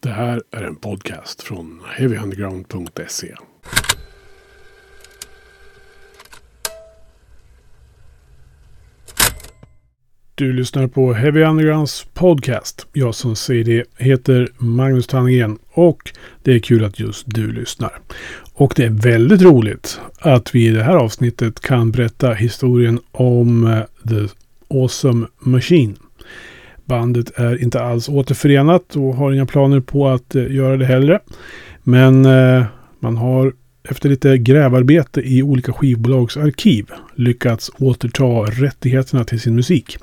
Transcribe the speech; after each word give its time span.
Det 0.00 0.08
här 0.08 0.42
är 0.50 0.62
en 0.62 0.76
podcast 0.76 1.42
från 1.42 1.80
heavyunderground.se. 1.96 3.34
Du 10.34 10.52
lyssnar 10.52 10.86
på 10.86 11.12
Heavy 11.12 11.42
Undergrounds 11.42 12.06
podcast. 12.14 12.86
Jag 12.92 13.14
som 13.14 13.36
säger 13.36 13.64
det 13.64 13.84
heter 13.96 14.48
Magnus 14.58 15.06
Tannegren 15.06 15.58
och 15.72 16.12
det 16.42 16.52
är 16.52 16.58
kul 16.58 16.84
att 16.84 17.00
just 17.00 17.22
du 17.26 17.52
lyssnar. 17.52 17.98
Och 18.52 18.72
det 18.76 18.84
är 18.84 18.90
väldigt 18.90 19.42
roligt 19.42 20.00
att 20.18 20.54
vi 20.54 20.66
i 20.66 20.70
det 20.70 20.82
här 20.82 20.96
avsnittet 20.96 21.60
kan 21.60 21.90
berätta 21.90 22.32
historien 22.32 23.00
om 23.10 23.66
eh, 23.66 23.82
The 24.08 24.28
Awesome 24.68 25.26
Machine. 25.38 25.96
Bandet 26.88 27.38
är 27.38 27.62
inte 27.62 27.80
alls 27.80 28.08
återförenat 28.08 28.96
och 28.96 29.14
har 29.14 29.32
inga 29.32 29.46
planer 29.46 29.80
på 29.80 30.08
att 30.08 30.34
eh, 30.34 30.52
göra 30.52 30.76
det 30.76 30.84
heller. 30.84 31.20
Men 31.82 32.24
eh, 32.24 32.64
man 33.00 33.16
har 33.16 33.52
efter 33.88 34.08
lite 34.08 34.38
grävarbete 34.38 35.20
i 35.20 35.42
olika 35.42 35.72
skivbolags 35.72 36.36
arkiv 36.36 36.86
lyckats 37.14 37.70
återta 37.78 38.24
rättigheterna 38.44 39.24
till 39.24 39.40
sin 39.40 39.54
musik. 39.54 39.98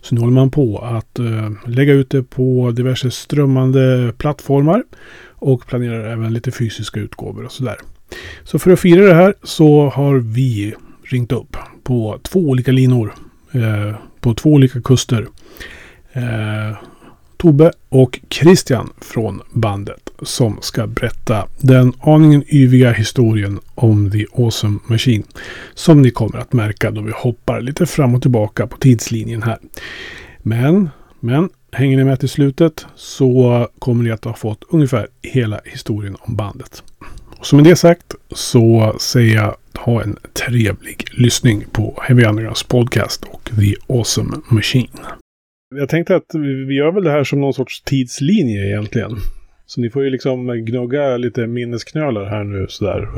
Så 0.00 0.14
nu 0.14 0.20
håller 0.20 0.32
man 0.32 0.50
på 0.50 0.78
att 0.78 1.18
eh, 1.18 1.50
lägga 1.66 1.92
ut 1.92 2.10
det 2.10 2.22
på 2.22 2.70
diverse 2.70 3.10
strömmande 3.10 4.12
plattformar 4.18 4.82
och 5.28 5.66
planerar 5.66 6.12
även 6.12 6.32
lite 6.32 6.50
fysiska 6.50 7.00
utgåvor 7.00 7.44
och 7.44 7.52
sådär. 7.52 7.76
Så 8.44 8.58
för 8.58 8.70
att 8.70 8.80
fira 8.80 9.04
det 9.04 9.14
här 9.14 9.34
så 9.42 9.88
har 9.88 10.16
vi 10.16 10.74
ringt 11.04 11.32
upp 11.32 11.56
på 11.82 12.18
två 12.22 12.40
olika 12.40 12.72
linor 12.72 13.14
eh, 13.52 13.94
på 14.20 14.34
två 14.34 14.50
olika 14.50 14.82
kuster. 14.82 15.26
Eh, 16.12 16.76
Tobbe 17.36 17.72
och 17.88 18.20
Christian 18.30 18.92
från 19.00 19.42
bandet 19.52 20.10
som 20.22 20.58
ska 20.60 20.86
berätta 20.86 21.46
den 21.58 21.92
aningen 22.00 22.44
yviga 22.48 22.92
historien 22.92 23.60
om 23.74 24.10
The 24.10 24.26
Awesome 24.32 24.78
Machine. 24.86 25.22
Som 25.74 26.02
ni 26.02 26.10
kommer 26.10 26.38
att 26.38 26.52
märka 26.52 26.90
då 26.90 27.00
vi 27.00 27.12
hoppar 27.16 27.60
lite 27.60 27.86
fram 27.86 28.14
och 28.14 28.22
tillbaka 28.22 28.66
på 28.66 28.76
tidslinjen 28.76 29.42
här. 29.42 29.58
Men, 30.42 30.88
men 31.20 31.48
hänger 31.72 31.96
ni 31.96 32.04
med 32.04 32.20
till 32.20 32.28
slutet 32.28 32.86
så 32.94 33.68
kommer 33.78 34.04
ni 34.04 34.10
att 34.10 34.24
ha 34.24 34.34
fått 34.34 34.64
ungefär 34.68 35.08
hela 35.22 35.60
historien 35.64 36.16
om 36.20 36.36
bandet. 36.36 36.82
Och 37.38 37.46
som 37.46 37.56
med 37.56 37.66
det 37.66 37.76
sagt 37.76 38.14
så 38.30 38.96
säger 39.00 39.34
jag 39.34 39.56
ha 39.78 40.02
en 40.02 40.16
trevlig 40.46 41.04
lyssning 41.12 41.64
på 41.72 42.02
Heavy 42.02 42.24
Undergrounds 42.24 42.62
podcast 42.62 43.24
och 43.24 43.50
The 43.60 43.74
Awesome 43.88 44.36
Machine. 44.48 44.88
Jag 45.74 45.88
tänkte 45.88 46.16
att 46.16 46.34
vi 46.34 46.74
gör 46.74 46.92
väl 46.92 47.04
det 47.04 47.10
här 47.10 47.24
som 47.24 47.40
någon 47.40 47.54
sorts 47.54 47.80
tidslinje 47.80 48.66
egentligen. 48.66 49.16
Så 49.66 49.80
ni 49.80 49.90
får 49.90 50.04
ju 50.04 50.10
liksom 50.10 50.64
gnugga 50.64 51.16
lite 51.16 51.46
minnesknölar 51.46 52.24
här 52.24 52.44
nu 52.44 52.66
sådär. 52.68 53.08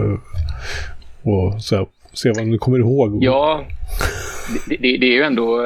Och 1.22 1.62
så, 1.62 1.88
se 2.12 2.32
vad 2.36 2.46
ni 2.46 2.58
kommer 2.58 2.78
ihåg. 2.78 3.24
Ja, 3.24 3.64
det, 4.68 4.76
det, 4.76 4.96
det, 4.98 5.06
är 5.06 5.12
ju 5.12 5.22
ändå, 5.22 5.62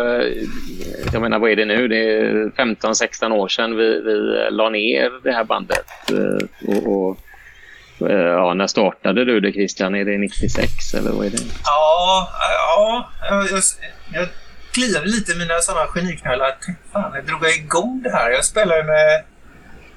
jag 1.12 1.22
menar 1.22 1.38
vad 1.38 1.50
är 1.50 1.56
det 1.56 1.64
nu? 1.64 1.88
Det 1.88 1.96
är 1.96 2.50
15-16 2.56 3.32
år 3.32 3.48
sedan 3.48 3.76
vi, 3.76 4.00
vi 4.00 4.46
la 4.50 4.68
ner 4.68 5.10
det 5.22 5.32
här 5.32 5.44
bandet. 5.44 5.86
Och, 6.66 6.92
och 6.92 7.18
ja, 8.10 8.54
när 8.54 8.66
startade 8.66 9.24
du 9.24 9.40
det 9.40 9.52
Christian? 9.52 9.94
Är 9.94 10.04
det 10.04 10.18
96 10.18 10.94
eller 10.94 11.10
vad 11.10 11.26
är 11.26 11.30
det? 11.30 11.38
Ja, 11.64 12.28
ja 12.60 13.08
jag, 13.30 13.60
jag 14.12 14.28
kliade 14.76 15.06
lite 15.06 15.32
i 15.32 15.36
mina 15.36 15.60
sådana 15.60 15.86
geniknölar. 15.86 16.56
Fan, 16.92 17.12
jag 17.14 17.26
drog 17.26 17.44
jag 17.44 17.56
igång 17.56 18.02
det 18.02 18.10
här? 18.10 18.30
Jag 18.30 18.44
spelade 18.44 18.84
med 18.84 19.24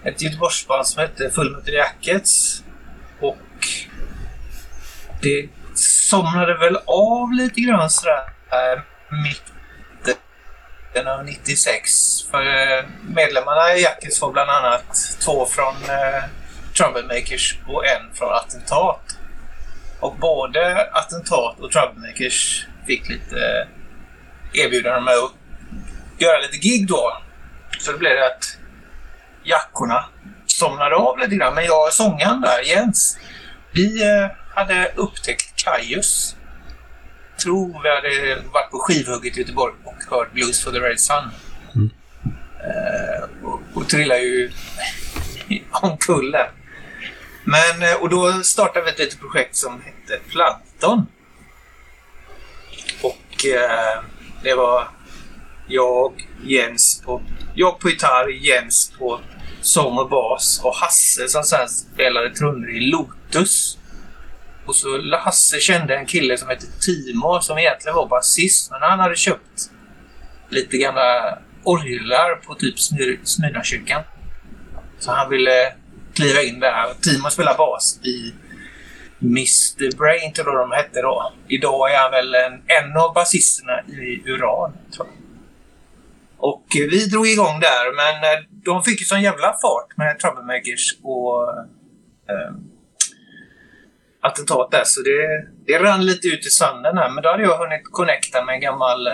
ett 0.03 0.21
Göteborgsband 0.21 0.87
som 0.87 1.01
hette 1.01 1.29
Full 1.29 1.61
Jackets. 1.65 2.63
Och 3.19 3.37
det 5.21 5.49
somnade 5.75 6.57
väl 6.57 6.77
av 6.85 7.33
lite 7.33 7.61
grann 7.61 7.89
sådär 7.89 8.23
eh, 8.51 8.81
mitten 9.23 11.07
av 11.07 11.25
96. 11.25 12.23
För 12.31 12.41
eh, 12.41 12.85
medlemmarna 13.15 13.75
i 13.75 13.81
Jackets 13.81 14.21
var 14.21 14.31
bland 14.31 14.49
annat 14.49 15.17
två 15.25 15.45
från 15.45 15.75
eh, 15.75 16.23
Troublemakers 16.77 17.57
och 17.67 17.85
en 17.85 18.13
från 18.13 18.33
Attentat. 18.33 19.17
Och 19.99 20.15
både 20.15 20.89
Attentat 20.91 21.59
och 21.59 21.71
Troublemakers 21.71 22.67
fick 22.87 23.09
lite 23.09 23.67
erbjudande 24.53 25.01
med 25.01 25.13
att 25.13 25.31
göra 26.17 26.39
lite 26.39 26.57
gig 26.57 26.87
då. 26.87 27.17
Så 27.79 27.91
det 27.91 27.97
blev 27.97 28.15
det 28.15 28.25
att 28.25 28.57
jackorna 29.43 30.05
somnade 30.45 30.95
av 30.95 31.19
lite 31.19 31.35
grann. 31.35 31.55
Men 31.55 31.65
jag 31.65 31.87
och 31.87 31.93
sångaren 31.93 32.41
där, 32.41 32.61
Jens, 32.61 33.19
vi 33.71 34.03
eh, 34.03 34.27
hade 34.55 34.91
upptäckt 34.95 35.63
Kajus. 35.63 36.35
Tror 37.43 37.83
vi 37.83 37.89
hade 37.89 38.41
varit 38.51 38.71
på 38.71 38.79
skivhugget 38.79 39.37
i 39.37 39.39
Göteborg 39.39 39.73
och 39.83 40.17
hört 40.17 40.33
Blues 40.33 40.63
for 40.63 40.71
the 40.71 40.79
Red 40.79 40.99
Sun. 40.99 41.29
Mm. 41.75 41.89
Uh, 42.59 43.45
och, 43.45 43.61
och 43.73 43.89
trillade 43.89 44.21
ju 44.21 44.51
omkull 45.71 46.31
där. 46.31 46.51
Men, 47.43 47.89
eh, 47.89 47.95
och 47.95 48.09
då 48.09 48.43
startade 48.43 48.85
vi 48.85 48.91
ett 48.91 48.99
litet 48.99 49.19
projekt 49.19 49.55
som 49.55 49.81
hette 49.81 50.19
Plankton. 50.29 51.07
Och 53.01 53.45
uh, 53.45 54.03
det 54.43 54.53
var 54.53 54.87
jag, 55.67 56.27
Jens 56.43 57.01
på, 57.05 57.21
jag 57.53 57.79
på 57.79 57.89
gitarr, 57.89 58.29
Jens 58.29 58.93
på 58.99 59.19
sång 59.61 59.97
och 59.97 60.09
bas 60.09 60.61
och 60.63 60.75
Hasse 60.75 61.27
som 61.27 61.43
sen 61.43 61.69
spelade 61.69 62.35
trummor 62.35 62.69
i 62.69 62.79
Lotus. 62.79 63.77
Och 64.65 64.75
så 64.75 65.17
Hasse 65.17 65.59
kände 65.59 65.97
en 65.97 66.05
kille 66.05 66.37
som 66.37 66.49
hette 66.49 66.65
Timo 66.81 67.39
som 67.41 67.57
egentligen 67.57 67.95
var 67.95 68.07
basist 68.07 68.71
men 68.71 68.81
han 68.81 68.99
hade 68.99 69.15
köpt 69.15 69.71
lite 70.49 70.77
gamla 70.77 71.39
orglar 71.63 72.35
på 72.35 72.55
typ 72.55 72.79
Smyrnakyrkan. 73.23 74.03
Så 74.99 75.11
han 75.11 75.29
ville 75.29 75.73
kliva 76.13 76.41
in 76.41 76.59
där. 76.59 76.93
Timo 77.01 77.29
spelar 77.29 77.57
bas 77.57 77.99
i 78.03 78.33
Mr 79.21 79.97
Brain 79.97 80.33
tror 80.33 80.47
jag 80.47 80.69
de 80.69 80.75
hette 80.75 81.01
då. 81.01 81.33
Idag 81.47 81.93
är 81.93 81.97
han 81.97 82.11
väl 82.11 82.35
en, 82.35 82.53
en 82.53 82.97
av 82.97 83.13
basisterna 83.13 83.81
i 83.87 84.23
Uran, 84.25 84.73
tror 84.95 85.07
jag. 85.07 85.15
Och 86.37 86.65
eh, 86.75 86.89
vi 86.89 87.05
drog 87.05 87.27
igång 87.27 87.59
där, 87.59 87.95
men 87.95 88.15
eh, 88.23 88.45
de 88.49 88.83
fick 88.83 88.99
ju 88.99 89.05
sån 89.05 89.21
jävla 89.21 89.47
fart 89.61 89.97
med 89.97 90.19
Troublemakers 90.19 90.97
och 91.03 91.49
eh, 92.29 92.53
attentat 94.21 94.71
där, 94.71 94.83
så 94.85 95.01
det, 95.01 95.47
det 95.65 95.79
rann 95.79 96.05
lite 96.05 96.27
ut 96.27 96.45
i 96.45 96.49
sanden 96.49 96.97
här. 96.97 97.09
Men 97.09 97.23
då 97.23 97.29
hade 97.29 97.43
jag 97.43 97.57
hunnit 97.57 97.81
connecta 97.83 98.45
med 98.45 98.55
en 98.55 98.61
gammal 98.61 99.07
eh, 99.07 99.13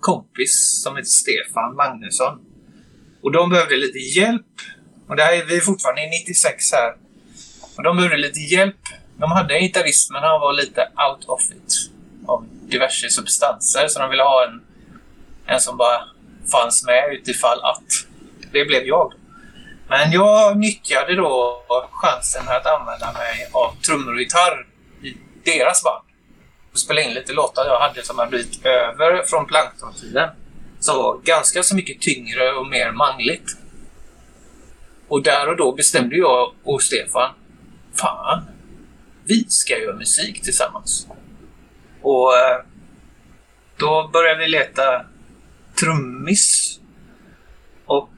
kompis 0.00 0.82
som 0.82 0.96
heter 0.96 1.08
Stefan 1.08 1.74
Magnusson. 1.76 2.38
Och 3.22 3.32
de 3.32 3.50
behövde 3.50 3.76
lite 3.76 3.98
hjälp. 3.98 4.46
Och 5.08 5.16
det 5.16 5.22
här 5.22 5.32
är 5.32 5.44
vi 5.44 5.60
fortfarande 5.60 6.02
i 6.02 6.10
96 6.10 6.72
här. 6.72 6.94
Och 7.76 7.82
de 7.82 7.96
behövde 7.96 8.16
lite 8.16 8.40
hjälp 8.40 8.76
de 9.22 9.32
hade 9.32 9.54
en 9.54 9.62
gitarrist, 9.62 10.10
men 10.10 10.22
han 10.22 10.40
var 10.40 10.52
lite 10.52 10.80
out 10.80 11.24
of 11.24 11.40
it 11.50 11.90
av 12.26 12.46
diverse 12.62 13.10
substanser. 13.10 13.88
Så 13.88 13.98
de 13.98 14.10
ville 14.10 14.22
ha 14.22 14.44
en, 14.44 14.62
en 15.46 15.60
som 15.60 15.76
bara 15.76 16.00
fanns 16.52 16.84
med 16.84 17.12
utifall 17.12 17.60
att. 17.62 18.06
Det 18.52 18.64
blev 18.64 18.82
jag. 18.82 19.12
Men 19.88 20.12
jag 20.12 20.58
nyttjade 20.58 21.14
då 21.16 21.62
chansen 21.90 22.48
att 22.48 22.66
använda 22.66 23.12
mig 23.12 23.48
av 23.52 23.74
trummor 23.86 24.14
och 24.14 24.20
gitarr 24.20 24.66
i 25.02 25.16
deras 25.44 25.84
band. 25.84 26.04
Och 26.72 26.78
spela 26.78 27.00
in 27.00 27.14
lite 27.14 27.32
låtar 27.32 27.66
jag 27.66 27.80
hade 27.80 28.02
som 28.02 28.18
hade 28.18 28.30
blivit 28.30 28.66
över 28.66 29.22
från 29.26 29.46
planktontiden. 29.46 30.30
Som 30.80 30.96
var 30.96 31.18
ganska 31.18 31.62
så 31.62 31.76
mycket 31.76 32.00
tyngre 32.00 32.52
och 32.52 32.66
mer 32.66 32.92
manligt. 32.92 33.56
Och 35.08 35.22
där 35.22 35.48
och 35.48 35.56
då 35.56 35.72
bestämde 35.72 36.16
jag 36.16 36.52
och 36.64 36.82
Stefan, 36.82 37.30
fan, 37.94 38.44
vi 39.24 39.44
ska 39.48 39.78
göra 39.78 39.96
musik 39.96 40.42
tillsammans. 40.42 41.06
Och 42.02 42.36
eh, 42.36 42.64
då 43.76 44.10
började 44.12 44.40
vi 44.40 44.48
leta 44.48 45.04
trummis. 45.80 46.78
Och 47.84 48.12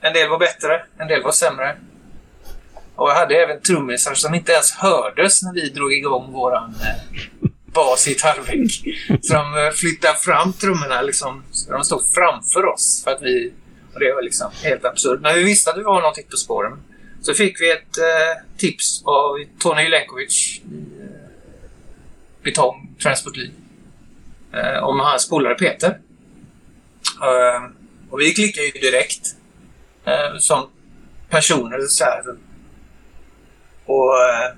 en 0.00 0.12
del 0.12 0.28
var 0.28 0.38
bättre, 0.38 0.82
en 0.98 1.08
del 1.08 1.22
var 1.22 1.32
sämre. 1.32 1.76
Och 2.94 3.10
jag 3.10 3.14
hade 3.14 3.34
även 3.34 3.60
trummisar 3.60 4.14
som 4.14 4.34
inte 4.34 4.52
ens 4.52 4.70
hördes 4.72 5.42
när 5.42 5.52
vi 5.52 5.68
drog 5.68 5.92
igång 5.92 6.32
våran 6.32 6.74
eh, 6.80 7.48
bas 7.66 8.08
i. 8.08 8.14
Så 9.22 9.34
de 9.34 9.66
eh, 9.66 9.70
flyttade 9.72 10.18
fram 10.18 10.52
trummorna 10.52 11.02
liksom, 11.02 11.44
så 11.50 11.72
de 11.72 11.84
stod 11.84 12.00
framför 12.14 12.64
oss. 12.66 13.02
För 13.04 13.10
att 13.10 13.22
vi, 13.22 13.52
och 13.94 14.00
det 14.00 14.14
var 14.14 14.22
liksom 14.22 14.50
helt 14.62 14.84
absurt. 14.84 15.20
Men 15.20 15.34
vi 15.34 15.42
visste 15.44 15.70
att 15.70 15.78
vi 15.78 15.82
var 15.82 16.00
någonting 16.00 16.26
på 16.30 16.36
spåren. 16.36 16.78
Så 17.26 17.34
fick 17.34 17.60
vi 17.60 17.70
ett 17.70 17.98
eh, 17.98 18.42
tips 18.56 19.02
av 19.04 19.38
Tony 19.58 19.82
Jelenkovic 19.82 20.60
i 20.60 20.60
eh, 21.00 21.28
Betong 22.42 22.94
Transport 23.02 23.36
League 23.36 23.54
eh, 24.52 24.84
om 24.84 25.00
hans 25.00 25.28
polare 25.28 25.54
Peter. 25.54 25.98
Eh, 27.22 27.70
och 28.10 28.20
vi 28.20 28.34
klickade 28.34 28.66
ju 28.66 28.72
direkt. 28.72 29.36
eh, 30.04 30.38
som 30.38 30.70
personer. 31.28 31.78
Så 31.88 32.04
här. 32.04 32.22
Och 33.84 34.14
eh, 34.22 34.54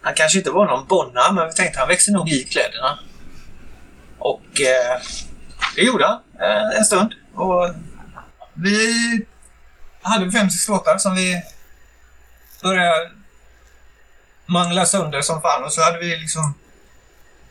han 0.00 0.14
kanske 0.14 0.38
inte 0.38 0.50
var 0.50 0.66
någon 0.66 0.86
bonna, 0.86 1.32
men 1.32 1.46
vi 1.46 1.52
tänkte 1.52 1.78
han 1.78 1.88
växer 1.88 2.12
nog 2.12 2.28
i 2.28 2.44
kläderna. 2.44 2.98
Och 4.18 4.60
eh, 4.60 5.00
det 5.76 5.82
gjorde 5.82 6.06
han 6.06 6.20
eh, 6.40 6.78
en 6.78 6.84
stund. 6.84 7.14
Och 7.34 7.70
vi 8.54 9.26
hade 10.06 10.32
fem, 10.32 10.50
sex 10.50 10.68
låtar 10.68 10.98
som 10.98 11.14
vi 11.14 11.42
började 12.62 13.10
mangla 14.46 14.86
sönder 14.86 15.20
som 15.22 15.42
fan. 15.42 15.64
Och 15.64 15.72
så 15.72 15.82
hade 15.82 15.98
vi 15.98 16.16
liksom... 16.16 16.54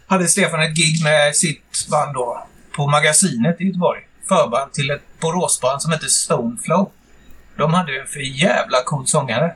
Hade 0.07 0.27
Stefan 0.27 0.61
ett 0.61 0.75
gig 0.75 1.03
med 1.03 1.35
sitt 1.35 1.87
band 1.89 2.13
då 2.13 2.47
på 2.75 2.87
Magasinet 2.87 3.61
i 3.61 3.65
Göteborg. 3.65 4.07
Förband 4.27 4.73
till 4.73 4.91
ett 4.91 5.19
Boråsband 5.19 5.81
som 5.81 5.91
hette 5.91 6.09
Stoneflow. 6.09 6.91
De 7.57 7.73
hade 7.73 7.91
ju 7.91 7.99
en 7.99 8.07
för 8.07 8.19
jävla 8.19 8.83
cool 8.85 9.07
sångare. 9.07 9.55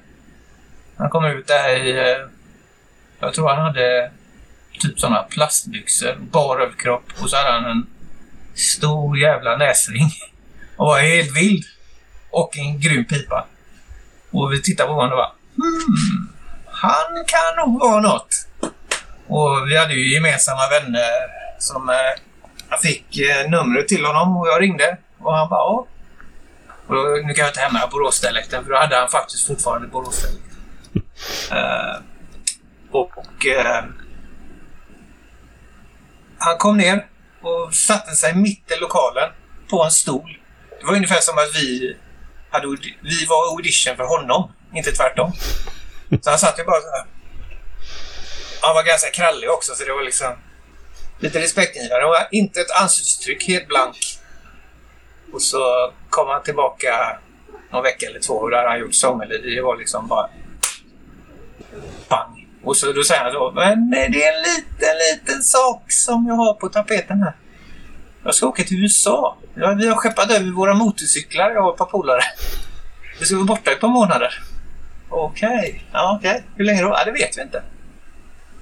Han 0.98 1.10
kom 1.10 1.25
ut 1.25 1.48
där 1.48 1.69
i... 1.69 2.12
Eh, 2.12 2.28
jag 3.19 3.34
tror 3.34 3.50
han 3.50 3.66
hade 3.66 4.12
typ 4.80 5.00
sådana 5.00 5.24
plastbyxor, 5.24 6.16
bar 6.19 6.60
överkropp 6.60 7.04
och 7.22 7.30
så 7.30 7.38
hade 7.38 7.52
han 7.52 7.66
en 7.66 7.88
stor 8.56 9.18
jävla 9.18 9.57
näsring. 9.57 10.12
Och 10.75 10.86
var 10.86 11.00
helt 11.00 11.38
vild. 11.38 11.66
Och 12.31 12.58
en 12.58 12.80
grym 12.80 13.06
pipa. 13.06 13.48
Och 14.31 14.54
vi 14.54 14.62
tittade 14.62 14.88
på 14.88 14.94
honom 14.94 15.12
och 15.12 15.18
bara 15.18 15.31
hmm, 15.56 16.30
han 16.66 17.26
kan 17.28 17.66
nog 17.66 17.80
vara 17.80 18.02
något. 18.02 18.48
Och 19.28 19.68
vi 19.68 19.78
hade 19.78 19.94
ju 19.94 20.14
gemensamma 20.14 20.70
vänner 20.70 21.10
som... 21.60 21.90
Eh, 21.90 22.22
jag 22.70 22.81
fick 22.81 23.20
eh, 23.20 23.50
numret 23.50 23.88
till 23.88 24.06
honom 24.06 24.38
och 24.38 24.48
jag 24.48 24.62
ringde. 24.62 24.98
Och 25.20 25.36
han 25.36 25.50
bara 25.50 25.60
ja. 25.60 25.88
Och 26.88 26.96
då, 26.96 27.02
nu 27.02 27.34
kan 27.34 27.46
jag 27.46 27.50
inte 27.50 27.60
hämma 27.60 27.88
Boråsdialekten 27.92 28.64
för 28.64 28.72
då 28.72 28.78
hade 28.78 28.96
han 28.96 29.10
faktiskt 29.10 29.48
fortfarande 29.48 29.88
Boråsdialekt. 29.88 30.46
uh, 31.52 32.02
och... 32.92 33.46
Uh, 33.46 33.90
han 36.38 36.58
kom 36.58 36.78
ner 36.78 37.06
och 37.42 37.74
satte 37.74 38.16
sig 38.16 38.36
mitt 38.36 38.72
i 38.72 38.80
lokalen 38.80 39.30
på 39.70 39.84
en 39.84 39.92
stol. 39.92 40.38
Det 40.80 40.86
var 40.86 40.96
ungefär 40.96 41.20
som 41.22 41.38
att 41.38 41.56
vi, 41.56 41.98
hade, 42.50 42.68
vi 43.01 43.25
var 43.25 43.51
audition 43.51 43.96
för 43.96 44.04
honom, 44.04 44.51
inte 44.74 44.92
tvärtom. 44.92 45.31
Så 46.22 46.30
han 46.30 46.40
satt 46.40 46.60
ju 46.60 46.63
bara 46.63 46.81
så 46.81 46.90
här. 46.90 47.06
Han 48.62 48.75
var 48.75 48.84
ganska 48.84 49.10
krallig 49.10 49.50
också, 49.50 49.75
så 49.75 49.84
det 49.84 49.94
var 49.94 50.04
liksom 50.04 50.28
lite 51.19 51.40
respektingivande. 51.40 52.04
Han 52.04 52.10
var 52.10 52.28
inte 52.31 52.62
ett 52.62 52.81
ansiktsuttryck, 52.81 53.48
helt 53.48 53.68
blank. 53.68 53.98
Och 55.34 55.42
så 55.42 55.94
kom 56.10 56.28
han 56.28 56.44
tillbaka 56.44 57.19
någon 57.72 57.84
vecka 57.84 58.06
eller 58.06 58.19
två 58.19 58.34
och 58.34 58.50
där 58.50 58.57
hade 58.57 58.69
han 58.69 58.80
gjort 58.80 58.95
sångelid. 58.95 59.44
Det 59.44 59.62
var 59.62 59.78
liksom 59.78 60.07
bara... 60.07 60.30
Pang! 62.07 62.48
Och 62.63 62.78
så 62.78 62.92
då 62.92 63.04
säger 63.04 63.24
han 63.24 63.31
så, 63.31 63.52
men 63.52 63.90
det 63.90 64.24
är 64.25 64.38
en 64.38 64.42
liten, 64.42 64.95
liten 65.12 65.44
sak 65.44 65.92
som 65.92 66.28
jag 66.28 66.36
har 66.36 66.54
på 66.54 66.69
tapeten 66.69 67.24
här. 67.24 67.34
Jag 68.24 68.36
ska 68.36 68.48
åka 68.48 68.63
till 68.63 68.83
USA. 68.83 69.38
Ja, 69.56 69.74
vi 69.74 69.88
har 69.88 69.95
skeppat 69.95 70.31
över 70.31 70.51
våra 70.51 70.74
motorcyklar, 70.74 71.51
jag 71.51 71.66
och 71.66 71.71
ett 71.74 71.77
par 71.77 71.86
polare. 71.86 72.21
Vi 73.19 73.25
ska 73.25 73.36
vara 73.36 73.45
borta 73.45 73.71
i 73.71 73.74
ett 73.74 73.80
par 73.80 73.88
månader. 73.88 74.44
Okej, 75.10 75.50
okay. 75.50 75.81
ja. 75.92 76.18
Okay. 76.18 76.42
Hur 76.56 76.66
länge 76.66 76.81
då? 76.81 76.88
Ja, 76.88 77.04
det 77.06 77.12
vet 77.12 77.38
vi 77.38 77.42
inte. 77.42 77.63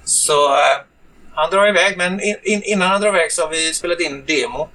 Så 0.03 0.53
eh, 0.53 0.85
han 1.33 1.49
drar 1.49 1.67
iväg, 1.67 1.97
men 1.97 2.21
in, 2.21 2.35
in, 2.43 2.63
innan 2.63 2.87
han 2.87 3.01
drar 3.01 3.09
iväg 3.09 3.31
så 3.31 3.41
har 3.41 3.49
vi 3.49 3.73
spelat 3.73 3.99
in 3.99 4.25
demo 4.25 4.69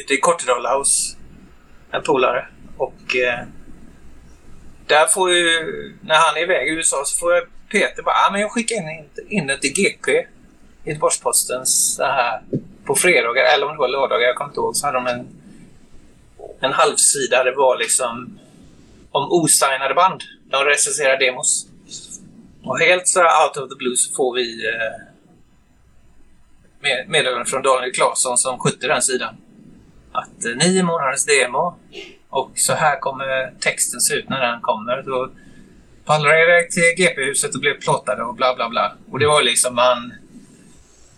ute 0.00 0.14
i 0.14 0.16
Kortedala 0.16 0.78
hos 0.78 1.16
en 1.90 2.02
polare. 2.02 2.48
Och 2.76 3.16
eh, 3.16 3.46
där 4.86 5.06
får 5.06 5.32
ju, 5.32 5.46
när 6.00 6.14
han 6.14 6.36
är 6.36 6.42
iväg 6.42 6.68
i 6.68 6.70
USA 6.70 7.02
så 7.04 7.18
får 7.18 7.34
jag 7.34 7.44
Peter 7.68 8.02
bara, 8.02 8.14
ah, 8.14 8.30
men 8.32 8.40
jag 8.40 8.50
skickar 8.50 8.76
in, 8.76 9.08
in 9.28 9.46
det 9.46 9.58
till 9.58 9.72
GP, 9.72 10.26
Göteborgs-Postens, 10.84 11.98
här 11.98 12.42
på 12.86 12.94
fredagar, 12.94 13.44
eller 13.54 13.66
om 13.66 13.72
det 13.72 13.78
var 13.78 13.88
lördagar, 13.88 14.26
jag 14.26 14.36
kommer 14.36 14.50
inte 14.50 14.60
ihåg, 14.60 14.76
så 14.76 14.86
hade 14.86 14.98
de 14.98 15.06
en, 15.06 15.26
en 16.60 16.72
halvsida. 16.72 17.44
Det 17.44 17.54
var 17.56 17.78
liksom 17.78 18.38
om 19.10 19.32
osignade 19.32 19.94
band. 19.94 20.22
De 20.50 20.64
recenserar 20.64 21.18
demos. 21.18 21.66
Och 22.64 22.78
helt 22.78 23.08
så 23.08 23.20
out 23.20 23.56
of 23.56 23.68
the 23.70 23.76
blue 23.76 23.96
så 23.96 24.14
får 24.14 24.34
vi 24.34 24.66
eh, 24.66 24.94
meddelande 27.06 27.44
från 27.44 27.62
Daniel 27.62 27.92
Claesson 27.92 28.38
som 28.38 28.58
skötte 28.58 28.86
den 28.86 29.02
sidan. 29.02 29.36
Att 30.12 30.44
eh, 30.44 30.56
nio 30.56 30.82
månaders 30.82 31.24
demo 31.24 31.78
och 32.30 32.50
så 32.54 32.72
här 32.72 33.00
kommer 33.00 33.54
texten 33.60 34.00
se 34.00 34.14
ut 34.14 34.28
när 34.28 34.40
den 34.40 34.60
kommer. 34.60 35.02
Då 35.02 35.30
pallrade 36.04 36.38
jag 36.38 36.48
iväg 36.48 36.70
till 36.70 36.94
GP-huset 36.96 37.54
och 37.54 37.60
blev 37.60 37.80
plåtade 37.80 38.22
och 38.22 38.34
bla 38.34 38.54
bla 38.54 38.68
bla. 38.68 38.96
Och 39.10 39.18
det 39.18 39.26
var 39.26 39.42
liksom 39.42 39.74
man... 39.74 40.14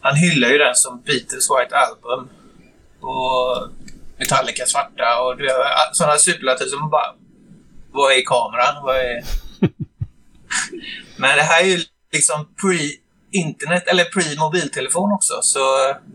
Han 0.06 0.16
hyllar 0.16 0.48
ju 0.48 0.58
den 0.58 0.74
som 0.74 1.02
Beatles 1.02 1.48
White 1.50 1.76
Album. 1.76 2.28
Och 3.00 3.68
Metallica 4.18 4.66
svarta 4.66 5.20
och 5.20 5.34
sådana 5.92 6.18
superlativ 6.18 6.66
som 6.66 6.90
bara... 6.90 7.14
Vad 7.92 8.12
är 8.12 8.22
kameran? 8.24 8.84
Vad 8.84 8.96
är... 8.96 9.24
Men 11.16 11.36
det 11.36 11.42
här 11.42 11.62
är 11.62 11.66
ju 11.66 11.78
liksom 12.12 12.48
pre-internet, 12.60 13.84
eller 13.86 14.04
pre-mobiltelefon 14.04 15.12
också. 15.12 15.34
Så 15.42 15.60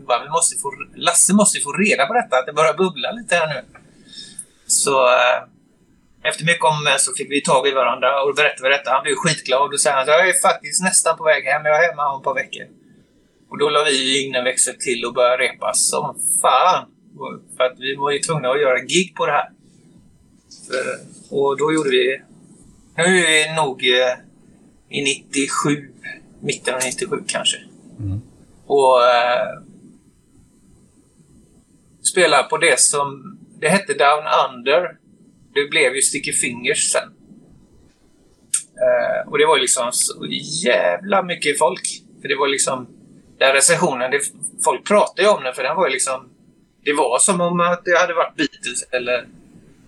bara, 0.07 0.23
vi 0.23 0.29
måste 0.29 0.57
få, 0.61 0.71
Lasse 0.95 1.33
måste 1.33 1.59
få 1.59 1.71
reda 1.71 2.05
på 2.05 2.13
detta, 2.13 2.37
att 2.37 2.45
det 2.45 2.53
börjar 2.53 2.73
bubbla 2.73 3.11
lite 3.11 3.35
här 3.35 3.47
nu. 3.47 3.61
Så 4.67 5.07
eh, 5.07 5.39
efter 6.23 6.45
mycket 6.45 6.65
om 6.65 6.95
så 6.97 7.13
fick 7.17 7.31
vi 7.31 7.41
tag 7.41 7.67
i 7.67 7.71
varandra 7.71 8.23
och 8.23 8.35
berättade 8.35 8.69
detta. 8.69 8.91
Han 8.91 9.03
blev 9.03 9.15
skitglad 9.15 9.73
och 9.73 9.79
sa 9.79 9.91
att 9.91 10.07
jag 10.07 10.29
är 10.29 10.41
faktiskt 10.41 10.83
nästan 10.83 11.17
på 11.17 11.23
väg 11.23 11.43
hem. 11.43 11.65
Jag 11.65 11.83
är 11.83 11.89
hemma 11.89 12.11
om 12.11 12.19
ett 12.19 12.23
par 12.23 12.33
veckor. 12.33 12.80
Och 13.51 13.57
då 13.57 13.69
la 13.69 13.83
vi 13.83 14.27
in 14.27 14.35
en 14.35 14.43
växel 14.43 14.75
till 14.79 15.05
och 15.05 15.13
började 15.13 15.43
repa 15.43 15.73
som 15.73 16.19
fan. 16.41 16.85
För 17.57 17.63
att 17.63 17.79
vi 17.79 17.95
var 17.95 18.11
ju 18.11 18.19
tvungna 18.19 18.49
att 18.49 18.61
göra 18.61 18.79
gig 18.79 19.15
på 19.15 19.25
det 19.25 19.31
här. 19.31 19.49
Och 21.29 21.57
då 21.57 21.73
gjorde 21.73 21.89
vi... 21.89 22.21
Nu 22.97 23.03
är 23.03 23.47
vi 23.49 23.55
nog 23.55 23.83
eh, 23.83 24.99
i 24.99 25.03
97. 25.03 25.89
Mitten 26.39 26.75
av 26.75 26.81
97 26.85 27.23
kanske. 27.27 27.57
Mm. 27.99 28.21
Och... 28.65 29.03
Eh, 29.03 29.61
spela 32.11 32.43
på 32.43 32.57
det 32.57 32.79
som... 32.79 33.37
Det 33.59 33.69
hette 33.69 33.93
Down 33.93 34.23
Under 34.49 34.97
det 35.53 35.69
blev 35.69 35.95
ju 35.95 36.01
Sticky 36.01 36.33
Fingers 36.33 36.91
sen. 36.91 37.09
Uh, 38.81 39.31
och 39.31 39.37
det 39.37 39.45
var 39.45 39.59
liksom 39.59 39.89
så 39.91 40.25
jävla 40.65 41.23
mycket 41.23 41.57
folk. 41.59 41.87
För 42.21 42.27
det 42.27 42.35
var 42.35 42.47
liksom... 42.47 43.00
Den 43.41 43.53
recensionen, 43.53 44.11
det, 44.11 44.19
folk 44.63 44.87
pratade 44.87 45.21
ju 45.21 45.27
om 45.27 45.43
den 45.43 45.53
för 45.53 45.63
den 45.63 45.75
var 45.75 45.87
ju 45.87 45.93
liksom... 45.93 46.29
Det 46.83 46.93
var 46.93 47.19
som 47.19 47.41
om 47.41 47.59
att 47.59 47.85
det 47.85 47.97
hade 47.97 48.13
varit 48.13 48.35
Beatles 48.35 48.83
eller 48.91 49.27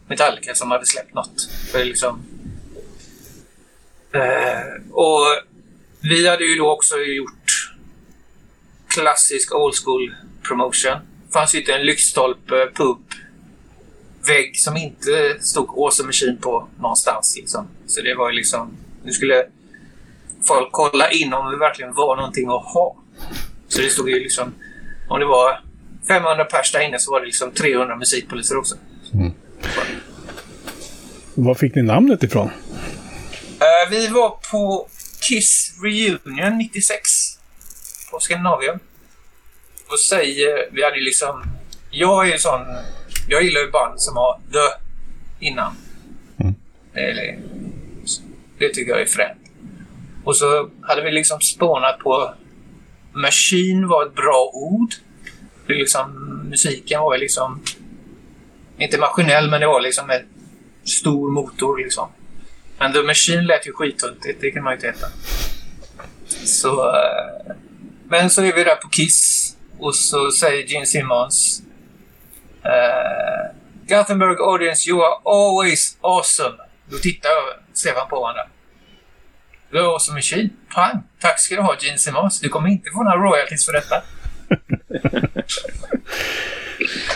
Metallica 0.07 0.55
som 0.55 0.71
hade 0.71 0.85
släppt 0.85 1.13
något. 1.13 1.49
För 1.71 1.85
liksom... 1.85 2.23
eh, 4.11 4.91
och 4.91 5.25
vi 6.01 6.27
hade 6.27 6.43
ju 6.43 6.55
då 6.55 6.71
också 6.71 6.97
gjort 6.97 7.73
klassisk 8.87 9.55
old 9.55 9.75
school 9.75 10.15
promotion. 10.47 10.97
Det 11.27 11.33
fanns 11.33 11.55
ju 11.55 11.59
inte 11.59 11.73
en 11.73 11.85
lyktstolpe, 11.85 12.69
pub 12.73 13.03
vägg 14.27 14.59
som 14.59 14.77
inte 14.77 15.37
stod 15.39 15.69
Awesome 15.69 16.07
Machine 16.07 16.37
på 16.41 16.67
någonstans. 16.79 17.35
Liksom. 17.37 17.67
Så 17.87 18.01
det 18.01 18.15
var 18.15 18.29
ju 18.29 18.35
liksom... 18.35 18.77
Nu 19.03 19.11
skulle 19.11 19.45
folk 20.47 20.69
kolla 20.71 21.11
in 21.11 21.33
om 21.33 21.51
det 21.51 21.57
verkligen 21.57 21.93
var 21.93 22.15
någonting 22.15 22.49
att 22.49 22.65
ha. 22.73 22.95
Så 23.73 23.81
det 23.81 23.89
stod 23.89 24.09
ju 24.09 24.19
liksom... 24.19 24.53
Om 25.07 25.19
det 25.19 25.25
var 25.25 25.61
500 26.07 26.45
pers 26.45 26.71
där 26.71 26.79
inne 26.79 26.99
så 26.99 27.11
var 27.11 27.19
det 27.19 27.25
liksom 27.25 27.51
300 27.51 27.95
musikpoliser 27.95 28.57
också. 28.57 28.75
Mm. 29.13 29.31
Var 31.33 31.55
fick 31.55 31.75
ni 31.75 31.81
namnet 31.81 32.23
ifrån? 32.23 32.47
Uh, 32.47 33.91
vi 33.91 34.07
var 34.07 34.29
på 34.51 34.87
Kiss 35.21 35.73
Reunion 35.83 36.57
96 36.57 36.99
på 38.11 38.19
Skandinavien. 38.19 38.79
Och 39.87 39.99
säger... 39.99 40.69
Vi 40.71 40.83
hade 40.83 41.01
liksom... 41.01 41.43
Jag 41.91 42.27
är 42.27 42.31
ju 42.31 42.37
sån 42.37 42.61
jag 43.27 43.43
gillar 43.43 43.61
ju 43.61 43.71
band 43.71 44.01
som 44.01 44.17
har 44.17 44.39
the 44.51 44.83
innan. 45.45 45.75
Mm. 46.39 46.55
Det, 46.93 47.37
det 48.57 48.69
tycker 48.69 48.91
jag 48.91 49.01
är 49.01 49.05
fränt. 49.05 49.39
Och 50.23 50.35
så 50.35 50.69
hade 50.81 51.01
vi 51.01 51.11
liksom 51.11 51.41
spånat 51.41 51.99
på... 51.99 52.33
Machine 53.13 53.87
var 53.87 54.05
ett 54.05 54.15
bra 54.15 54.51
ord. 54.53 54.93
Det 55.67 55.73
liksom, 55.73 56.39
musiken 56.49 57.01
var 57.01 57.13
ju 57.13 57.19
liksom... 57.19 57.63
Inte 58.77 58.97
maskinell, 58.97 59.49
men 59.49 59.61
det 59.61 59.67
var 59.67 59.81
liksom 59.81 60.09
en 60.09 60.25
stor 60.83 61.31
motor 61.31 61.77
liksom. 61.77 62.07
Men 62.79 62.93
The 62.93 63.01
Machine 63.01 63.41
lät 63.41 63.67
ju 63.67 63.71
skithuntigt, 63.71 64.41
det 64.41 64.51
kan 64.51 64.63
man 64.63 64.73
ju 64.73 64.75
inte 64.75 64.87
heta. 64.87 65.07
Så... 66.45 66.89
Eh, 66.89 67.55
men 68.07 68.29
så 68.29 68.41
är 68.41 68.53
vi 68.53 68.63
där 68.63 68.75
på 68.75 68.89
Kiss 68.89 69.55
och 69.79 69.95
så 69.95 70.31
säger 70.31 70.67
Gene 70.67 70.85
Simmons 70.85 71.63
Uh, 72.65 73.51
Gothenburg 73.87 74.39
audience, 74.39 74.87
you 74.87 75.03
are 75.03 75.19
always 75.25 75.97
awesome. 76.01 76.57
Då 76.89 76.97
tittar 76.97 77.29
Stefan 77.73 78.07
på 78.09 78.25
honom. 78.25 78.47
Du 79.73 79.79
är 79.79 79.83
awesome 79.83 80.17
machine. 80.17 80.49
Pang! 80.75 81.03
Tack 81.19 81.39
ska 81.39 81.55
du 81.55 81.61
ha, 81.61 81.77
Gene 81.79 81.97
Simmons. 81.97 82.39
Du 82.39 82.49
kommer 82.49 82.69
inte 82.69 82.89
få 82.89 83.03
några 83.03 83.17
royalties 83.17 83.65
för 83.65 83.73
detta. 83.73 83.95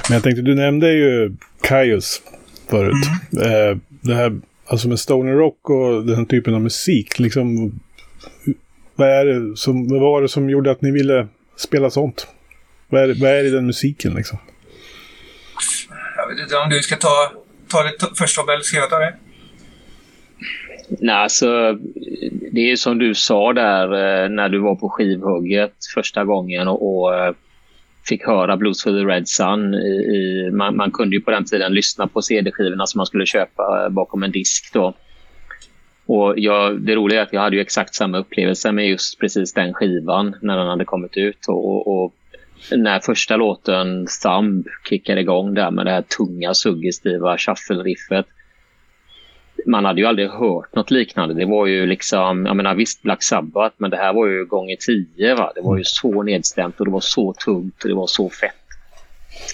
Men 0.09 0.13
jag 0.13 0.23
tänkte, 0.23 0.41
du 0.41 0.55
nämnde 0.55 0.91
ju 0.91 1.35
Kaius 1.61 2.21
förut. 2.69 2.93
Mm. 3.31 3.71
Eh, 3.71 3.77
det 3.89 4.15
här 4.15 4.39
alltså 4.65 4.87
med 4.87 4.99
stoner 4.99 5.33
rock 5.33 5.69
och 5.69 6.05
den 6.05 6.25
typen 6.25 6.53
av 6.53 6.61
musik. 6.61 7.19
Liksom, 7.19 7.79
vad, 8.95 9.09
är 9.09 9.25
det 9.25 9.57
som, 9.57 9.89
vad 9.89 10.01
var 10.01 10.21
det 10.21 10.29
som 10.29 10.49
gjorde 10.49 10.71
att 10.71 10.81
ni 10.81 10.91
ville 10.91 11.27
spela 11.57 11.89
sånt? 11.89 12.27
Vad 12.89 13.01
är, 13.01 13.07
vad 13.21 13.31
är 13.31 13.43
det 13.43 13.47
i 13.47 13.51
den 13.51 13.65
musiken 13.65 14.13
liksom? 14.13 14.37
Jag 16.15 16.27
vet 16.27 16.39
inte 16.39 16.57
om 16.57 16.69
du 16.69 16.81
ska 16.81 16.95
ta, 16.95 17.31
ta 17.67 17.83
det 17.83 17.93
först 18.17 18.35
Tobbe, 18.35 18.53
eller 18.53 18.63
ska 18.63 18.77
jag 18.77 18.89
ta 18.89 18.99
det? 18.99 19.15
Nej, 20.89 21.15
alltså, 21.15 21.77
det 22.51 22.71
är 22.71 22.75
som 22.75 22.97
du 22.97 23.15
sa 23.15 23.53
där 23.53 23.83
eh, 23.83 24.29
när 24.29 24.49
du 24.49 24.59
var 24.59 24.75
på 24.75 24.89
skivhugget 24.89 25.75
första 25.95 26.23
gången 26.23 26.67
och, 26.67 26.99
och 26.99 27.15
eh, 27.15 27.33
fick 28.07 28.25
höra 28.25 28.57
Blues 28.57 28.83
for 28.83 28.91
the 28.91 29.13
Red 29.13 29.27
Sun. 29.27 29.73
I, 29.73 29.87
i, 29.87 30.51
man, 30.51 30.75
man, 30.75 30.91
kunde 30.91 31.15
ju 31.15 31.21
på 31.21 31.31
den 31.31 31.45
tiden 31.45 31.73
lyssna 31.73 32.07
på 32.07 32.21
CD-skivorna 32.21 32.85
som 32.85 32.99
man 32.99 33.05
skulle 33.05 33.25
köpa 33.25 33.83
eh, 33.83 33.89
bakom 33.89 34.23
en 34.23 34.31
disk. 34.31 34.73
Då. 34.73 34.93
Och 36.05 36.39
jag, 36.39 36.81
det 36.81 36.95
roliga 36.95 37.19
är 37.19 37.23
att 37.23 37.33
jag 37.33 37.41
hade 37.41 37.55
ju 37.55 37.61
exakt 37.61 37.95
samma 37.95 38.17
upplevelse 38.17 38.71
med 38.71 38.87
just 38.87 39.19
precis 39.19 39.53
den 39.53 39.73
skivan 39.73 40.35
när 40.41 40.57
den 40.57 40.67
hade 40.67 40.85
kommit 40.85 41.17
ut. 41.17 41.45
Och, 41.47 42.03
och 42.03 42.13
när 42.71 42.99
första 42.99 43.37
låten 43.37 44.07
Thumb 44.23 44.67
kickade 44.89 45.21
igång 45.21 45.53
där 45.53 45.71
med 45.71 45.85
det 45.85 45.91
här 45.91 46.01
tunga 46.01 46.53
suggestiva 46.53 47.37
shuffle-riffet 47.37 48.25
man 49.67 49.85
hade 49.85 50.01
ju 50.01 50.07
aldrig 50.07 50.29
hört 50.29 50.75
något 50.75 50.91
liknande. 50.91 51.35
Det 51.35 51.45
var 51.45 51.65
ju 51.65 51.85
liksom, 51.85 52.45
jag 52.45 52.55
menar 52.55 52.75
visst 52.75 53.01
Black 53.01 53.23
Sabbath, 53.23 53.75
men 53.77 53.91
det 53.91 53.97
här 53.97 54.13
var 54.13 54.27
ju 54.27 54.45
gånger 54.45 54.75
tio. 54.75 55.35
Va? 55.35 55.51
Det 55.55 55.61
var 55.61 55.77
ju 55.77 55.83
så 55.83 56.23
nedstämt 56.23 56.79
och 56.79 56.85
det 56.85 56.91
var 56.91 56.99
så 56.99 57.33
tungt 57.33 57.83
och 57.83 57.89
det 57.89 57.95
var 57.95 58.07
så 58.07 58.29
fett. 58.29 58.53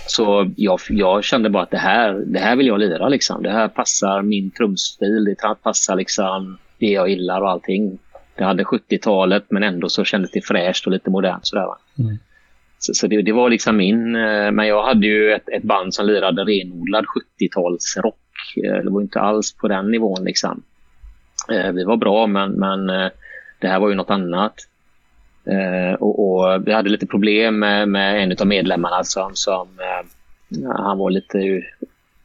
Så 0.08 0.52
jag, 0.56 0.80
jag 0.90 1.24
kände 1.24 1.50
bara 1.50 1.64
att 1.64 1.72
det 1.72 1.78
här, 1.78 2.14
det 2.14 2.40
här 2.40 2.56
vill 2.56 2.68
jag 2.68 2.80
lira. 2.80 3.10
Liksom. 3.10 3.44
Det 3.44 3.52
här 3.52 3.68
passar 3.68 4.22
min 4.22 4.52
trumstil. 4.52 5.24
Det 5.26 5.56
passar 5.64 5.96
liksom 5.96 6.58
det 6.80 6.86
jag 6.86 7.10
gillar 7.10 7.42
och 7.42 7.50
allting. 7.50 8.00
Det 8.36 8.44
hade 8.44 8.64
70-talet 8.64 9.46
men 9.50 9.64
ändå 9.64 9.90
så 9.90 10.04
kändes 10.04 10.32
det 10.32 10.42
fräscht 10.42 10.86
och 10.86 10.92
lite 10.92 11.10
modernt. 11.10 11.48
Sådär? 11.48 11.68
Mm. 12.00 12.18
Så, 12.80 12.94
så 12.94 13.08
det, 13.08 13.22
det, 13.22 13.32
var 13.32 13.50
liksom 13.50 13.78
min... 13.78 14.16
Eh, 14.16 14.52
men 14.52 14.68
jag 14.68 14.84
hade 14.84 15.08
ju 15.08 15.32
ett, 15.32 15.50
ett 15.50 15.64
band 15.64 15.94
som 15.94 16.06
lirade 16.06 16.44
renodlad 16.44 17.06
70-talsrock 17.06 18.16
Eh, 18.23 18.23
Eh, 18.58 18.84
det 18.84 18.90
var 18.90 19.02
inte 19.02 19.20
alls 19.20 19.54
på 19.54 19.68
den 19.68 19.92
nivån. 19.92 20.24
Liksom. 20.24 20.64
Eh, 21.52 21.72
vi 21.72 21.84
var 21.84 21.98
bra, 21.98 22.28
men, 22.28 22.52
men 22.52 22.90
eh, 22.90 23.12
det 23.60 23.68
här 23.68 23.80
var 23.80 23.90
ju 23.90 23.96
något 23.96 24.10
annat. 24.10 24.54
Och, 26.00 26.20
och, 26.20 26.68
vi 26.68 26.74
hade 26.74 26.90
lite 26.90 27.08
problem 27.08 27.60
med, 27.60 27.90
med 27.90 28.24
en 28.24 28.38
av 28.40 28.48
medlemmarna 28.48 29.04
som, 29.04 29.32
som 29.34 29.68
han 30.76 30.98
var 30.98 31.10
lite 31.10 31.62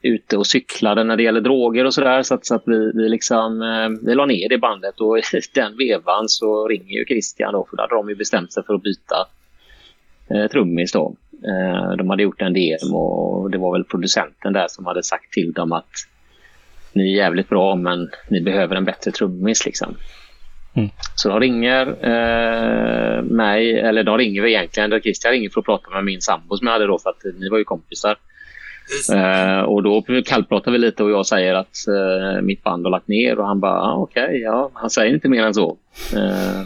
ute 0.02 0.36
och 0.36 0.46
cyklade 0.46 1.04
när 1.04 1.16
det 1.16 1.22
gäller 1.22 1.40
droger 1.40 1.84
och 1.84 1.94
sådär. 1.94 2.22
Så, 2.22 2.34
att, 2.34 2.46
så 2.46 2.54
att 2.54 2.62
vi, 2.66 2.92
vi, 2.94 3.08
liksom, 3.08 3.60
vi 4.02 4.14
la 4.14 4.26
ner 4.26 4.48
det 4.48 4.58
bandet 4.58 5.00
och 5.00 5.18
i 5.18 5.22
den 5.54 5.76
vevan 5.76 6.28
så 6.28 6.68
ringer 6.68 6.98
ju 6.98 7.04
Christian 7.04 7.52
då, 7.52 7.66
för 7.70 7.76
då 7.76 7.82
hade 7.82 7.94
de 7.94 8.08
ju 8.08 8.14
bestämt 8.14 8.52
sig 8.52 8.62
för 8.64 8.74
att 8.74 8.82
byta 8.82 9.26
eh, 10.30 10.46
trummis 10.50 10.92
då. 10.92 11.14
Eh, 11.44 11.96
de 11.96 12.10
hade 12.10 12.22
gjort 12.22 12.42
en 12.42 12.52
demo 12.52 12.96
och 12.96 13.50
det 13.50 13.58
var 13.58 13.72
väl 13.72 13.84
producenten 13.84 14.52
där 14.52 14.66
som 14.68 14.86
hade 14.86 15.02
sagt 15.02 15.32
till 15.32 15.52
dem 15.52 15.72
att 15.72 15.90
ni 16.92 17.12
är 17.12 17.16
jävligt 17.16 17.48
bra 17.48 17.74
men 17.74 18.10
ni 18.28 18.40
behöver 18.40 18.76
en 18.76 18.84
bättre 18.84 19.10
trummis 19.10 19.66
liksom. 19.66 19.94
Mm. 20.74 20.88
Så 21.14 21.28
de 21.28 21.40
ringer 21.40 21.86
eh, 21.86 23.22
mig, 23.22 23.78
eller 23.78 24.04
de 24.04 24.18
ringer 24.18 24.42
vi 24.42 24.54
egentligen, 24.54 25.00
Christian 25.00 25.32
ringer 25.32 25.50
för 25.50 25.60
att 25.60 25.66
prata 25.66 25.90
med 25.90 26.04
min 26.04 26.20
sambo 26.20 26.56
som 26.56 26.66
jag 26.66 26.72
hade 26.72 26.86
då 26.86 26.98
för 26.98 27.10
att 27.10 27.40
ni 27.40 27.48
var 27.48 27.58
ju 27.58 27.64
kompisar. 27.64 28.16
Uh, 29.12 29.60
och 29.60 29.82
då 29.82 30.04
kallpratar 30.26 30.72
vi 30.72 30.78
lite 30.78 31.02
och 31.02 31.10
jag 31.10 31.26
säger 31.26 31.54
att 31.54 31.76
uh, 31.88 32.42
mitt 32.42 32.62
band 32.62 32.86
har 32.86 32.90
lagt 32.90 33.08
ner 33.08 33.38
och 33.38 33.46
han 33.46 33.60
bara 33.60 33.80
ah, 33.80 33.94
okej, 33.94 34.24
okay, 34.24 34.38
ja, 34.38 34.70
han 34.74 34.90
säger 34.90 35.14
inte 35.14 35.28
mer 35.28 35.42
än 35.42 35.54
så. 35.54 35.76
Uh, 36.16 36.62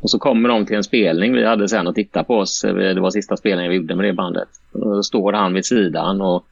och 0.00 0.10
så 0.10 0.18
kommer 0.18 0.48
de 0.48 0.66
till 0.66 0.76
en 0.76 0.84
spelning 0.84 1.32
vi 1.32 1.46
hade 1.46 1.68
sen 1.68 1.86
och 1.86 1.94
titta 1.94 2.24
på 2.24 2.36
oss. 2.36 2.62
Det 2.62 3.00
var 3.00 3.10
sista 3.10 3.36
spelningen 3.36 3.70
vi 3.70 3.76
gjorde 3.76 3.94
med 3.96 4.04
det 4.04 4.12
bandet. 4.12 4.48
Då 4.72 5.02
står 5.02 5.32
han 5.32 5.54
vid 5.54 5.66
sidan 5.66 6.20
och 6.20 6.46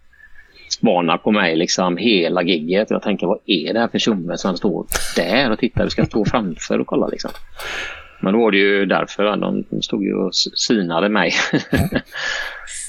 spanar 0.71 1.19
på 1.19 1.31
mig 1.31 1.57
liksom 1.57 1.97
hela 1.97 2.43
gigget. 2.43 2.91
Jag 2.91 3.03
tänker, 3.03 3.27
vad 3.27 3.39
är 3.47 3.73
det 3.73 3.81
här 3.81 3.89
för 3.89 3.99
tjomme 3.99 4.37
som 4.39 4.57
står 4.57 4.87
där 5.17 5.53
och 5.53 5.59
tittar? 5.59 5.85
Du 5.85 5.91
ska 5.91 6.05
stå 6.05 6.25
framför 6.25 6.79
och 6.79 6.87
kolla 6.87 7.07
liksom. 7.07 7.31
Men 8.21 8.33
då 8.33 8.39
var 8.39 8.51
det 8.51 8.59
ju 8.59 8.87
därför. 8.87 9.37
De 9.37 9.65
stod 9.83 10.05
ju 10.05 10.15
och 10.15 10.35
synade 10.35 11.09
mig. 11.09 11.33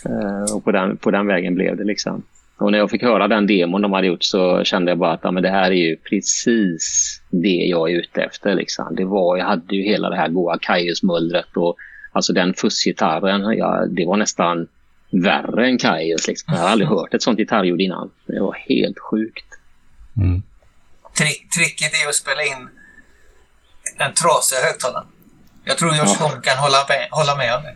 Eh, 0.05 0.55
och 0.55 0.63
på 0.63 0.71
den, 0.71 0.97
på 0.97 1.11
den 1.11 1.27
vägen 1.27 1.55
blev 1.55 1.77
det 1.77 1.83
liksom. 1.83 2.23
Och 2.57 2.71
när 2.71 2.77
jag 2.77 2.89
fick 2.89 3.01
höra 3.01 3.27
den 3.27 3.47
demon 3.47 3.81
de 3.81 3.93
hade 3.93 4.07
gjort 4.07 4.23
så 4.23 4.63
kände 4.63 4.91
jag 4.91 4.97
bara 4.97 5.13
att 5.13 5.19
ja, 5.23 5.31
men 5.31 5.43
det 5.43 5.49
här 5.49 5.71
är 5.71 5.75
ju 5.75 5.95
precis 5.95 7.17
det 7.29 7.47
jag 7.47 7.91
är 7.91 7.95
ute 7.95 8.21
efter. 8.21 8.55
Liksom. 8.55 8.95
Det 8.95 9.05
var, 9.05 9.37
jag 9.37 9.45
hade 9.45 9.75
ju 9.75 9.83
hela 9.83 10.09
det 10.09 10.15
här 10.15 10.27
goa 10.27 10.57
Kaius-mullret 10.57 11.57
och 11.57 11.77
alltså 12.11 12.33
den 12.33 12.53
fussgitarren. 12.53 13.57
Ja, 13.57 13.85
det 13.85 14.05
var 14.05 14.17
nästan 14.17 14.67
värre 15.11 15.67
än 15.67 15.77
Kaius. 15.77 16.27
Liksom. 16.27 16.53
Jag 16.53 16.61
har 16.61 16.69
aldrig 16.69 16.89
hört 16.89 17.13
ett 17.13 17.21
sånt 17.21 17.39
gitarrljud 17.39 17.81
innan. 17.81 18.11
Det 18.25 18.39
var 18.39 18.53
helt 18.53 18.99
sjukt. 18.99 19.45
Mm. 20.17 20.41
Trick, 21.17 21.49
tricket 21.49 22.03
är 22.03 22.09
att 22.09 22.15
spela 22.15 22.43
in 22.43 22.69
den 23.97 24.13
trasiga 24.13 24.59
högtalaren. 24.61 25.07
Jag 25.63 25.77
tror 25.77 25.95
Josh 25.95 26.17
ja. 26.19 26.29
kan 26.43 26.57
hålla 26.57 26.77
med, 26.89 27.07
hålla 27.11 27.35
med 27.35 27.55
om 27.55 27.63
det. 27.63 27.75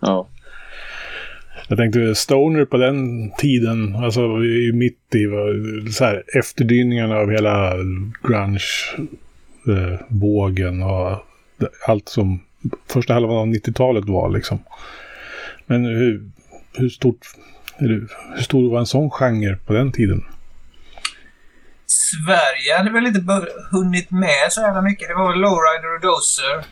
ja. 0.00 0.28
Jag 1.68 1.78
tänkte 1.78 2.14
Stoner 2.14 2.64
på 2.64 2.76
den 2.76 3.30
tiden, 3.30 3.96
alltså 3.96 4.20
mitt 4.74 5.14
i 5.14 5.26
så 5.92 6.04
här, 6.04 6.22
efterdyningarna 6.38 7.16
av 7.16 7.30
hela 7.30 7.74
grunge-vågen 8.22 10.80
eh, 10.80 10.86
och 10.86 11.24
allt 11.86 12.08
som 12.08 12.40
första 12.86 13.14
halvan 13.14 13.36
av 13.36 13.46
90-talet 13.46 14.04
var 14.04 14.30
liksom. 14.30 14.58
Men 15.66 15.84
hur, 15.84 16.30
hur 16.76 16.88
stort 16.88 17.26
hur 17.78 18.08
stor 18.40 18.70
var 18.70 18.78
en 18.78 18.86
sån 18.86 19.10
genre 19.10 19.56
på 19.66 19.72
den 19.72 19.92
tiden? 19.92 20.24
Sverige 21.86 22.78
hade 22.78 22.90
väl 22.90 23.06
inte 23.06 23.46
hunnit 23.70 24.10
med 24.10 24.46
så 24.50 24.60
jävla 24.60 24.82
mycket. 24.82 25.08
Det 25.08 25.14
var 25.14 25.30
väl 25.30 25.40
Lowrider 25.40 25.94
och 25.94 26.00
Dozer. 26.00 26.64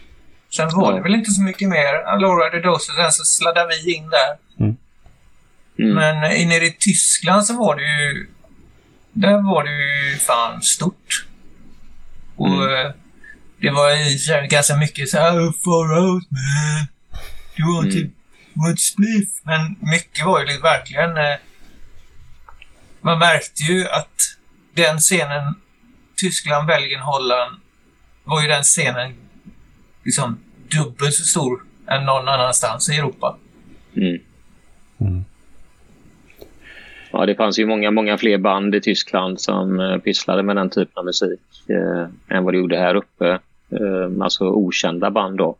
Sen 0.50 0.68
var 0.72 0.90
ja. 0.90 0.96
det 0.96 1.02
väl 1.02 1.14
inte 1.14 1.30
så 1.30 1.42
mycket 1.42 1.68
mer. 1.68 2.20
Lowrider 2.20 2.56
och 2.56 2.62
Dozer, 2.72 2.94
sen 2.94 3.12
så 3.12 3.24
sladdade 3.24 3.68
vi 3.68 3.94
in 3.94 4.10
där. 4.10 4.64
Mm. 4.64 4.76
Mm. 5.78 5.94
Men 5.94 6.48
nere 6.48 6.66
i 6.66 6.76
Tyskland 6.78 7.46
så 7.46 7.54
var 7.54 7.76
det 7.76 7.82
ju... 7.82 8.26
Där 9.12 9.42
var 9.42 9.64
det 9.64 9.70
ju 9.70 10.16
fan 10.16 10.62
stort. 10.62 11.26
Och 12.36 12.64
mm. 12.64 12.86
Eh, 12.86 12.92
det 13.60 13.70
var 13.70 13.90
ju 13.90 14.46
ganska 14.48 14.76
mycket 14.76 15.08
så 15.08 15.18
här 15.18 15.32
far 15.32 15.98
out 15.98 16.24
man. 16.30 16.86
Du 17.56 17.74
want 17.74 17.94
mm. 17.94 18.76
to 18.76 18.82
spliff. 18.82 19.28
Men 19.42 19.76
mycket 19.92 20.26
var 20.26 20.40
ju 20.40 20.60
verkligen... 20.60 21.16
Eh, 21.16 21.36
man 23.00 23.18
märkte 23.18 23.62
ju 23.62 23.88
att 23.88 24.36
den 24.74 24.98
scenen, 24.98 25.54
Tyskland, 26.16 26.66
Belgien, 26.66 27.00
Holland, 27.00 27.60
var 28.24 28.42
ju 28.42 28.48
den 28.48 28.62
scenen 28.62 29.14
liksom 30.04 30.38
dubbelt 30.68 31.14
så 31.14 31.24
stor 31.24 31.62
än 31.88 32.04
någon 32.04 32.28
annanstans 32.28 32.88
i 32.88 32.96
Europa. 32.96 33.36
Mm. 33.96 34.18
Mm. 35.00 35.24
Ja, 37.18 37.26
det 37.26 37.34
fanns 37.34 37.58
ju 37.58 37.66
många, 37.66 37.90
många 37.90 38.18
fler 38.18 38.38
band 38.38 38.74
i 38.74 38.80
Tyskland 38.80 39.40
som 39.40 39.80
uh, 39.80 39.98
pysslade 39.98 40.42
med 40.42 40.56
den 40.56 40.70
typen 40.70 40.92
av 40.94 41.04
musik 41.04 41.40
uh, 41.70 42.06
än 42.28 42.44
vad 42.44 42.54
det 42.54 42.58
gjorde 42.58 42.78
här 42.78 42.94
uppe. 42.94 43.38
Uh, 43.80 44.08
alltså 44.20 44.44
okända 44.44 45.10
band 45.10 45.38
då. 45.38 45.56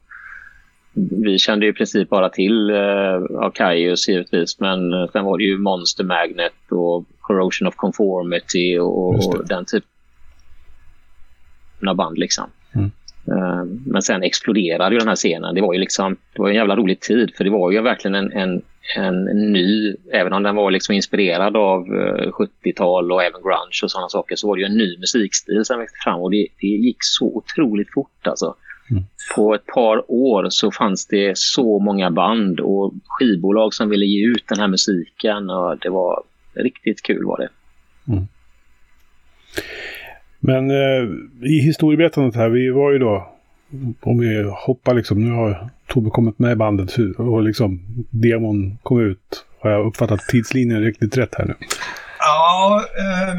Vi 1.25 1.39
kände 1.39 1.67
ju 1.67 1.73
i 1.73 1.75
princip 1.75 2.09
bara 2.09 2.29
till 2.29 2.71
uh, 2.71 3.41
Arcaius 3.41 4.09
givetvis 4.09 4.61
men 4.61 5.09
sen 5.13 5.25
var 5.25 5.39
det 5.39 5.45
ju 5.45 5.59
Monster 5.59 6.05
Magnet 6.05 6.53
och 6.71 7.05
Corrosion 7.21 7.69
of 7.69 7.77
Conformity 7.77 8.79
och, 8.79 9.09
och 9.09 9.47
den 9.47 9.65
typen 9.65 9.89
av 11.89 11.97
band 11.97 12.19
liksom. 12.19 12.45
Mm. 12.75 12.91
Men 13.87 14.03
sen 14.03 14.23
exploderade 14.23 14.95
ju 14.95 14.99
den 14.99 15.09
här 15.09 15.17
scenen. 15.17 15.55
Det 15.55 15.61
var 15.61 15.73
ju 15.73 15.81
liksom, 15.81 16.17
det 16.33 16.43
var 16.43 16.49
en 16.49 16.55
jävla 16.55 16.77
rolig 16.77 17.01
tid 17.01 17.33
för 17.37 17.45
det 17.45 17.51
var 17.51 17.71
ju 17.71 17.81
verkligen 17.81 18.15
en, 18.15 18.33
en 18.33 18.63
en 18.95 19.53
ny, 19.53 19.97
även 20.13 20.33
om 20.33 20.43
den 20.43 20.57
var 20.57 20.71
liksom 20.71 20.95
inspirerad 20.95 21.57
av 21.57 21.87
70-tal 21.87 23.11
eh, 23.11 23.15
och 23.15 23.23
även 23.23 23.43
grunge 23.43 23.81
och 23.83 23.91
sådana 23.91 24.09
saker, 24.09 24.37
så 24.37 24.49
var 24.49 24.57
det 24.57 24.61
ju 24.61 24.67
en 24.67 24.77
ny 24.77 24.99
musikstil 24.99 25.65
som 25.65 25.79
växte 25.79 25.99
fram 26.05 26.21
och 26.21 26.31
det, 26.31 26.47
det 26.61 26.67
gick 26.67 26.97
så 27.01 27.27
otroligt 27.27 27.93
fort 27.95 28.27
alltså. 28.27 28.55
Mm. 28.91 29.03
På 29.37 29.55
ett 29.55 29.67
par 29.67 30.11
år 30.11 30.47
så 30.51 30.71
fanns 30.71 31.07
det 31.07 31.39
så 31.39 31.79
många 31.79 32.11
band 32.11 32.61
och 32.61 32.95
skivbolag 33.07 33.75
som 33.75 33.89
ville 33.89 34.07
ge 34.07 34.27
ut 34.27 34.45
den 34.49 34.59
här 34.59 34.69
musiken. 34.69 35.51
Och 35.51 35.79
det 35.79 35.89
var 35.89 36.23
riktigt 36.55 37.03
kul 37.03 37.25
var 37.25 37.39
det. 37.39 37.49
Mm. 38.13 38.27
Men 40.47 40.71
eh, 40.71 41.05
i 41.43 41.61
historieberättandet 41.61 42.37
här, 42.37 42.49
vi 42.49 42.71
var 42.71 42.93
ju 42.93 42.99
då, 42.99 43.33
om 44.01 44.19
vi 44.19 44.43
hoppar 44.43 44.95
liksom, 44.95 45.25
nu 45.25 45.31
har 45.31 45.71
Tobbe 45.87 46.11
kommit 46.11 46.39
med 46.39 46.53
i 46.53 46.57
bandet 46.57 46.97
och 47.19 47.43
liksom 47.43 47.81
demon 48.11 48.79
kom 48.83 49.01
ut. 49.01 49.45
Har 49.61 49.71
jag 49.71 49.87
uppfattat 49.87 50.21
tidslinjen 50.21 50.81
riktigt 50.81 51.17
rätt 51.17 51.35
här 51.35 51.45
nu? 51.45 51.55
Ja, 52.19 52.85
eh, 52.99 53.37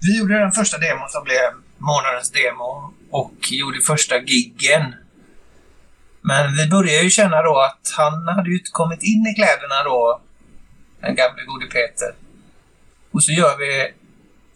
vi 0.00 0.18
gjorde 0.18 0.38
den 0.38 0.52
första 0.52 0.78
demon 0.78 1.08
som 1.08 1.24
blev 1.24 1.48
månadens 1.78 2.30
demo 2.30 2.92
och 3.10 3.38
gjorde 3.50 3.80
första 3.80 4.14
giggen. 4.18 4.94
Men 6.20 6.56
vi 6.56 6.68
började 6.68 7.02
ju 7.02 7.10
känna 7.10 7.42
då 7.42 7.58
att 7.60 7.94
han 7.96 8.28
hade 8.28 8.50
ju 8.50 8.58
inte 8.58 8.70
kommit 8.72 9.02
in 9.02 9.26
i 9.26 9.34
kläderna 9.34 9.82
då, 9.84 10.20
den 11.00 11.14
gamle 11.14 11.42
gode 11.46 11.66
Peter. 11.66 12.10
Och 13.10 13.22
så 13.22 13.32
gör 13.32 13.58
vi 13.58 13.97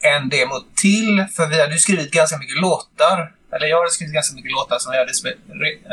en 0.02 0.28
demo 0.28 0.60
till, 0.82 1.24
för 1.36 1.46
vi 1.46 1.60
hade 1.60 1.72
ju 1.72 1.78
skrivit 1.78 2.10
ganska 2.12 2.38
mycket 2.38 2.60
låtar. 2.60 3.32
Eller 3.52 3.66
jag 3.66 3.78
hade 3.78 3.90
skrivit 3.90 4.14
ganska 4.14 4.36
mycket 4.36 4.52
låtar 4.52 4.78
som 4.78 4.92
jag 4.92 5.00
hade 5.00 5.12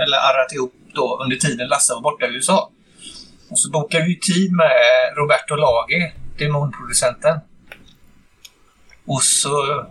eller 0.03 0.17
arrat 0.17 0.53
ihop 0.53 0.73
då 0.93 1.19
under 1.23 1.35
tiden 1.35 1.67
Lasse 1.67 1.93
var 1.93 2.01
borta 2.01 2.25
i 2.25 2.29
USA. 2.29 2.71
Och 3.49 3.59
så 3.59 3.69
bokade 3.69 4.05
vi 4.05 4.19
tid 4.19 4.51
med 4.51 4.71
Roberto 5.15 5.55
Lagi, 5.55 6.13
demonproducenten. 6.37 7.39
Och 9.05 9.23
så... 9.23 9.85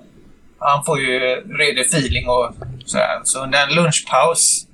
Han 0.61 0.85
får 0.85 0.99
ju 1.01 1.19
redig 1.59 1.87
feeling 1.87 2.29
och 2.29 2.55
sådär. 2.85 3.21
Så 3.25 3.43
under 3.43 3.67
en 3.67 3.75
lunchpaus, 3.75 4.67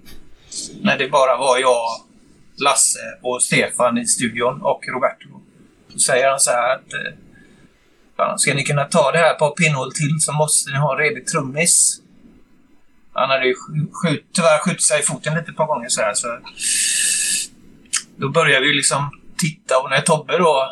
när 0.83 0.99
det 0.99 1.09
bara 1.09 1.37
var 1.37 1.59
jag, 1.59 1.85
Lasse 2.57 3.19
och 3.23 3.43
Stefan 3.43 3.99
i 3.99 4.07
studion 4.07 4.63
och 4.63 4.85
Roberto. 4.89 5.29
Så 5.93 5.99
säger 5.99 6.31
han 6.31 6.41
så 6.41 6.51
här 6.51 6.75
att 6.75 6.93
eh, 6.93 7.13
Fan, 8.17 8.39
ska 8.39 8.55
ni 8.55 8.65
kunna 8.65 8.85
ta 8.85 9.13
det 9.13 9.19
här 9.19 9.35
på 9.35 9.51
pinnhål 9.51 9.93
till 9.93 10.21
så 10.21 10.33
måste 10.33 10.71
ni 10.71 10.79
ha 10.79 10.93
en 10.93 10.99
redig 10.99 11.27
trummis. 11.27 12.01
Han 13.13 13.31
hade 13.31 13.47
ju 13.47 13.55
skjut, 13.93 14.27
tyvärr 14.33 14.59
skjutit 14.59 14.83
sig 14.83 15.01
i 15.01 15.03
foten 15.03 15.35
lite 15.35 15.53
på 15.53 15.65
gånger 15.65 15.89
så 15.89 16.01
här, 16.01 16.15
så 16.15 16.39
Då 18.17 18.29
började 18.29 18.67
vi 18.67 18.75
liksom 18.75 19.11
titta 19.39 19.79
och 19.79 19.91
när 19.91 20.01
Tobbe 20.01 20.39
då... 20.39 20.71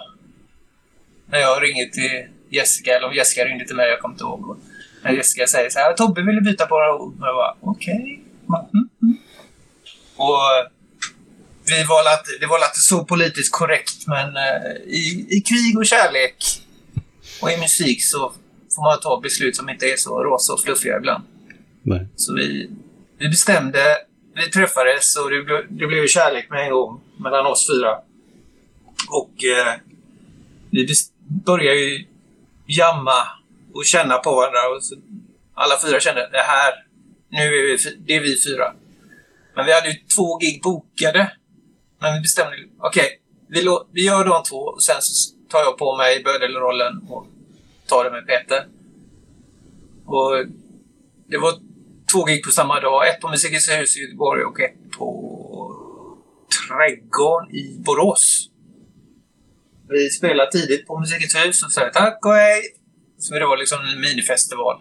När 1.27 1.39
jag 1.39 1.63
ringer 1.63 1.87
till 1.87 2.27
Jessica, 2.51 2.97
eller 2.97 3.09
om 3.09 3.15
Jessica 3.15 3.45
ringde 3.45 3.67
till 3.67 3.77
mig, 3.77 3.89
jag 3.89 4.01
kommer 4.01 4.15
inte 4.15 4.25
ihåg. 4.25 4.51
Och 4.51 4.57
när 5.03 5.13
Jessica 5.13 5.47
säger 5.47 5.71
så 5.71 5.79
här, 5.79 5.93
Tobbe 5.93 6.23
ville 6.23 6.41
byta 6.41 6.67
på 6.67 6.75
några 6.75 6.95
ord. 6.95 7.21
Och 7.21 7.27
jag 7.27 7.35
bara, 7.35 7.55
okej. 7.61 7.95
Okay. 7.95 8.71
Mm, 8.73 8.89
-hmm. 9.01 9.17
Och 10.17 10.71
vi 11.67 11.85
var 11.85 12.03
lite, 12.03 12.39
det 12.41 12.47
var 12.47 12.59
lite 12.59 12.81
så 12.81 13.05
politiskt 13.05 13.53
korrekt, 13.53 14.07
men 14.07 14.37
eh, 14.37 14.73
i, 14.87 15.27
i 15.31 15.41
krig 15.41 15.79
och 15.79 15.87
kärlek 15.87 16.62
och 17.43 17.51
i 17.51 17.57
musik 17.57 18.05
så 18.05 18.33
får 18.75 18.83
man 18.83 19.01
ta 19.01 19.21
beslut 19.21 19.57
som 19.57 19.69
inte 19.69 19.87
är 19.87 19.97
så 19.97 20.25
rosa 20.25 20.53
och 20.53 20.61
fluffiga 20.61 20.97
ibland. 20.97 21.25
Nej. 21.83 22.07
Så 22.17 22.35
vi, 22.35 22.71
vi 23.19 23.29
bestämde, 23.29 23.99
vi 24.35 24.51
träffades 24.51 25.17
och 25.17 25.31
det, 25.31 25.67
det 25.69 25.87
blev 25.87 26.07
kärlek 26.07 26.51
med 26.51 26.65
en 26.65 26.73
gång 26.73 27.01
mellan 27.17 27.47
oss 27.47 27.67
fyra. 27.67 27.99
Och 29.09 29.45
eh, 29.45 29.75
vi 30.71 30.89
började 31.47 31.81
ju 31.81 32.07
jamma 32.67 33.27
och 33.75 33.85
känna 33.85 34.19
på 34.19 34.35
varandra. 34.35 34.69
Och 34.77 34.85
så, 34.85 34.95
alla 35.55 35.75
fyra 35.87 36.01
kände 36.01 36.29
det 36.33 36.39
här, 36.39 36.73
nu 37.29 37.39
är 37.39 37.51
vi, 37.51 37.97
det 38.07 38.17
är 38.17 38.21
vi 38.21 38.43
fyra. 38.43 38.75
Men 39.57 39.67
vi 39.67 39.73
hade 39.73 39.89
ju 39.89 39.95
två 40.17 40.39
gig 40.39 40.63
bokade. 40.63 41.33
Men 42.01 42.15
vi 42.15 42.21
bestämde, 42.21 42.57
okej, 42.79 43.05
okay, 43.49 43.63
vi, 43.63 43.79
vi 43.93 44.07
gör 44.07 44.25
de 44.25 44.43
två 44.43 44.57
och 44.57 44.83
sen 44.83 44.97
så 45.01 45.35
tar 45.49 45.59
jag 45.59 45.79
på 45.79 45.97
mig 45.97 46.23
bödelrollen 46.25 47.07
och 47.09 47.27
ta 47.93 48.03
det 48.05 48.11
med 48.11 48.27
Peter. 48.27 48.67
Och 50.07 50.31
det 51.31 51.39
var 51.39 51.53
två 52.13 52.25
gig 52.25 52.45
på 52.45 52.51
samma 52.51 52.81
dag. 52.81 53.09
Ett 53.09 53.21
på 53.21 53.29
Musikens 53.29 53.71
hus 53.71 53.97
i 53.97 54.01
Göteborg 54.01 54.45
och 54.45 54.61
ett 54.61 54.91
på 54.99 55.09
Trädgården 56.57 57.55
i 57.55 57.79
Borås. 57.87 58.49
Vi 59.89 60.11
spelade 60.11 60.51
tidigt 60.51 60.87
på 60.87 61.01
Musikens 61.01 61.35
hus 61.37 61.65
och 61.65 61.73
sa 61.73 61.91
tack 61.95 62.19
och 62.27 62.35
hej. 62.35 62.63
Så 63.19 63.35
det 63.35 63.47
var 63.47 63.57
liksom 63.57 63.79
en 63.95 64.01
minifestival. 64.01 64.81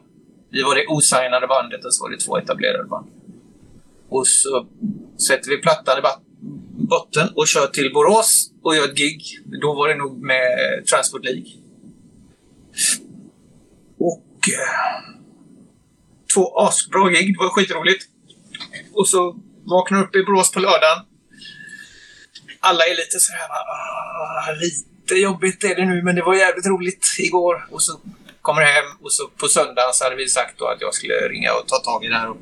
Vi 0.51 0.61
var 0.63 0.75
det 0.75 0.87
osignade 0.87 1.47
bandet 1.47 1.85
och 1.85 1.93
så 1.93 2.03
var 2.03 2.09
det 2.09 2.17
två 2.17 2.37
etablerade 2.37 2.83
band. 2.83 3.07
Och 4.09 4.27
så 4.27 4.67
sätter 5.27 5.49
vi 5.49 5.57
plattan 5.57 5.99
i 5.99 6.01
botten 6.87 7.27
och 7.35 7.47
kör 7.47 7.67
till 7.67 7.93
Borås 7.93 8.51
och 8.63 8.75
gör 8.75 8.85
ett 8.85 8.97
gig. 8.97 9.21
Då 9.61 9.73
var 9.73 9.87
det 9.87 9.95
nog 9.95 10.21
med 10.21 10.47
Transport 10.85 11.25
League. 11.25 11.51
Och 14.03 14.49
eh, 14.49 15.13
två 16.33 16.59
asbra 16.59 17.09
gig. 17.09 17.33
Det 17.33 17.43
var 17.43 17.49
skitroligt. 17.49 18.05
Och 18.93 19.07
så 19.07 19.35
vaknar 19.63 20.03
upp 20.03 20.15
i 20.15 20.23
Borås 20.23 20.51
på 20.51 20.59
lördagen. 20.59 21.05
Alla 22.59 22.83
är 22.85 22.95
lite 22.95 23.19
så 23.19 23.33
här... 23.33 23.47
Ah, 23.49 24.51
lite 24.51 25.15
jobbigt 25.15 25.63
är 25.63 25.75
det 25.75 25.85
nu, 25.85 26.03
men 26.03 26.15
det 26.15 26.21
var 26.21 26.35
jävligt 26.35 26.65
roligt 26.65 27.05
igår. 27.19 27.67
Och 27.71 27.83
så 27.83 27.99
kommer 28.41 28.61
hem 28.61 28.85
och 29.01 29.13
så 29.13 29.27
på 29.27 29.47
söndagen 29.47 29.93
så 29.93 30.03
hade 30.03 30.15
vi 30.15 30.27
sagt 30.27 30.59
då 30.59 30.65
att 30.65 30.81
jag 30.81 30.93
skulle 30.93 31.13
ringa 31.13 31.53
och 31.53 31.67
ta 31.67 31.77
tag 31.77 32.05
i 32.05 32.07
det 32.07 32.17
här. 32.17 32.29
Och, 32.29 32.37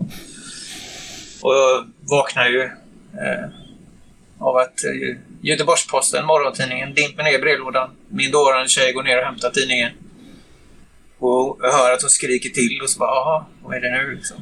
och 1.41 1.53
jag 1.55 1.91
vaknar 1.99 2.49
ju 2.49 2.61
eh, 3.23 3.45
av 4.39 4.57
att 4.57 4.83
eh, 4.83 5.17
Göteborgs-Posten, 5.41 6.25
morgontidningen, 6.25 6.93
dimper 6.93 7.23
ner 7.23 7.33
i 7.33 7.39
brevlådan. 7.39 7.89
Min 8.09 8.31
dåvarande 8.31 8.69
tjej 8.69 8.93
går 8.93 9.03
ner 9.03 9.17
och 9.17 9.25
hämtar 9.25 9.49
tidningen. 9.49 9.91
Och 11.19 11.59
jag 11.61 11.71
hör 11.71 11.93
att 11.93 12.01
hon 12.01 12.09
skriker 12.09 12.49
till 12.49 12.79
och 12.83 12.89
så 12.89 12.99
bara, 12.99 13.09
jaha, 13.09 13.45
vad 13.63 13.77
är 13.77 13.81
det 13.81 13.91
nu 13.91 14.15
liksom? 14.15 14.37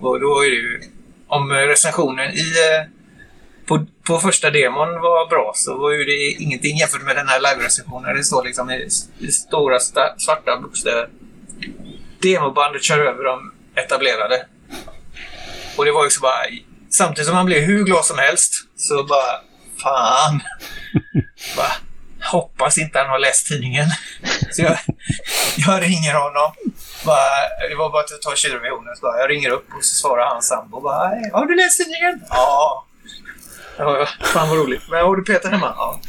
Och 0.00 0.20
då 0.20 0.44
är 0.44 0.50
det 0.50 0.56
ju, 0.56 0.80
om 1.26 1.52
recensionen 1.52 2.30
i, 2.34 2.40
eh, 2.40 2.90
på, 3.66 3.86
på 4.06 4.18
första 4.18 4.50
demon 4.50 4.88
var 5.00 5.28
bra 5.28 5.52
så 5.54 5.78
var 5.78 5.90
ju 5.92 6.04
det 6.04 6.30
ingenting 6.42 6.76
jämfört 6.76 7.02
med 7.02 7.16
den 7.16 7.28
här 7.28 7.40
live-recensionen. 7.40 8.16
Det 8.16 8.24
står 8.24 8.44
liksom 8.44 8.70
i, 8.70 8.88
i 9.18 9.32
stora 9.32 9.80
svarta 10.18 10.60
bokstäver. 10.62 11.08
Demobandet 12.22 12.82
kör 12.82 12.98
över 12.98 13.24
de 13.24 13.52
etablerade. 13.74 14.46
Och 15.76 15.84
det 15.84 15.92
var 15.92 16.04
ju 16.04 16.10
så 16.10 16.20
bara, 16.20 16.44
samtidigt 16.90 17.26
som 17.26 17.36
man 17.36 17.46
blev 17.46 17.62
hur 17.62 17.84
glad 17.84 18.04
som 18.04 18.18
helst, 18.18 18.54
så 18.76 19.04
bara, 19.04 19.40
fan. 19.82 20.40
bara, 21.56 21.72
hoppas 22.32 22.78
inte 22.78 22.98
han 22.98 23.08
har 23.08 23.18
läst 23.18 23.46
tidningen. 23.46 23.86
Så 24.50 24.62
jag, 24.62 24.78
jag 25.56 25.82
ringer 25.82 26.14
honom. 26.14 26.52
Bara, 27.04 27.68
det 27.68 27.74
var 27.74 27.90
bara 27.90 28.02
att 28.02 28.22
ta 28.22 28.34
kylversionen. 28.34 28.94
Jag 29.02 29.30
ringer 29.30 29.50
upp 29.50 29.66
och 29.76 29.84
så 29.84 29.94
svarar 29.94 30.26
hans 30.26 30.48
sambo. 30.48 30.80
Bara, 30.80 31.08
har 31.32 31.46
du 31.46 31.56
läst 31.56 31.78
tidningen? 31.78 32.20
Ja. 32.28 32.86
ja. 33.78 34.08
Fan 34.24 34.48
vad 34.48 34.58
roligt. 34.58 34.82
Men 34.90 35.04
har 35.04 35.16
du 35.16 35.24
Peter 35.24 35.50
hemma? 35.50 35.74
Ja. 35.76 36.00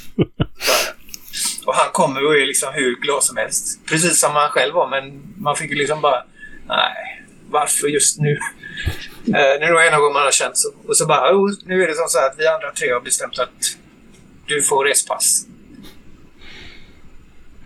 Och 1.65 1.75
han 1.75 1.91
kommer 1.91 2.25
och 2.25 2.35
är 2.35 2.45
liksom 2.45 2.73
hur 2.73 2.95
glad 2.95 3.23
som 3.23 3.37
helst. 3.37 3.79
Precis 3.85 4.19
som 4.19 4.35
han 4.35 4.49
själv 4.49 4.73
var, 4.73 4.87
men 4.87 5.33
man 5.37 5.55
fick 5.55 5.71
ju 5.71 5.77
liksom 5.77 6.01
bara... 6.01 6.23
Nej, 6.67 7.23
varför 7.49 7.87
just 7.87 8.19
nu? 8.19 8.39
Eh, 9.27 9.59
nu 9.59 9.65
är 9.65 9.73
det 9.73 9.89
en 9.89 10.01
gång 10.01 10.13
man 10.13 10.23
har 10.23 10.31
känt 10.31 10.57
så. 10.57 10.69
Och 10.87 10.97
så 10.97 11.05
bara, 11.05 11.35
oh, 11.35 11.51
nu 11.65 11.83
är 11.83 11.87
det 11.87 11.95
som 11.95 12.07
så 12.07 12.19
att 12.19 12.35
vi 12.37 12.47
andra 12.47 12.71
tre 12.71 12.91
har 12.93 13.01
bestämt 13.01 13.39
att 13.39 13.49
du 14.45 14.61
får 14.61 14.85
respass. 14.85 15.45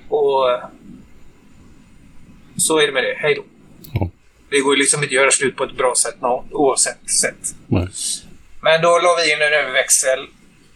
Och 0.09 0.59
så 2.57 2.79
är 2.79 2.87
det 2.87 2.93
med 2.93 3.03
det. 3.03 3.15
Hej 3.17 3.35
då. 3.35 3.43
Ja. 3.93 4.09
Det 4.49 4.59
går 4.59 4.75
ju 4.75 4.79
liksom 4.79 5.03
inte 5.03 5.11
att 5.11 5.21
göra 5.21 5.31
slut 5.31 5.55
på 5.55 5.63
ett 5.63 5.77
bra 5.77 5.93
sätt 5.95 6.15
nå, 6.21 6.45
oavsett 6.51 7.09
sätt. 7.21 7.55
Nej. 7.67 7.87
Men 8.61 8.81
då 8.81 8.99
la 8.99 9.15
vi 9.17 9.33
in 9.33 9.41
en 9.41 9.53
överväxel 9.53 10.27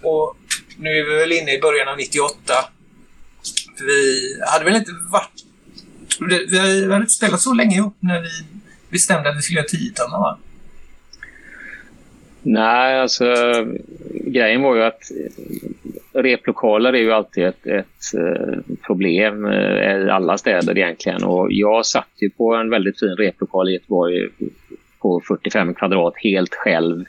och 0.01 0.37
nu 0.77 0.89
är 0.89 1.09
vi 1.09 1.15
väl 1.15 1.31
inne 1.31 1.53
i 1.53 1.61
början 1.61 1.87
av 1.87 1.97
98. 1.97 2.53
Vi 3.79 4.37
hade 4.47 4.65
väl 4.65 4.75
inte 4.75 4.91
varit... 5.11 5.45
Vi 6.49 6.83
hade 6.83 6.95
inte 6.95 7.13
spelat 7.13 7.41
så 7.41 7.53
länge 7.53 7.75
ihop 7.75 7.95
när 7.99 8.21
vi 8.21 8.29
bestämde 8.89 9.29
att 9.29 9.37
vi 9.37 9.41
skulle 9.41 9.59
göra 9.59 9.67
10 9.67 9.91
va? 10.11 10.37
Nej, 12.41 12.99
alltså 12.99 13.25
grejen 14.11 14.61
var 14.61 14.75
ju 14.75 14.83
att 14.83 15.01
replokaler 16.13 16.93
är 16.93 16.97
ju 16.97 17.11
alltid 17.11 17.43
ett, 17.43 17.65
ett 17.65 18.13
eh, 18.17 18.75
problem 18.85 19.45
eh, 19.45 19.97
i 20.05 20.09
alla 20.09 20.37
städer 20.37 20.77
egentligen. 20.77 21.23
Och 21.23 21.47
jag 21.51 21.85
satt 21.85 22.09
ju 22.21 22.29
på 22.29 22.55
en 22.55 22.69
väldigt 22.69 22.99
fin 22.99 23.15
replokal 23.17 23.69
i 23.69 23.73
Göteborg 23.73 24.29
på 25.01 25.21
45 25.27 25.73
kvadrat 25.73 26.13
helt 26.17 26.55
själv. 26.55 27.05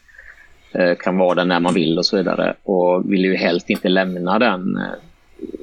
Eh, 0.73 0.95
kan 0.95 1.19
vara 1.19 1.35
där 1.35 1.45
när 1.45 1.61
man 1.61 1.75
vill 1.75 1.99
och 1.99 2.07
så 2.07 2.17
vidare. 2.17 2.55
Och 2.63 3.13
ville 3.13 3.29
ju 3.29 3.35
helst 3.35 3.71
inte 3.71 3.89
lämna 3.89 4.39
den. 4.39 4.79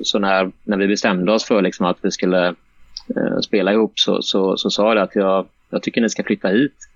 Så 0.04 0.20
när, 0.20 0.52
när 0.64 0.78
vi 0.78 0.88
bestämde 0.88 1.32
oss 1.32 1.46
för 1.46 1.62
liksom 1.62 1.86
att 1.86 1.98
vi 2.02 2.12
skulle 2.12 2.56
spela 3.44 3.74
ihop 3.74 4.00
så, 4.00 4.22
så, 4.22 4.58
så 4.58 4.70
sa 4.70 4.94
jag 4.94 5.04
att 5.04 5.16
jag, 5.16 5.46
jag 5.70 5.84
tycker 5.84 6.02
ni 6.02 6.10
ska 6.10 6.24
flytta 6.24 6.48
hit. 6.48 6.91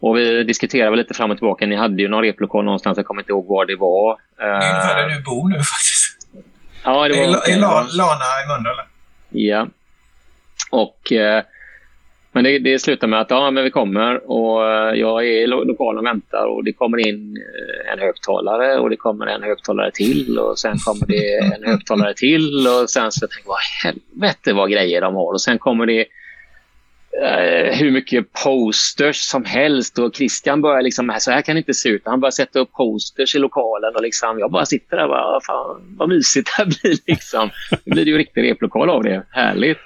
Och 0.00 0.16
vi 0.16 0.44
diskuterade 0.44 0.96
lite 0.96 1.14
fram 1.14 1.30
och 1.30 1.36
tillbaka. 1.36 1.66
Ni 1.66 1.76
hade 1.76 2.02
ju 2.02 2.08
någon 2.08 2.22
replokal 2.22 2.64
någonstans, 2.64 2.96
jag 2.96 3.06
kommer 3.06 3.22
inte 3.22 3.32
ihåg 3.32 3.46
var 3.46 3.66
det 3.66 3.76
var. 3.76 4.18
Det 4.36 4.42
är 4.42 4.54
ungefär 4.54 5.02
där 5.02 5.08
du 5.08 5.22
bor 5.22 5.48
nu 5.48 5.56
faktiskt. 5.56 6.28
Ja, 6.84 7.08
det 7.08 7.26
var... 7.26 7.48
I, 7.48 7.52
i 7.52 7.56
La, 7.56 7.86
Lana 7.92 8.24
i 8.44 8.48
Mölndal. 8.48 8.76
Ja. 9.30 9.66
Och... 10.70 11.12
Eh, 11.12 11.42
men 12.32 12.44
det, 12.44 12.58
det 12.58 12.78
slutar 12.78 13.06
med 13.06 13.20
att 13.20 13.30
ja, 13.30 13.50
men 13.50 13.64
vi 13.64 13.70
kommer 13.70 14.30
och 14.30 14.66
eh, 14.66 14.94
jag 14.94 15.26
är 15.26 15.42
i 15.42 15.46
lo 15.46 15.64
lokalen 15.64 15.98
och 15.98 16.06
väntar 16.06 16.46
och 16.46 16.64
det 16.64 16.72
kommer 16.72 17.08
in 17.08 17.36
eh, 17.36 17.92
en 17.92 17.98
högtalare 17.98 18.78
och 18.78 18.90
det 18.90 18.96
kommer 18.96 19.26
en 19.26 19.42
högtalare 19.42 19.90
till 19.90 20.38
och 20.38 20.58
sen 20.58 20.78
kommer 20.78 21.06
det 21.06 21.38
en 21.38 21.64
högtalare 21.64 22.14
till 22.14 22.66
och 22.66 22.90
sen 22.90 23.12
så 23.12 23.20
tänker 23.20 23.44
jag 23.44 23.48
vad 23.48 23.58
helvete 23.84 24.52
vad 24.52 24.70
grejer 24.70 25.00
de 25.00 25.14
har 25.14 25.32
och 25.32 25.40
sen 25.40 25.58
kommer 25.58 25.86
det 25.86 26.04
eh, 27.22 27.78
hur 27.78 27.90
mycket 27.90 28.32
posters 28.44 29.16
som 29.16 29.44
helst 29.44 29.98
och 29.98 30.14
Christian 30.14 30.60
börjar 30.60 30.82
liksom, 30.82 31.16
så 31.18 31.30
här 31.30 31.42
kan 31.42 31.54
det 31.54 31.58
inte 31.58 31.74
se 31.74 31.88
ut. 31.88 32.02
Han 32.04 32.20
börjar 32.20 32.30
sätta 32.30 32.58
upp 32.58 32.72
posters 32.72 33.34
i 33.34 33.38
lokalen 33.38 33.96
och 33.96 34.02
liksom, 34.02 34.38
jag 34.38 34.50
bara 34.50 34.66
sitter 34.66 34.96
där 34.96 35.04
och 35.04 35.10
bara, 35.10 35.40
fan 35.40 35.96
vad 35.98 36.08
mysigt 36.08 36.46
det 36.46 36.62
här 36.62 36.66
blir 36.66 36.98
liksom. 37.06 37.50
Det 37.84 37.90
blir 37.90 38.06
ju 38.06 38.18
riktig 38.18 38.42
replokal 38.42 38.90
av 38.90 39.02
det. 39.02 39.22
Härligt. 39.30 39.78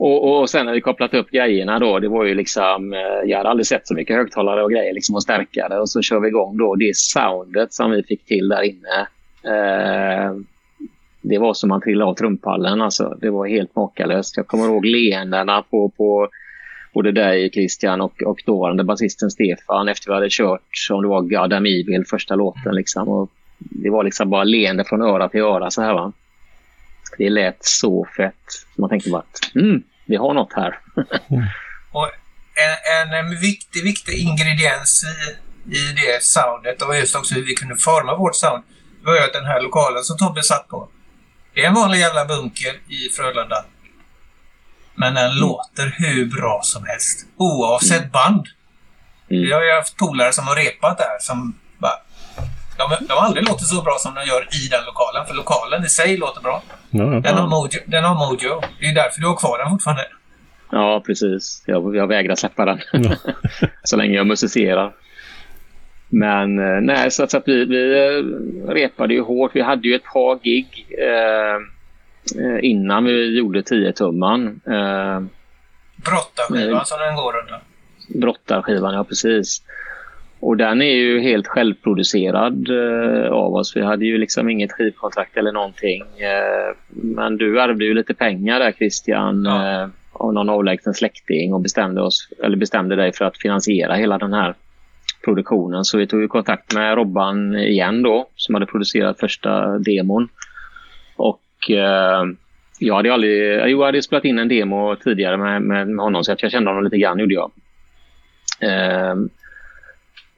Och, 0.00 0.40
och 0.40 0.50
sen 0.50 0.66
när 0.66 0.72
vi 0.72 0.80
kopplat 0.80 1.14
upp 1.14 1.30
grejerna 1.30 1.78
då, 1.78 1.98
det 1.98 2.08
var 2.08 2.24
ju 2.24 2.34
liksom, 2.34 2.92
eh, 2.92 3.30
jag 3.30 3.36
hade 3.36 3.48
aldrig 3.48 3.66
sett 3.66 3.86
så 3.86 3.94
mycket 3.94 4.16
högtalare 4.16 4.62
och 4.62 4.70
grejer 4.70 4.94
liksom 4.94 5.14
och 5.14 5.22
stärkare. 5.22 5.80
Och 5.80 5.90
så 5.90 6.02
kör 6.02 6.20
vi 6.20 6.28
igång 6.28 6.56
då 6.56 6.74
det 6.74 6.96
soundet 6.96 7.72
som 7.72 7.90
vi 7.90 8.02
fick 8.02 8.24
till 8.24 8.48
där 8.48 8.62
inne. 8.62 9.06
Eh, 9.44 10.32
det 11.22 11.38
var 11.38 11.54
som 11.54 11.68
man 11.68 11.80
trillade 11.80 12.10
av 12.10 12.14
trumpallen 12.14 12.80
alltså. 12.80 13.18
Det 13.20 13.30
var 13.30 13.46
helt 13.46 13.76
makalöst. 13.76 14.36
Jag 14.36 14.46
kommer 14.46 14.64
ihåg 14.64 14.84
leendena 14.84 15.62
på, 15.62 15.88
på 15.88 16.28
både 16.94 17.12
dig 17.12 17.50
Christian 17.50 18.00
och, 18.00 18.22
och 18.22 18.42
dåvarande 18.46 18.84
basisten 18.84 19.30
Stefan 19.30 19.88
efter 19.88 20.08
vi 20.08 20.14
hade 20.14 20.28
kört, 20.30 20.88
om 20.90 21.02
det 21.02 21.08
var 21.08 21.22
God 21.22 21.52
Evil, 21.52 22.04
första 22.10 22.34
låten 22.34 22.74
liksom. 22.74 23.08
Och 23.08 23.30
det 23.58 23.90
var 23.90 24.04
liksom 24.04 24.30
bara 24.30 24.44
leende 24.44 24.84
från 24.84 25.02
öra 25.02 25.28
till 25.28 25.40
öra 25.40 25.70
så 25.70 25.82
här 25.82 25.94
va. 25.94 26.12
Det 27.18 27.30
lät 27.30 27.64
så 27.64 28.06
fett. 28.16 28.66
Man 28.76 28.90
tänkte 28.90 29.10
bara 29.10 29.24
mm, 29.54 29.82
vi 30.06 30.16
har 30.16 30.34
något 30.34 30.52
här. 30.52 30.78
och 31.92 32.10
en, 33.04 33.12
en, 33.12 33.40
viktig, 33.40 33.84
viktig 33.84 34.18
ingrediens 34.18 35.04
i, 35.04 35.30
i 35.76 35.92
det 35.92 36.22
soundet 36.22 36.82
och 36.82 36.96
just 36.96 37.16
också 37.16 37.34
hur 37.34 37.42
vi 37.42 37.54
kunde 37.54 37.76
forma 37.76 38.16
vårt 38.16 38.36
sound 38.36 38.62
var 39.04 39.14
ju 39.14 39.20
att 39.20 39.32
den 39.32 39.44
här 39.44 39.62
lokalen 39.62 40.04
som 40.04 40.16
Tobbe 40.16 40.42
satt 40.42 40.68
på. 40.68 40.88
Det 41.54 41.64
är 41.64 41.68
en 41.68 41.74
vanlig 41.74 41.98
jävla 41.98 42.24
bunker 42.24 42.72
i 42.88 43.08
Frölunda. 43.16 43.64
Men 44.94 45.14
den 45.14 45.24
mm. 45.24 45.38
låter 45.38 45.94
hur 45.98 46.26
bra 46.26 46.60
som 46.62 46.86
helst. 46.86 47.26
Oavsett 47.36 47.98
mm. 47.98 48.10
band. 48.10 48.46
Mm. 49.30 49.42
Vi 49.42 49.52
har 49.52 49.62
ju 49.62 49.72
haft 49.72 49.96
polare 49.96 50.32
som 50.32 50.46
har 50.46 50.56
repat 50.56 50.98
där 50.98 51.18
som 51.20 51.54
bara... 51.78 51.92
De, 52.76 53.06
de 53.06 53.12
har 53.12 53.26
aldrig 53.26 53.48
låtit 53.48 53.66
så 53.66 53.82
bra 53.82 53.96
som 53.98 54.14
de 54.14 54.24
gör 54.24 54.42
i 54.42 54.68
den 54.68 54.84
lokalen. 54.86 55.26
För 55.26 55.34
lokalen 55.34 55.84
i 55.84 55.88
sig 55.88 56.16
låter 56.16 56.40
bra. 56.40 56.62
Ja, 56.90 57.04
den, 57.04 57.38
har 57.38 57.46
mojo, 57.46 57.80
den 57.86 58.04
har 58.04 58.14
mojo. 58.14 58.62
Det 58.80 58.86
är 58.86 58.94
därför 58.94 59.20
du 59.20 59.26
har 59.26 59.36
kvar 59.36 59.58
den 59.58 59.70
fortfarande. 59.70 60.06
Ja, 60.70 61.02
precis. 61.06 61.62
Jag, 61.66 61.96
jag 61.96 62.06
vägrar 62.06 62.34
släppa 62.34 62.64
den. 62.64 62.80
Så 63.84 63.96
länge 63.96 64.14
jag 64.14 64.26
musicerar. 64.26 64.92
Men 66.10 66.58
eh, 66.58 66.80
nej, 66.80 67.10
så 67.10 67.24
att 67.24 67.42
vi, 67.46 67.64
vi 67.64 68.06
eh, 68.06 68.72
repade 68.72 69.14
ju 69.14 69.20
hårt. 69.20 69.50
Vi 69.54 69.60
hade 69.60 69.88
ju 69.88 69.94
ett 69.94 70.04
par 70.04 70.38
gig 70.42 70.86
eh, 70.98 71.56
eh 72.44 72.58
innan 72.62 73.04
vi 73.04 73.38
gjorde 73.38 73.60
10-tumman. 73.60 74.60
Eh, 74.66 75.20
Brottarskivan 75.96 76.86
som 76.86 76.98
den 76.98 77.16
går 77.16 77.34
under. 77.40 77.60
Brottarskivan, 78.20 78.94
ja 78.94 79.04
precis. 79.04 79.62
Och 80.40 80.56
den 80.56 80.82
är 80.82 80.94
ju 80.94 81.20
helt 81.20 81.46
självproducerad 81.46 82.68
eh, 82.70 83.32
av 83.32 83.54
oss. 83.54 83.76
Vi 83.76 83.82
hade 83.82 84.04
ju 84.04 84.18
liksom 84.18 84.48
inget 84.48 84.72
skivkontrakt 84.72 85.36
eller 85.36 85.52
någonting. 85.52 86.02
Eh, 86.02 86.76
men 86.88 87.36
du 87.36 87.60
ärvde 87.60 87.84
ju 87.84 87.94
lite 87.94 88.14
pengar 88.14 88.58
där 88.58 88.72
Christian 88.72 89.44
ja. 89.44 89.82
eh, 89.82 89.88
av 90.12 90.34
någon 90.34 90.48
avlägsen 90.48 90.94
släkting 90.94 91.54
och 91.54 91.60
bestämde, 91.60 92.02
oss, 92.02 92.28
eller 92.42 92.56
bestämde 92.56 92.96
dig 92.96 93.12
för 93.12 93.24
att 93.24 93.38
finansiera 93.38 93.94
hela 93.94 94.18
den 94.18 94.32
här 94.32 94.54
produktionen. 95.24 95.84
Så 95.84 95.98
vi 95.98 96.06
tog 96.06 96.28
kontakt 96.28 96.74
med 96.74 96.94
Robban 96.94 97.56
igen 97.56 98.02
då 98.02 98.28
som 98.36 98.54
hade 98.54 98.66
producerat 98.66 99.20
första 99.20 99.78
demon. 99.78 100.28
Och 101.16 101.70
eh, 101.70 102.24
jag 102.78 102.94
hade 102.94 103.14
aldrig, 103.14 103.60
jo, 103.66 103.78
jag 103.78 103.86
hade 103.86 104.02
spelat 104.02 104.24
in 104.24 104.38
en 104.38 104.48
demo 104.48 104.96
tidigare 104.96 105.36
med, 105.36 105.62
med, 105.62 105.88
med 105.88 106.04
honom 106.04 106.24
så 106.24 106.34
jag 106.38 106.50
kände 106.50 106.70
honom 106.70 106.84
lite 106.84 106.98
grann 106.98 107.18
gjorde 107.18 107.34
jag. 107.34 107.50
Eh, 108.60 109.14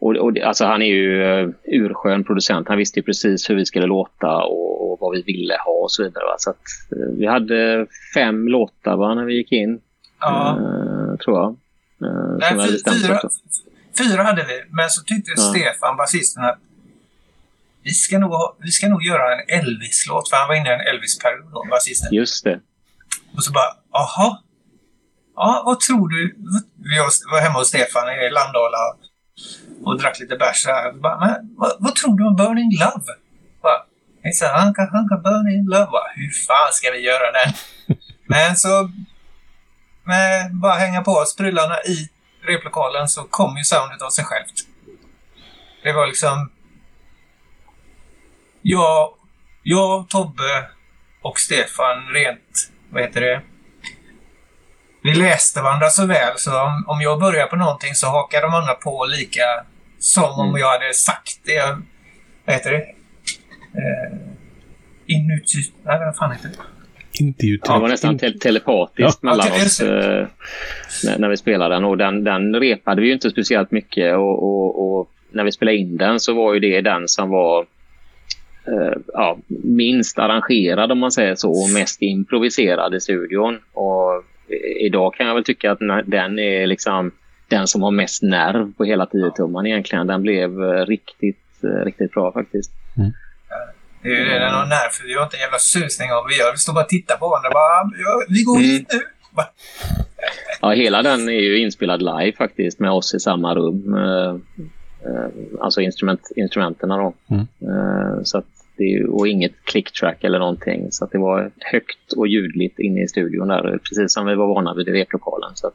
och, 0.02 0.16
och, 0.16 0.38
alltså 0.38 0.64
han 0.64 0.82
är 0.82 0.86
ju 0.86 1.22
uh, 1.22 1.50
urskön 1.64 2.24
producent. 2.24 2.68
Han 2.68 2.78
visste 2.78 3.02
precis 3.02 3.50
hur 3.50 3.54
vi 3.54 3.66
skulle 3.66 3.86
låta 3.86 4.44
och, 4.44 4.92
och 4.92 4.98
vad 5.00 5.12
vi 5.12 5.22
ville 5.22 5.54
ha 5.64 5.72
och 5.72 5.92
så 5.92 6.02
vidare. 6.02 6.24
Va? 6.24 6.34
Så 6.38 6.50
att, 6.50 6.62
uh, 6.96 7.18
vi 7.18 7.26
hade 7.26 7.86
fem 8.14 8.48
låtar 8.48 8.96
va, 8.96 9.14
när 9.14 9.24
vi 9.24 9.34
gick 9.34 9.52
in. 9.52 9.80
Ja. 10.20 10.58
Uh, 10.60 11.16
tror 11.16 11.38
jag. 11.38 11.56
Uh, 12.08 12.38
Nej, 12.38 12.52
fyra, 13.02 13.20
fyra 13.98 14.22
hade 14.22 14.44
vi, 14.44 14.64
men 14.70 14.90
så 14.90 15.02
tyckte 15.02 15.30
ja. 15.36 15.42
Stefan, 15.42 15.96
basisten, 15.96 16.44
att 16.44 16.58
vi 17.84 17.90
ska, 17.90 18.18
nog, 18.18 18.56
vi 18.58 18.70
ska 18.70 18.88
nog 18.88 19.02
göra 19.02 19.34
en 19.34 19.60
Elvis-låt, 19.60 20.28
för 20.28 20.36
han 20.36 20.48
var 20.48 20.54
inne 20.54 20.70
i 20.70 20.72
en 20.72 20.80
Elvis-period, 20.80 21.68
basisten. 21.70 22.08
Just 22.12 22.44
det. 22.44 22.60
Och 23.36 23.44
så 23.44 23.52
bara, 23.52 24.00
aha. 24.02 24.42
Ja, 25.36 25.62
vad 25.66 25.80
tror 25.80 26.08
du? 26.08 26.36
Vi 26.76 26.98
var 27.32 27.40
hemma 27.40 27.58
hos 27.58 27.68
Stefan 27.68 28.08
i 28.08 28.30
Landala 28.30 28.78
och 29.84 29.98
drack 30.00 30.20
lite 30.20 30.36
bärs. 30.36 30.66
Men 30.66 31.56
vad, 31.56 31.72
vad, 31.78 31.94
tror 31.94 32.18
du 32.18 32.26
om 32.26 32.36
Burning 32.36 32.78
Love? 32.80 33.12
Jag 34.22 34.34
sa, 34.34 34.46
hanka, 34.46 34.82
hanka, 34.92 35.16
Burning 35.16 35.68
Love. 35.68 35.86
Bara, 35.86 36.12
Hur 36.14 36.30
fan 36.46 36.72
ska 36.72 36.90
vi 36.90 36.98
göra 36.98 37.32
den? 37.32 37.52
Men 38.26 38.56
så 38.56 38.90
med 40.04 40.54
bara 40.54 40.72
hänga 40.72 41.02
på 41.02 41.24
sprullarna 41.26 41.82
i 41.82 42.08
replokalen 42.42 43.08
så 43.08 43.24
kom 43.24 43.56
ju 43.56 43.64
soundet 43.64 44.02
av 44.02 44.10
sig 44.10 44.24
självt. 44.24 44.54
Det 45.82 45.92
var 45.92 46.06
liksom... 46.06 46.50
Jag, 48.62 49.14
jag 49.62 50.08
Tobbe 50.08 50.68
och 51.22 51.38
Stefan 51.38 52.08
rent, 52.14 52.70
vad 52.90 53.02
heter 53.02 53.20
det? 53.20 53.42
Vi 55.02 55.14
läste 55.14 55.62
varandra 55.62 55.90
så 55.90 56.06
väl 56.06 56.32
så 56.36 56.62
om, 56.62 56.84
om 56.86 57.00
jag 57.00 57.20
börjar 57.20 57.46
på 57.46 57.56
någonting 57.56 57.94
så 57.94 58.06
hakar 58.06 58.42
de 58.42 58.54
andra 58.54 58.74
på 58.74 59.04
lika 59.04 59.64
som 59.98 60.40
om 60.40 60.48
mm. 60.48 60.60
jag 60.60 60.68
hade 60.68 60.94
sagt 60.94 61.40
det. 61.44 61.78
Vad 62.44 62.54
heter 62.54 62.70
det? 62.70 62.82
Eh, 63.78 64.18
inuti... 65.06 65.72
Nej, 65.82 65.98
vad 65.98 66.16
fan 66.16 66.32
heter 66.32 66.48
det? 66.48 66.71
Intervjutyp. 67.20 67.62
Ja, 67.68 67.74
det 67.74 67.80
var 67.80 67.88
nästan 67.88 68.18
te 68.18 68.30
telepatiskt 68.30 69.18
ja. 69.22 69.28
mellan 69.30 69.46
oss 69.46 69.80
eh, 69.80 70.26
när, 71.04 71.18
när, 71.18 71.28
vi 71.28 71.36
spelade 71.36 71.74
den. 71.74 71.84
Och 71.84 71.98
den, 71.98 72.24
den 72.24 72.60
repade 72.60 73.00
vi 73.00 73.06
ju 73.06 73.12
inte 73.12 73.30
speciellt 73.30 73.70
mycket. 73.70 74.16
Och, 74.16 74.42
och, 74.42 74.98
och, 74.98 75.10
när 75.30 75.44
vi 75.44 75.52
spelade 75.52 75.76
in 75.76 75.96
den 75.96 76.20
så 76.20 76.34
var 76.34 76.54
ju 76.54 76.60
det 76.60 76.80
den 76.80 77.08
som 77.08 77.30
var 77.30 77.66
eh, 78.66 78.98
ja, 79.06 79.38
minst 79.64 80.18
arrangerad 80.18 80.92
om 80.92 80.98
man 80.98 81.12
säger 81.12 81.34
så 81.34 81.50
och 81.50 81.70
mest 81.74 82.02
improviserad 82.02 82.94
i 82.94 83.00
studion. 83.00 83.58
Och 83.72 84.24
idag 84.80 85.14
kan 85.14 85.26
jag 85.26 85.34
väl 85.34 85.44
tycka 85.44 85.72
att 85.72 85.78
den 86.06 86.38
är 86.38 86.66
liksom 86.66 87.10
den 87.48 87.66
som 87.66 87.82
har 87.82 87.90
mest 87.90 88.22
nerv 88.22 88.72
på 88.72 88.84
hela 88.84 89.04
10-tumman 89.04 89.66
egentligen. 89.66 90.06
Den 90.06 90.22
blev 90.22 90.62
eh, 90.62 90.86
riktigt, 90.86 91.64
eh, 91.64 91.84
riktigt 91.84 92.12
bra 92.12 92.32
faktiskt. 92.32 92.72
Mm. 92.96 93.12
Det 94.02 94.08
är 94.08 94.18
ju 94.18 94.24
det, 94.24 94.38
den 94.38 94.54
har 94.54 94.66
nerv 94.66 94.90
för 94.90 95.04
vi 95.04 95.14
har 95.14 95.24
inte 95.24 95.36
en 95.36 95.40
jävla 95.40 95.58
susning 95.58 96.12
om 96.12 96.26
vi 96.28 96.38
gör. 96.38 96.52
Vi 96.52 96.58
står 96.58 96.72
bara 96.72 96.84
och 96.84 96.88
tittar 96.88 97.16
på 97.16 97.28
varandra. 97.28 97.50
Bara, 97.50 97.90
ja, 98.04 98.24
vi 98.28 98.42
går 98.42 98.56
mm. 98.56 98.68
hit 98.70 98.86
nu. 98.92 99.00
Ja, 100.60 100.70
hela 100.70 101.02
den 101.02 101.28
är 101.28 101.32
ju 101.32 101.58
inspelad 101.58 102.02
live 102.02 102.36
faktiskt 102.36 102.80
med 102.80 102.90
oss 102.90 103.14
i 103.14 103.20
samma 103.20 103.54
rum. 103.54 103.94
Eh, 103.94 104.36
alltså 105.60 105.80
instrument, 105.80 106.20
instrumenten 106.36 106.88
då. 106.88 107.14
Mm. 107.30 107.46
Så 108.24 108.38
att 108.38 108.46
det, 108.76 109.04
och 109.04 109.28
inget 109.28 109.52
clicktrack 109.64 110.24
eller 110.24 110.38
någonting. 110.38 110.92
Så 110.92 111.04
att 111.04 111.10
det 111.10 111.18
var 111.18 111.50
högt 111.58 112.12
och 112.16 112.28
ljudligt 112.28 112.78
inne 112.78 113.02
i 113.02 113.08
studion 113.08 113.48
där. 113.48 113.78
Precis 113.78 114.12
som 114.12 114.26
vi 114.26 114.34
var 114.34 114.46
vana 114.46 114.74
vid 114.74 114.88
i 114.88 114.92
replokalen. 114.92 115.50
Så 115.54 115.66
att, 115.66 115.74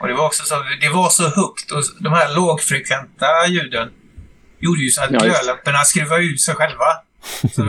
och 0.00 0.08
det 0.08 0.14
var 0.14 0.26
också 0.26 0.44
så, 0.44 0.54
det 0.80 0.88
var 0.88 1.08
så 1.08 1.22
högt 1.22 1.70
och 1.70 1.82
de 2.00 2.12
här 2.12 2.36
lågfrekventa 2.36 3.26
ljuden 3.48 3.88
gjorde 4.58 4.80
ju 4.80 4.88
så 4.88 5.02
att 5.02 5.10
ja, 5.10 5.18
glödlamporna 5.18 5.78
skruvade 5.78 6.24
ut 6.24 6.40
sig 6.40 6.54
själva. 6.54 6.84
Så 7.52 7.62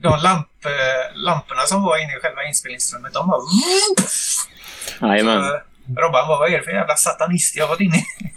de 0.00 0.18
lamp, 0.22 0.48
lamporna 1.14 1.62
som 1.66 1.82
var 1.82 2.02
inne 2.02 2.16
i 2.16 2.20
själva 2.22 2.44
inspelningsrummet, 2.44 3.12
de 3.12 3.28
var... 3.28 3.40
Jajamän. 5.00 5.42
Robban 5.86 6.28
vad 6.28 6.52
är 6.52 6.58
det 6.58 6.64
för 6.64 6.70
jävla 6.70 6.94
satanist 6.94 7.56
jag 7.56 7.66
har 7.66 7.68
varit 7.68 7.80
inne 7.80 7.96
i? 7.96 8.02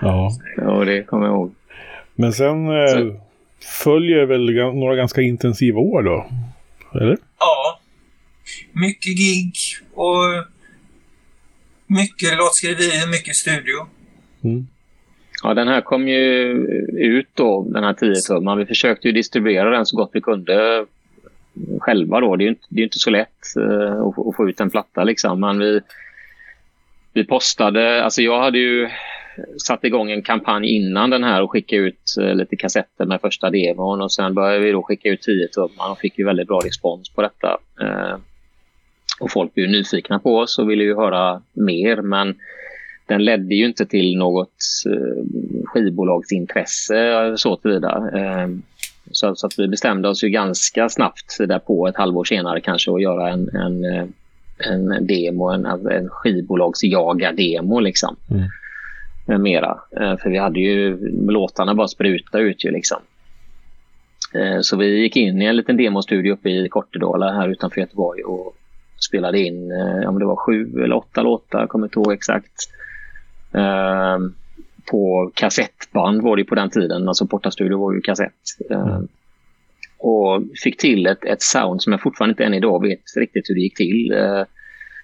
ja. 0.00 0.30
ja, 0.56 0.84
det 0.84 1.02
kommer 1.02 1.26
jag 1.26 1.34
ihåg. 1.34 1.54
Men 2.14 2.32
sen 2.32 2.68
eh, 2.68 3.14
följer 3.82 4.26
väl 4.26 4.54
några 4.54 4.94
ganska 4.94 5.20
intensiva 5.20 5.78
år 5.78 6.02
då? 6.02 6.30
Eller? 7.00 7.18
Ja, 7.38 7.80
mycket 8.72 9.16
gig 9.16 9.54
och 9.94 10.44
mycket 11.86 12.36
låtskriveri, 12.36 13.06
mycket 13.10 13.36
studio. 13.36 13.86
Mm. 14.44 14.66
Ja, 15.42 15.54
den 15.54 15.68
här 15.68 15.80
kom 15.80 16.08
ju 16.08 16.52
ut 16.92 17.28
då, 17.34 17.66
den 17.68 17.84
här 17.84 17.92
10-tumman. 17.92 18.58
Vi 18.58 18.66
försökte 18.66 19.08
ju 19.08 19.12
distribuera 19.12 19.70
den 19.70 19.86
så 19.86 19.96
gott 19.96 20.10
vi 20.12 20.20
kunde 20.20 20.86
själva 21.78 22.20
då. 22.20 22.36
Det 22.36 22.42
är 22.42 22.46
ju 22.46 22.50
inte, 22.50 22.66
det 22.68 22.80
är 22.80 22.84
inte 22.84 22.98
så 22.98 23.10
lätt 23.10 23.54
uh, 23.58 23.92
att, 23.92 24.18
att, 24.18 24.36
få 24.36 24.48
ut 24.48 24.60
en 24.60 24.70
platta 24.70 25.04
liksom. 25.04 25.40
Men 25.40 25.58
vi, 25.58 25.80
vi 27.12 27.24
postade, 27.24 28.04
alltså 28.04 28.22
jag 28.22 28.40
hade 28.40 28.58
ju 28.58 28.88
satt 29.66 29.84
igång 29.84 30.10
en 30.10 30.22
kampanj 30.22 30.76
innan 30.76 31.10
den 31.10 31.24
här 31.24 31.42
och 31.42 31.50
skickade 31.50 31.82
ut 31.82 32.14
uh, 32.20 32.34
lite 32.34 32.56
kassetter 32.56 33.04
med 33.04 33.20
första 33.20 33.50
demon 33.50 34.00
och 34.00 34.12
sen 34.12 34.34
började 34.34 34.64
vi 34.64 34.72
då 34.72 34.82
skicka 34.82 35.08
ut 35.08 35.26
10-tumman 35.26 35.90
och 35.90 35.98
fick 35.98 36.18
ju 36.18 36.24
väldigt 36.24 36.48
bra 36.48 36.60
respons 36.64 37.08
på 37.10 37.22
detta. 37.22 37.58
Uh, 37.82 38.16
och 39.20 39.30
folk 39.30 39.54
blev 39.54 39.68
nyfikna 39.68 40.18
på 40.18 40.38
oss 40.38 40.58
och 40.58 40.70
ville 40.70 40.84
ju 40.84 40.96
höra 40.96 41.42
mer 41.52 41.96
men 41.96 42.34
den 43.10 43.24
ledde 43.24 43.54
ju 43.54 43.66
inte 43.66 43.86
till 43.86 44.18
något 44.18 44.64
skivbolagsintresse 45.64 47.32
så 47.36 47.56
tillvida. 47.56 48.10
Så, 49.10 49.34
så 49.34 49.46
att 49.46 49.58
vi 49.58 49.68
bestämde 49.68 50.08
oss 50.08 50.24
ju 50.24 50.28
ganska 50.28 50.88
snabbt 50.88 51.38
på 51.66 51.88
ett 51.88 51.96
halvår 51.96 52.24
senare 52.24 52.60
kanske 52.60 52.92
att 52.92 53.02
göra 53.02 53.30
en, 53.30 53.48
en, 53.48 53.84
en 54.58 55.06
demo, 55.06 55.48
en, 55.48 55.66
en 55.66 56.08
skivbolagsjaga-demo 56.08 57.80
liksom. 57.80 58.16
Mm. 58.30 58.42
Med 59.26 59.40
mera. 59.40 59.78
Eh, 60.00 60.16
för 60.16 60.30
vi 60.30 60.38
hade 60.38 60.60
ju 60.60 60.98
låtarna 61.30 61.74
bara 61.74 61.88
spruta 61.88 62.38
ut 62.38 62.64
ju 62.64 62.70
liksom. 62.70 62.98
Eh, 64.34 64.60
så 64.60 64.76
vi 64.76 65.00
gick 65.00 65.16
in 65.16 65.42
i 65.42 65.44
en 65.44 65.56
liten 65.56 65.76
demostudio 65.76 66.32
uppe 66.32 66.50
i 66.50 66.68
Kortedala 66.68 67.32
här 67.32 67.48
utanför 67.48 67.80
Göteborg 67.80 68.22
och 68.22 68.56
spelade 69.08 69.38
in, 69.38 69.72
eh, 69.72 70.08
om 70.08 70.18
det 70.18 70.24
var 70.24 70.36
sju 70.36 70.82
eller 70.84 70.96
åtta 70.96 71.22
låtar, 71.22 71.60
jag 71.60 71.68
kommer 71.68 71.86
inte 71.86 71.98
ihåg 71.98 72.12
exakt 72.12 72.70
på 74.90 75.30
kassettband 75.34 76.22
var 76.22 76.36
det 76.36 76.44
på 76.44 76.54
den 76.54 76.70
tiden. 76.70 77.08
Alltså 77.08 77.26
Portastudio 77.26 77.78
var 77.78 77.92
ju 77.92 78.00
kassett. 78.00 78.34
Eh, 78.70 78.80
mm. 78.80 79.08
Och 79.98 80.42
fick 80.62 80.76
till 80.76 81.06
ett, 81.06 81.24
ett 81.24 81.42
sound 81.42 81.82
som 81.82 81.92
jag 81.92 82.02
fortfarande 82.02 82.32
inte 82.32 82.44
än 82.44 82.54
idag 82.54 82.82
vet 82.82 83.02
riktigt 83.16 83.50
hur 83.50 83.54
det 83.54 83.60
gick 83.60 83.76
till. 83.76 84.12
Eh, 84.12 84.44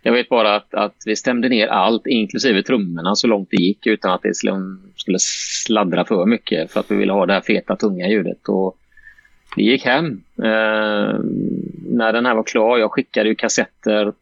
jag 0.03 0.13
vet 0.13 0.29
bara 0.29 0.57
att, 0.57 0.75
att 0.75 0.95
vi 1.07 1.17
stämde 1.17 1.49
ner 1.49 1.69
allt, 1.69 2.07
inklusive 2.07 2.63
trummorna, 2.63 3.15
så 3.15 3.27
långt 3.27 3.49
det 3.51 3.63
gick 3.63 3.87
utan 3.87 4.13
att 4.13 4.23
det 4.23 4.35
skulle 4.35 5.19
sladdra 5.67 6.05
för 6.05 6.27
mycket 6.27 6.73
för 6.73 6.81
att 6.81 6.91
vi 6.91 6.97
ville 6.97 7.13
ha 7.13 7.27
det 7.27 7.33
här 7.33 7.41
feta, 7.41 7.77
tunga 7.77 8.09
ljudet. 8.09 8.49
Och 8.49 8.79
det 9.57 9.63
gick 9.63 9.85
hem. 9.85 10.23
Eh, 10.39 11.19
när 11.89 12.13
den 12.13 12.27
här 12.27 12.35
var 12.35 12.43
klar, 12.43 12.79
jag 12.79 12.93
skickade 12.93 13.29
ju 13.29 13.35
kassetter 13.35 14.13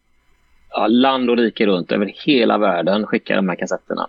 ja, 0.75 0.87
land 0.87 1.31
och 1.31 1.37
rike 1.37 1.67
runt 1.67 1.93
över 1.93 2.13
hela 2.25 2.59
världen 2.59 3.07
skickade 3.07 3.39
de 3.39 3.49
här 3.49 3.57
kassetterna. 3.57 4.09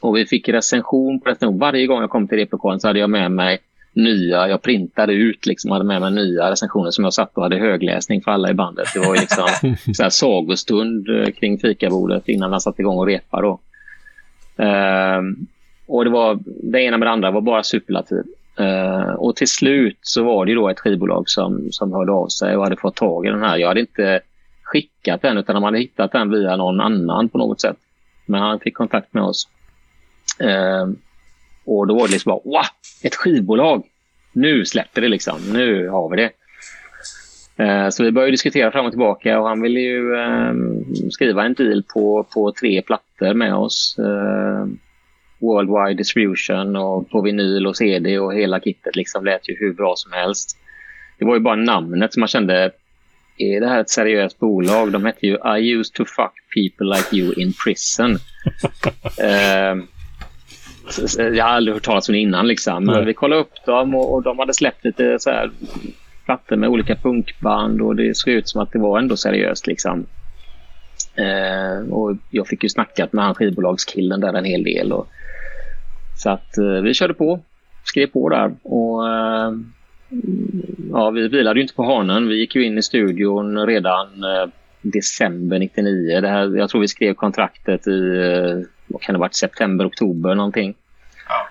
Och 0.00 0.16
vi 0.16 0.26
fick 0.26 0.48
recension 0.48 1.20
på 1.20 1.30
recension. 1.30 1.58
Varje 1.58 1.86
gång 1.86 2.00
jag 2.00 2.10
kom 2.10 2.28
till 2.28 2.38
replokalen 2.38 2.80
så 2.80 2.86
hade 2.86 2.98
jag 2.98 3.10
med 3.10 3.30
mig 3.30 3.58
nya. 3.92 4.48
Jag 4.48 4.62
printade 4.62 5.12
ut 5.12 5.46
liksom, 5.46 5.70
hade 5.70 5.84
med 5.84 6.00
mig 6.00 6.12
nya 6.12 6.50
recensioner 6.50 6.90
som 6.90 7.04
jag 7.04 7.14
satt 7.14 7.36
och 7.36 7.42
hade 7.42 7.56
högläsning 7.56 8.22
för 8.22 8.30
alla 8.30 8.50
i 8.50 8.54
bandet. 8.54 8.86
Det 8.94 9.00
var 9.00 9.14
liksom 9.14 9.74
så 9.94 10.02
här 10.02 10.10
sagostund 10.10 11.08
eh, 11.08 11.30
kring 11.30 11.58
fikabordet 11.58 12.28
innan 12.28 12.50
man 12.50 12.60
satte 12.60 12.82
igång 12.82 12.98
och 12.98 13.06
repa 13.06 13.40
då. 13.40 13.60
Uh, 14.60 15.22
och 15.86 16.04
det 16.04 16.10
var 16.10 16.38
det 16.44 16.82
ena 16.82 16.98
med 16.98 17.08
det 17.08 17.12
andra 17.12 17.30
var 17.30 17.40
bara 17.40 17.62
superlativ. 17.62 18.24
Uh, 18.60 19.14
och 19.14 19.36
till 19.36 19.48
slut 19.48 19.98
så 20.00 20.24
var 20.24 20.46
det 20.46 20.54
då 20.54 20.68
ett 20.68 20.80
skivbolag 20.80 21.28
som, 21.28 21.68
som 21.70 21.92
hörde 21.92 22.12
av 22.12 22.28
sig 22.28 22.56
och 22.56 22.62
hade 22.62 22.76
fått 22.76 22.96
tag 22.96 23.26
i 23.26 23.30
den 23.30 23.42
här. 23.42 23.56
Jag 23.56 23.68
hade 23.68 23.80
inte 23.80 24.20
skickat 24.74 25.22
den 25.22 25.38
utan 25.38 25.54
de 25.54 25.64
hade 25.64 25.78
hittat 25.78 26.12
den 26.12 26.30
via 26.30 26.56
någon 26.56 26.80
annan 26.80 27.28
på 27.28 27.38
något 27.38 27.60
sätt. 27.60 27.76
Men 28.26 28.40
han 28.40 28.60
fick 28.60 28.74
kontakt 28.74 29.14
med 29.14 29.22
oss. 29.22 29.48
Eh, 30.40 30.86
och 31.64 31.86
då 31.86 31.94
var 31.94 32.06
det 32.06 32.12
liksom 32.12 32.30
bara, 32.30 32.40
wow, 32.44 32.64
ett 33.02 33.14
skivbolag. 33.14 33.84
Nu 34.32 34.64
släpper 34.64 35.00
det 35.00 35.08
liksom. 35.08 35.38
Nu 35.52 35.88
har 35.88 36.10
vi 36.10 36.16
det. 36.16 36.30
Eh, 37.64 37.88
så 37.88 38.04
vi 38.04 38.12
började 38.12 38.30
diskutera 38.30 38.70
fram 38.70 38.86
och 38.86 38.92
tillbaka 38.92 39.40
och 39.40 39.48
han 39.48 39.62
ville 39.62 39.80
ju 39.80 40.14
eh, 40.14 40.54
skriva 41.10 41.44
en 41.44 41.54
deal 41.54 41.82
på, 41.94 42.26
på 42.34 42.52
tre 42.52 42.82
plattor 42.82 43.34
med 43.34 43.54
oss. 43.54 43.96
Eh, 43.98 44.66
worldwide 45.38 45.98
distribution 45.98 46.76
och 46.76 47.10
på 47.10 47.20
vinyl 47.20 47.66
och 47.66 47.76
CD 47.76 48.18
och 48.18 48.34
hela 48.34 48.60
kittet 48.60 48.96
liksom 48.96 49.24
lät 49.24 49.48
ju 49.48 49.56
hur 49.58 49.72
bra 49.72 49.94
som 49.96 50.12
helst. 50.12 50.56
Det 51.18 51.24
var 51.24 51.34
ju 51.34 51.40
bara 51.40 51.56
namnet 51.56 52.12
som 52.12 52.20
man 52.20 52.28
kände, 52.28 52.70
är 53.38 53.60
det 53.60 53.68
här 53.68 53.80
ett 53.80 53.90
seriöst 53.90 54.38
bolag? 54.38 54.92
De 54.92 55.04
hette 55.04 55.26
ju 55.26 55.38
I 55.58 55.72
used 55.72 55.94
to 55.94 56.04
fuck 56.04 56.32
people 56.54 56.96
like 56.96 57.16
you 57.16 57.34
in 57.34 57.52
prison. 57.64 58.10
eh, 59.18 59.84
jag 61.18 61.44
har 61.44 61.50
aldrig 61.50 61.74
hört 61.74 61.82
talas 61.82 62.08
om 62.08 62.12
det 62.12 62.18
innan. 62.18 62.46
Liksom. 62.46 62.84
Men 62.84 63.06
vi 63.06 63.14
kollade 63.14 63.40
upp 63.40 63.64
dem 63.66 63.94
och, 63.94 64.14
och, 64.14 64.22
de 64.22 64.38
hade 64.38 64.54
släppt 64.54 64.84
lite 64.84 65.18
så 65.18 65.30
här 65.30 65.50
plattor 66.24 66.56
med 66.56 66.68
olika 66.68 66.96
punkband 66.96 67.80
och 67.80 67.96
det 67.96 68.16
såg 68.16 68.32
ut 68.32 68.48
som 68.48 68.60
att 68.60 68.72
det 68.72 68.78
var 68.78 68.98
ändå 68.98 69.16
seriöst. 69.16 69.66
Liksom. 69.66 70.06
Eh, 71.14 71.92
och 71.92 72.16
jag 72.30 72.46
fick 72.48 72.62
ju 72.62 72.68
snackat 72.68 73.12
med 73.12 73.24
han 73.24 73.34
skivbolagskillen 73.34 74.20
där 74.20 74.34
en 74.34 74.44
hel 74.44 74.64
del. 74.64 74.92
Och, 74.92 75.08
så 76.16 76.30
att 76.30 76.58
eh, 76.58 76.82
vi 76.82 76.94
körde 76.94 77.14
på, 77.14 77.40
skrev 77.84 78.06
på 78.06 78.28
där. 78.28 78.54
Och, 78.62 79.08
eh, 79.08 79.52
ja, 80.92 81.10
vi 81.10 81.28
vilade 81.28 81.58
ju 81.58 81.62
inte 81.62 81.74
på 81.74 81.82
hanen. 81.82 82.28
Vi 82.28 82.36
gick 82.36 82.54
ju 82.54 82.64
in 82.64 82.78
i 82.78 82.82
studion 82.82 83.66
redan 83.66 84.24
eh, 84.24 84.48
december 84.82 85.58
99. 85.58 86.20
Det 86.20 86.28
här, 86.28 86.56
jag 86.56 86.70
tror 86.70 86.80
vi 86.80 86.88
skrev 86.88 87.14
kontraktet 87.14 87.86
i 87.86 88.16
eh, 88.16 88.66
vad 88.86 89.02
kan 89.02 89.12
det 89.12 89.18
varit, 89.18 89.34
september, 89.34 89.86
oktober 89.86 90.34
någonting. 90.34 90.74
Ja. 91.28 91.48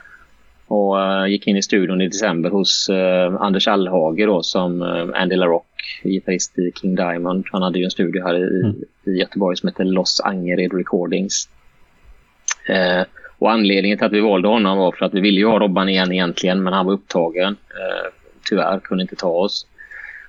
Och 0.67 0.95
uh, 0.97 1.27
gick 1.27 1.47
in 1.47 1.57
i 1.57 1.61
studion 1.61 2.01
i 2.01 2.07
december 2.07 2.49
hos 2.49 2.89
uh, 2.89 3.41
Anders 3.41 3.67
Allhager 3.67 4.27
då, 4.27 4.43
som 4.43 4.81
uh, 4.81 5.09
Andy 5.13 5.35
LaRock, 5.35 6.01
gitarrist 6.03 6.59
i 6.59 6.71
King 6.81 6.95
Diamond. 6.95 7.45
Han 7.51 7.61
hade 7.61 7.79
ju 7.79 7.85
en 7.85 7.91
studio 7.91 8.23
här 8.23 8.35
i, 8.35 8.59
mm. 8.59 8.75
i 9.05 9.11
Göteborg 9.11 9.57
som 9.57 9.69
heter 9.69 9.83
Los 9.83 10.21
Angered 10.21 10.73
Recordings. 10.73 11.49
Uh, 12.69 13.03
och 13.37 13.51
anledningen 13.51 13.97
till 13.97 14.07
att 14.07 14.13
vi 14.13 14.19
valde 14.19 14.47
honom 14.47 14.77
var 14.77 14.91
för 14.91 15.05
att 15.05 15.13
vi 15.13 15.21
ville 15.21 15.39
ju 15.39 15.47
ha 15.47 15.59
Robban 15.59 15.89
igen 15.89 16.11
egentligen, 16.11 16.63
men 16.63 16.73
han 16.73 16.85
var 16.85 16.93
upptagen 16.93 17.55
tyvärr 18.49 18.79
kunde 18.79 19.01
inte 19.01 19.15
ta 19.15 19.29
oss. 19.29 19.67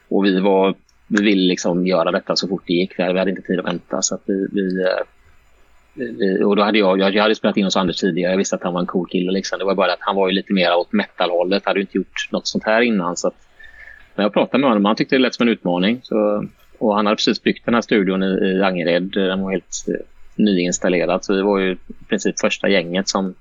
Och 0.09 0.24
vi 0.24 0.40
var 0.40 0.74
vi 1.07 1.24
ville 1.24 1.48
liksom 1.48 1.87
göra 1.87 2.11
detta 2.11 2.37
så 2.37 2.48
fort 2.48 2.62
det 2.66 2.72
gick. 2.72 2.98
Vi 2.98 3.18
hade 3.18 3.31
inte 3.31 3.42
tid 3.42 3.59
att 3.59 3.66
vänta. 3.66 4.03
Så 4.03 4.14
att 4.14 4.22
vi, 4.27 4.48
vi 4.53 4.83
eh, 4.83 6.46
och 6.46 6.57
då 6.57 6.62
hade 6.62 6.79
jag, 6.79 6.98
jag 6.98 7.22
hade 7.22 7.35
spelat 7.35 7.57
in 7.57 7.64
hos 7.64 7.77
Anders 7.77 7.96
tidigare. 7.96 8.33
Jag 8.33 8.38
visste 8.38 8.57
att 8.57 8.62
han 8.62 8.74
var 8.74 8.81
en 8.81 8.87
cool 8.87 9.09
kille. 9.09 9.33
Liksom. 9.33 9.59
Det 9.59 9.64
var 9.64 9.74
bara 9.74 9.92
att 9.92 10.00
han 10.00 10.16
var 10.16 10.29
ju 10.29 10.35
lite 10.35 10.53
mer 10.53 10.77
åt 10.77 10.92
metal-hållet. 10.92 11.66
Hade 11.66 11.81
inte 11.81 11.98
gjort 11.98 12.29
något 12.31 12.46
sånt 12.46 12.64
här 12.64 12.81
innan. 12.81 13.16
Så 13.16 13.29
att, 13.29 13.35
när 14.14 14.24
jag 14.24 14.33
pratade 14.33 14.59
med 14.61 14.70
honom, 14.70 14.85
han 14.85 14.96
tyckte 14.96 15.14
det 15.16 15.22
lät 15.22 15.35
som 15.35 15.48
en 15.48 15.53
utmaning. 15.53 16.00
Så, 16.03 16.46
och 16.79 16.94
han 16.96 17.07
hade 17.07 17.16
precis 17.16 17.42
byggt 17.42 17.64
den 17.64 17.74
här 17.74 17.81
studion 17.81 18.22
i, 18.22 18.27
i 18.27 18.62
Angered. 18.62 19.03
Den 19.03 19.42
var 19.42 19.50
helt 19.50 19.85
eh, 19.88 19.94
nyinstallerad. 20.37 21.24
Så 21.24 21.35
vi 21.35 21.42
var 21.42 21.59
ju 21.59 21.72
i 21.72 22.05
princip 22.09 22.40
första 22.40 22.68
gänget 22.68 23.09
som, 23.09 23.35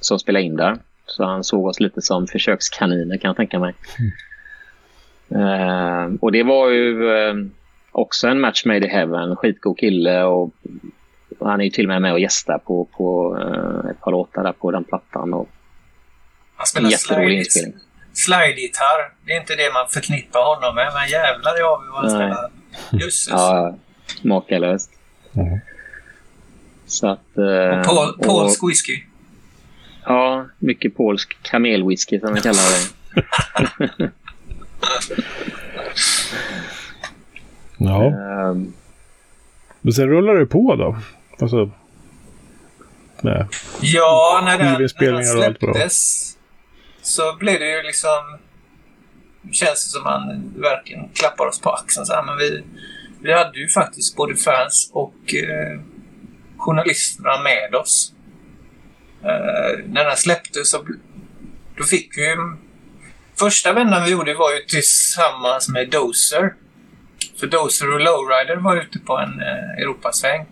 som 0.00 0.18
spelade 0.18 0.44
in 0.44 0.56
där. 0.56 0.78
Så 1.10 1.24
han 1.24 1.44
såg 1.44 1.66
oss 1.66 1.80
lite 1.80 2.02
som 2.02 2.26
försökskaniner 2.26 3.18
kan 3.18 3.28
jag 3.28 3.36
tänka 3.36 3.58
mig. 3.58 3.74
Mm. 3.98 4.10
Uh, 5.42 6.14
och 6.20 6.32
det 6.32 6.42
var 6.42 6.68
ju 6.68 7.02
uh, 7.02 7.46
också 7.92 8.28
en 8.28 8.40
match 8.40 8.64
made 8.64 8.86
in 8.86 8.90
heaven. 8.90 9.36
Skitgod 9.36 9.78
kille 9.78 10.22
och 10.22 10.50
han 11.40 11.60
är 11.60 11.64
ju 11.64 11.70
till 11.70 11.84
och 11.84 11.88
med 11.88 12.02
med 12.02 12.12
och 12.12 12.20
gästar 12.20 12.58
på, 12.58 12.84
på 12.84 13.36
uh, 13.36 13.90
ett 13.90 14.00
par 14.00 14.10
låtar 14.10 14.42
där 14.42 14.52
på 14.52 14.70
den 14.70 14.84
plattan. 14.84 15.34
Och 15.34 15.48
han 16.56 16.66
spelar 16.66 16.90
slide, 16.90 17.44
slide-gitarr. 18.12 19.12
Det 19.24 19.32
är 19.32 19.40
inte 19.40 19.56
det 19.56 19.72
man 19.74 19.86
förknippar 19.88 20.54
honom 20.54 20.74
med, 20.74 20.92
men 20.94 21.08
jävlar 21.08 21.58
i 21.58 21.62
vad 21.62 22.00
han 22.00 22.10
spelar. 22.10 22.50
Jösses. 22.90 23.28
Ja, 23.28 23.76
makalöst. 24.22 24.90
Mm. 25.34 25.58
Så 26.86 27.08
att... 27.08 27.38
Uh, 27.38 27.78
och 27.78 27.84
Paul, 27.84 28.18
polsk 28.22 28.62
och, 28.62 28.68
whisky. 28.68 29.02
Ja, 30.04 30.39
mycket 30.60 30.96
polsk 30.96 31.36
kamelwhisky 31.42 32.20
som 32.20 32.34
vi 32.34 32.40
kallar 32.40 32.62
det. 32.62 34.10
ja. 37.78 38.06
Um, 38.50 38.72
men 39.80 39.92
sen 39.92 40.08
rullar 40.08 40.34
det 40.34 40.46
på 40.46 40.76
då. 40.76 40.96
Alltså, 41.40 41.70
nej. 43.20 43.46
Ja, 43.80 44.42
när 44.44 44.58
den, 44.58 44.66
när 45.00 45.12
den 45.12 45.24
släpptes 45.24 46.30
så 47.02 47.36
blev 47.38 47.58
det 47.60 47.76
ju 47.76 47.82
liksom... 47.82 48.38
känns 49.52 49.84
det 49.84 49.90
som 49.90 50.02
man 50.02 50.52
verkligen 50.56 51.08
klappar 51.08 51.46
oss 51.46 51.60
på 51.60 51.70
axeln. 51.70 52.06
Så 52.06 52.12
här, 52.12 52.22
men 52.22 52.36
vi, 52.38 52.64
vi 53.22 53.32
hade 53.32 53.58
ju 53.58 53.68
faktiskt 53.68 54.16
både 54.16 54.36
fans 54.36 54.90
och 54.92 55.34
eh, 55.34 55.80
journalisterna 56.56 57.42
med 57.42 57.74
oss. 57.74 58.14
Eh, 59.24 59.84
när 59.86 60.04
den 60.04 60.16
släpptes 60.16 60.70
så 60.70 60.86
då 61.76 61.84
fick 61.84 62.18
vi 62.18 62.36
Första 63.40 63.72
vändan 63.72 64.04
vi 64.04 64.10
gjorde 64.10 64.34
var 64.34 64.52
ju 64.52 64.58
tillsammans 64.58 65.68
med 65.68 65.90
Dozer. 65.90 66.54
För 67.40 67.46
Dozer 67.46 67.94
och 67.94 68.00
Lowrider 68.00 68.56
var 68.56 68.76
ute 68.76 68.98
på 68.98 69.18
en 69.18 69.40
eh, 69.40 69.82
Europasväng. 69.82 70.46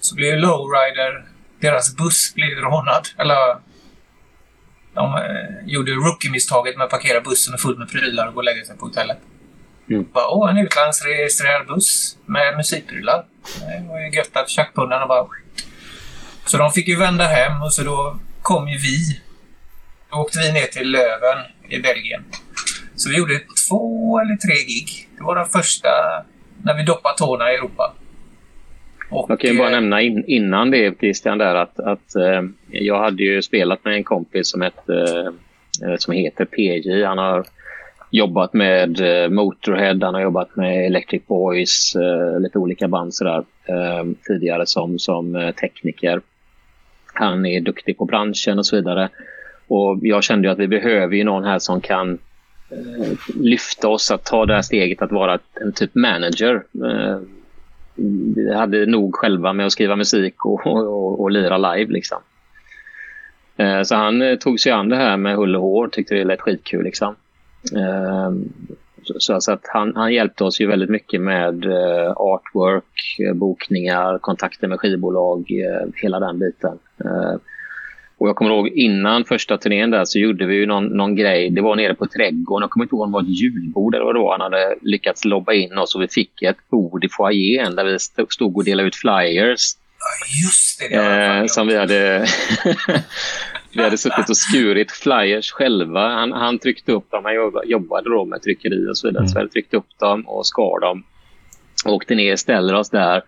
så 0.00 0.14
blev 0.14 0.38
Lowrider, 0.38 1.24
deras 1.60 1.96
buss 1.96 2.34
blev 2.34 2.48
rånad. 2.48 3.08
Eller 3.18 3.56
de 4.94 5.14
eh, 5.14 5.66
gjorde 5.66 5.92
rookie-misstaget 5.92 6.76
med 6.76 6.84
att 6.84 6.90
parkera 6.90 7.20
bussen 7.20 7.58
full 7.58 7.78
med 7.78 7.90
prylar 7.90 8.26
och 8.26 8.34
gå 8.34 8.40
och 8.40 8.44
lägga 8.44 8.64
sig 8.64 8.76
på 8.76 8.86
hotellet. 8.86 9.18
Mm. 9.90 10.06
Bara, 10.12 10.28
Åh, 10.28 10.50
en 10.50 10.58
utlandsregistrerad 10.58 11.66
buss 11.66 12.18
med 12.26 12.56
musikprylar. 12.56 13.24
Det 13.60 13.88
var 13.88 14.00
ju 14.00 14.10
gött 14.16 14.36
att 14.36 14.48
tjackpundarna 14.48 15.06
bara... 15.06 15.26
Så 16.48 16.56
de 16.58 16.70
fick 16.70 16.88
ju 16.88 16.96
vända 16.96 17.24
hem 17.24 17.62
och 17.62 17.72
så 17.72 17.82
då 17.82 18.18
kom 18.42 18.68
ju 18.68 18.78
vi. 18.78 19.20
Då 20.10 20.16
åkte 20.16 20.38
vi 20.38 20.52
ner 20.52 20.66
till 20.66 20.90
Löven 20.90 21.38
i 21.68 21.78
Belgien. 21.78 22.24
Så 22.96 23.10
vi 23.10 23.18
gjorde 23.18 23.40
två 23.68 24.20
eller 24.20 24.36
tre 24.36 24.54
gig. 24.54 25.08
Det 25.16 25.24
var 25.24 25.36
den 25.36 25.46
första 25.46 25.88
när 26.62 26.76
vi 26.76 26.82
doppade 26.82 27.18
tårna 27.18 27.52
i 27.52 27.54
Europa. 27.54 27.94
Och, 29.10 29.30
jag 29.30 29.40
kan 29.40 29.50
ju 29.50 29.58
bara 29.58 29.68
eh, 29.68 29.74
nämna 29.74 30.02
in, 30.02 30.24
innan 30.26 30.70
det 30.70 30.98
Christian 30.98 31.38
där 31.38 31.54
att, 31.54 31.78
att 31.78 32.16
eh, 32.16 32.42
jag 32.70 32.98
hade 32.98 33.22
ju 33.22 33.42
spelat 33.42 33.84
med 33.84 33.94
en 33.94 34.04
kompis 34.04 34.50
som, 34.50 34.62
ett, 34.62 34.88
eh, 34.88 35.96
som 35.98 36.14
heter 36.14 36.44
PJ. 36.44 37.04
Han 37.04 37.18
har 37.18 37.46
jobbat 38.10 38.52
med 38.52 39.00
eh, 39.00 39.30
Motorhead, 39.30 39.98
han 40.02 40.14
har 40.14 40.20
jobbat 40.20 40.56
med 40.56 40.86
Electric 40.86 41.26
Boys, 41.26 41.96
eh, 41.96 42.40
lite 42.40 42.58
olika 42.58 42.88
band 42.88 43.14
sådär, 43.14 43.44
eh, 43.64 44.04
tidigare 44.26 44.66
som, 44.66 44.98
som 44.98 45.52
tekniker. 45.60 46.20
Han 47.18 47.46
är 47.46 47.60
duktig 47.60 47.98
på 47.98 48.04
branschen 48.04 48.58
och 48.58 48.66
så 48.66 48.76
vidare. 48.76 49.08
Och 49.68 49.98
jag 50.02 50.24
kände 50.24 50.50
att 50.50 50.58
vi 50.58 50.68
behöver 50.68 51.16
ju 51.16 51.24
någon 51.24 51.44
här 51.44 51.58
som 51.58 51.80
kan 51.80 52.18
eh, 52.70 53.12
lyfta 53.34 53.88
oss 53.88 54.10
att 54.10 54.24
ta 54.24 54.46
det 54.46 54.54
här 54.54 54.62
steget 54.62 55.02
att 55.02 55.12
vara 55.12 55.38
en 55.60 55.72
typ 55.72 55.94
manager. 55.94 56.62
Eh, 56.84 57.18
vi 58.34 58.54
hade 58.54 58.86
nog 58.86 59.14
själva 59.14 59.52
med 59.52 59.66
att 59.66 59.72
skriva 59.72 59.96
musik 59.96 60.44
och, 60.44 60.66
och, 60.66 61.20
och 61.20 61.30
lira 61.30 61.58
live. 61.58 61.92
Liksom. 61.92 62.18
Eh, 63.56 63.82
så 63.82 63.94
han 63.94 64.38
tog 64.40 64.60
sig 64.60 64.72
an 64.72 64.88
det 64.88 64.96
här 64.96 65.16
med 65.16 65.36
hull 65.36 65.56
och 65.56 65.62
hår, 65.62 65.88
tyckte 65.88 66.14
det 66.14 66.24
lät 66.24 66.40
skitkul. 66.40 66.84
Liksom. 66.84 67.14
Så, 69.18 69.40
så 69.40 69.52
att 69.52 69.64
han, 69.72 69.96
han, 69.96 70.12
hjälpte 70.12 70.44
oss 70.44 70.60
ju 70.60 70.66
väldigt 70.66 70.90
mycket 70.90 71.20
med 71.20 71.64
uh, 71.64 72.10
artwork, 72.16 73.18
eh, 73.28 73.34
bokningar, 73.34 74.18
kontakter 74.18 74.68
med 74.68 74.80
skivbolag, 74.80 75.38
uh, 75.38 75.90
hela 76.02 76.20
den 76.20 76.38
biten. 76.38 76.78
Uh, 77.04 77.36
och 78.18 78.28
jag 78.28 78.36
kommer 78.36 78.50
ihåg 78.50 78.68
innan 78.68 79.24
första 79.24 79.58
turnén 79.58 79.90
där 79.90 80.04
så 80.04 80.18
gjorde 80.18 80.46
vi 80.46 80.54
ju 80.54 80.66
någon, 80.66 80.84
någon 80.84 81.16
grej. 81.16 81.50
Det 81.50 81.60
var 81.60 81.76
nere 81.76 81.94
på 81.94 82.06
trädgården. 82.06 82.62
Jag 82.62 82.70
kommer 82.70 82.84
inte 82.84 82.94
ihåg 82.94 83.02
om 83.02 83.10
det 83.10 83.14
var 83.14 83.22
ett 83.22 83.40
julbord 83.42 83.94
eller 83.94 84.04
vad 84.04 84.14
det 84.14 84.20
var. 84.20 84.32
Han 84.32 84.52
hade 84.52 84.74
lyckats 84.82 85.24
lobba 85.24 85.52
in 85.52 85.78
oss 85.78 85.94
och 85.94 86.02
vi 86.02 86.08
fick 86.08 86.42
ett 86.42 86.68
bord 86.70 87.04
i 87.04 87.08
foajén 87.08 87.76
där 87.76 87.84
vi 87.84 87.98
stod 88.28 88.56
och 88.56 88.64
delade 88.64 88.88
ut 88.88 88.96
flyers. 88.96 89.60
Just 90.42 90.80
det, 90.90 90.96
det 90.96 91.48
som 91.48 91.66
vi 91.66 91.76
hade 91.76 92.26
Vi 93.78 93.84
hade 93.84 93.98
suttit 93.98 94.28
och 94.28 94.36
skurit 94.36 94.90
flyers 94.90 95.52
själva. 95.52 96.08
Han, 96.08 96.32
han 96.32 96.58
tryckte 96.58 96.92
upp 96.92 97.10
dem. 97.10 97.24
Han 97.24 97.34
jobbade 97.64 98.10
då 98.10 98.24
med 98.24 98.42
tryckeri 98.42 98.88
och 98.90 98.98
så 98.98 99.08
vidare. 99.08 99.22
Mm. 99.22 99.28
Så 99.28 99.34
vi 99.34 99.40
hade 99.40 99.52
tryckt 99.52 99.74
upp 99.74 99.98
dem 99.98 100.28
och 100.28 100.46
skar 100.46 100.80
dem. 100.80 101.04
Åkte 101.84 102.14
ner, 102.14 102.36
ställer 102.36 102.74
oss 102.74 102.90
där. 102.90 103.22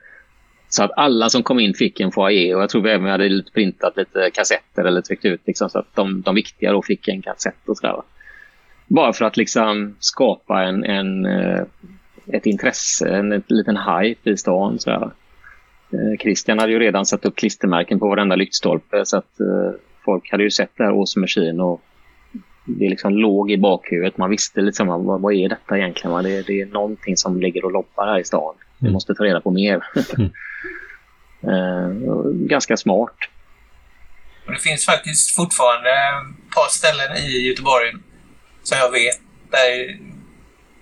Så 0.68 0.84
att 0.84 0.90
alla 0.96 1.28
som 1.28 1.42
kom 1.42 1.60
in 1.60 1.74
fick 1.74 2.00
en 2.00 2.12
foyer. 2.12 2.56
Och 2.56 2.62
jag 2.62 2.70
tror 2.70 2.82
vi 2.82 2.90
även 2.90 3.10
hade 3.10 3.42
printat 3.54 3.96
lite 3.96 4.30
kassetter 4.30 4.84
eller 4.84 5.00
tryckt 5.00 5.24
ut. 5.24 5.40
Liksom, 5.46 5.70
så 5.70 5.78
att 5.78 5.94
de, 5.94 6.22
de 6.22 6.34
viktiga 6.34 6.72
då 6.72 6.82
fick 6.82 7.08
en 7.08 7.22
kassett 7.22 7.68
och 7.68 7.76
sådär. 7.76 8.02
Bara 8.86 9.12
för 9.12 9.24
att 9.24 9.36
liksom 9.36 9.96
skapa 9.98 10.62
en, 10.62 10.84
en, 10.84 11.26
eh, 11.26 11.62
ett 12.32 12.46
intresse, 12.46 13.08
en, 13.08 13.32
en 13.32 13.42
liten 13.48 13.76
hype 13.76 14.30
i 14.30 14.36
stan. 14.36 14.78
Sådär. 14.78 15.10
Eh, 15.92 16.18
Christian 16.20 16.58
hade 16.58 16.72
ju 16.72 16.78
redan 16.78 17.06
satt 17.06 17.24
upp 17.24 17.36
klistermärken 17.36 17.98
på 17.98 18.08
varenda 18.08 18.36
lyktstolpe. 18.36 19.06
Så 19.06 19.16
att, 19.16 19.40
eh, 19.40 19.80
folk 20.10 20.30
hade 20.30 20.42
ju 20.42 20.50
sett 20.50 20.70
det 20.76 20.84
här 20.84 20.90
Awesome 20.90 21.22
Machine 21.22 21.60
och 21.60 21.80
det 22.64 22.88
liksom 22.88 23.18
låg 23.18 23.50
i 23.50 23.58
bakhuvudet. 23.58 24.18
Man 24.18 24.30
visste 24.30 24.60
liksom 24.60 24.86
vad, 24.86 25.20
vad 25.20 25.34
är 25.34 25.48
detta 25.48 25.78
egentligen? 25.78 26.24
Det, 26.24 26.46
det 26.46 26.60
är 26.60 26.66
någonting 26.66 27.16
som 27.16 27.40
ligger 27.40 27.64
och 27.64 27.72
loppar 27.72 28.06
här 28.06 28.20
i 28.20 28.24
stan. 28.24 28.54
Vi 28.78 28.86
mm. 28.86 28.92
måste 28.92 29.14
ta 29.14 29.24
reda 29.24 29.40
på 29.40 29.50
mer. 29.50 29.84
Mm. 30.18 30.30
uh, 31.54 32.32
ganska 32.54 32.76
smart. 32.76 33.16
Och 34.46 34.52
det 34.52 34.58
finns 34.58 34.84
faktiskt 34.86 35.36
fortfarande 35.36 35.90
ett 35.90 36.54
par 36.54 36.68
ställen 36.70 37.16
i 37.16 37.48
Göteborg 37.48 37.92
som 38.62 38.78
jag 38.78 38.90
vet 38.90 39.20
där 39.50 39.98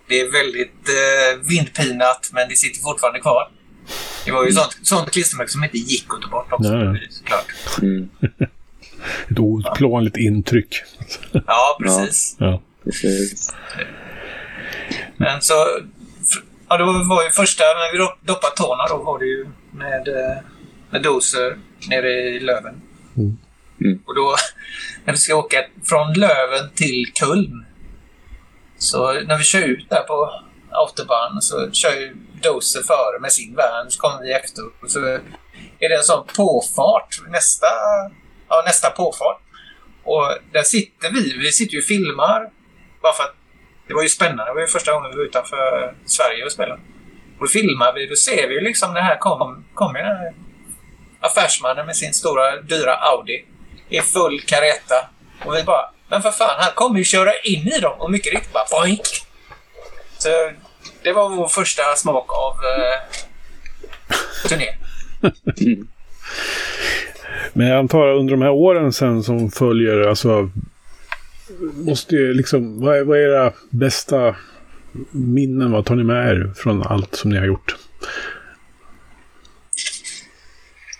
det 0.08 0.20
är 0.20 0.32
väldigt 0.32 0.84
uh, 0.98 1.48
vindpinat 1.48 2.30
men 2.32 2.48
det 2.48 2.56
sitter 2.56 2.80
fortfarande 2.80 3.20
kvar. 3.20 3.50
Det 4.24 4.32
var 4.32 4.44
ju 4.46 4.52
sånt, 4.52 4.78
sånt 4.82 5.10
klistermärke 5.10 5.50
som 5.50 5.64
inte 5.64 5.78
gick 5.78 6.06
att 6.14 6.22
ta 6.22 6.28
bort 6.28 6.52
också. 6.52 6.72
Nej. 6.72 7.06
Såklart. 7.10 7.46
Mm. 7.82 8.08
ett 9.30 9.38
outplånligt 9.38 10.16
intryck. 10.16 10.82
Ja, 11.32 11.78
precis. 11.82 12.36
Ja. 12.38 12.62
precis. 12.84 13.54
Men 15.16 15.42
så... 15.42 15.54
Ja, 16.68 16.76
det 16.76 16.84
var 16.84 17.24
ju 17.24 17.30
första, 17.30 17.64
när 17.64 17.92
vi 17.92 17.98
doppade 18.26 18.56
tårna 18.56 18.86
då 18.88 18.96
var 18.96 19.18
det 19.18 19.26
ju 19.26 19.46
med, 19.70 20.08
eh, 20.08 20.36
med 20.90 21.02
doser 21.02 21.58
nere 21.88 22.10
i 22.10 22.40
Löven. 22.40 22.80
Mm. 23.16 23.38
Mm. 23.80 24.02
Och 24.06 24.14
då, 24.14 24.36
när 25.04 25.12
vi 25.12 25.18
ska 25.18 25.34
åka 25.36 25.64
från 25.84 26.12
Löven 26.12 26.70
till 26.74 27.12
Kulm. 27.20 27.64
Så 28.78 29.12
när 29.12 29.38
vi 29.38 29.44
kör 29.44 29.62
ut 29.62 29.90
där 29.90 30.02
på 30.02 30.42
autobahn 30.70 31.40
så 31.40 31.70
kör 31.72 31.92
ju 32.00 32.16
Doser 32.42 32.82
före 32.82 33.20
med 33.20 33.32
sin 33.32 33.54
van 33.54 33.90
så 33.90 34.00
kommer 34.00 34.22
vi 34.22 34.32
efter. 34.32 34.64
Och 34.82 34.90
så 34.90 34.98
är 35.78 35.88
det 35.88 35.96
en 35.96 36.02
sån 36.02 36.26
påfart 36.36 37.20
nästa 37.28 37.66
ja, 38.48 38.62
nästa 38.66 38.90
påfart. 38.90 39.40
Och 40.04 40.38
där 40.52 40.62
sitter 40.62 41.10
vi. 41.10 41.38
Vi 41.38 41.52
sitter 41.52 41.72
ju 41.72 41.78
och 41.78 41.84
filmar. 41.84 42.50
Bara 43.02 43.12
för 43.12 43.24
att 43.24 43.34
det 43.88 43.94
var 43.94 44.02
ju 44.02 44.08
spännande. 44.08 44.44
Det 44.44 44.54
var 44.54 44.60
ju 44.60 44.66
första 44.66 44.92
gången 44.92 45.10
vi 45.10 45.16
var 45.16 45.24
utanför 45.24 45.94
Sverige 46.06 46.44
och 46.44 46.52
spelade. 46.52 46.80
Och 47.38 47.46
då 47.46 47.48
filmar 47.48 47.92
vi. 47.92 48.06
Då 48.06 48.16
ser 48.16 48.48
vi 48.48 48.54
ju 48.54 48.60
liksom 48.60 48.94
det 48.94 49.00
här 49.00 49.16
kommer 49.18 49.62
kom 49.74 49.92
den 49.92 50.04
här 50.04 50.32
affärsmannen 51.20 51.86
med 51.86 51.96
sin 51.96 52.14
stora 52.14 52.56
dyra 52.60 52.94
Audi 52.94 53.44
i 53.88 54.00
full 54.00 54.40
kareta. 54.40 55.08
Och 55.44 55.54
vi 55.54 55.62
bara, 55.62 55.90
men 56.08 56.22
för 56.22 56.30
fan, 56.30 56.56
han 56.58 56.72
kommer 56.74 56.98
ju 56.98 57.04
köra 57.04 57.38
in 57.38 57.68
i 57.68 57.80
dem. 57.80 58.00
Och 58.00 58.10
mycket 58.10 58.32
riktigt 58.32 58.52
bara 58.52 58.64
boink. 58.70 59.06
Så 60.18 60.28
det 61.02 61.12
var 61.12 61.28
vår 61.28 61.48
första 61.48 61.82
smak 61.96 62.32
av 62.32 62.54
eh, 62.64 63.00
turné. 64.48 64.74
Men 67.52 67.66
jag 67.66 67.78
antar 67.78 68.08
under 68.08 68.30
de 68.30 68.42
här 68.42 68.50
åren 68.50 68.92
sen 68.92 69.22
som 69.22 69.50
följer, 69.50 70.00
alltså 70.00 70.50
måste 71.74 72.14
ju 72.14 72.34
liksom, 72.34 72.80
vad 72.80 72.96
är, 72.96 73.04
vad 73.04 73.18
är 73.18 73.22
era 73.22 73.52
bästa 73.70 74.36
minnen? 75.10 75.72
Vad 75.72 75.86
tar 75.86 75.96
ni 75.96 76.04
med 76.04 76.30
er 76.30 76.52
från 76.56 76.82
allt 76.82 77.14
som 77.14 77.30
ni 77.30 77.38
har 77.38 77.46
gjort? 77.46 77.76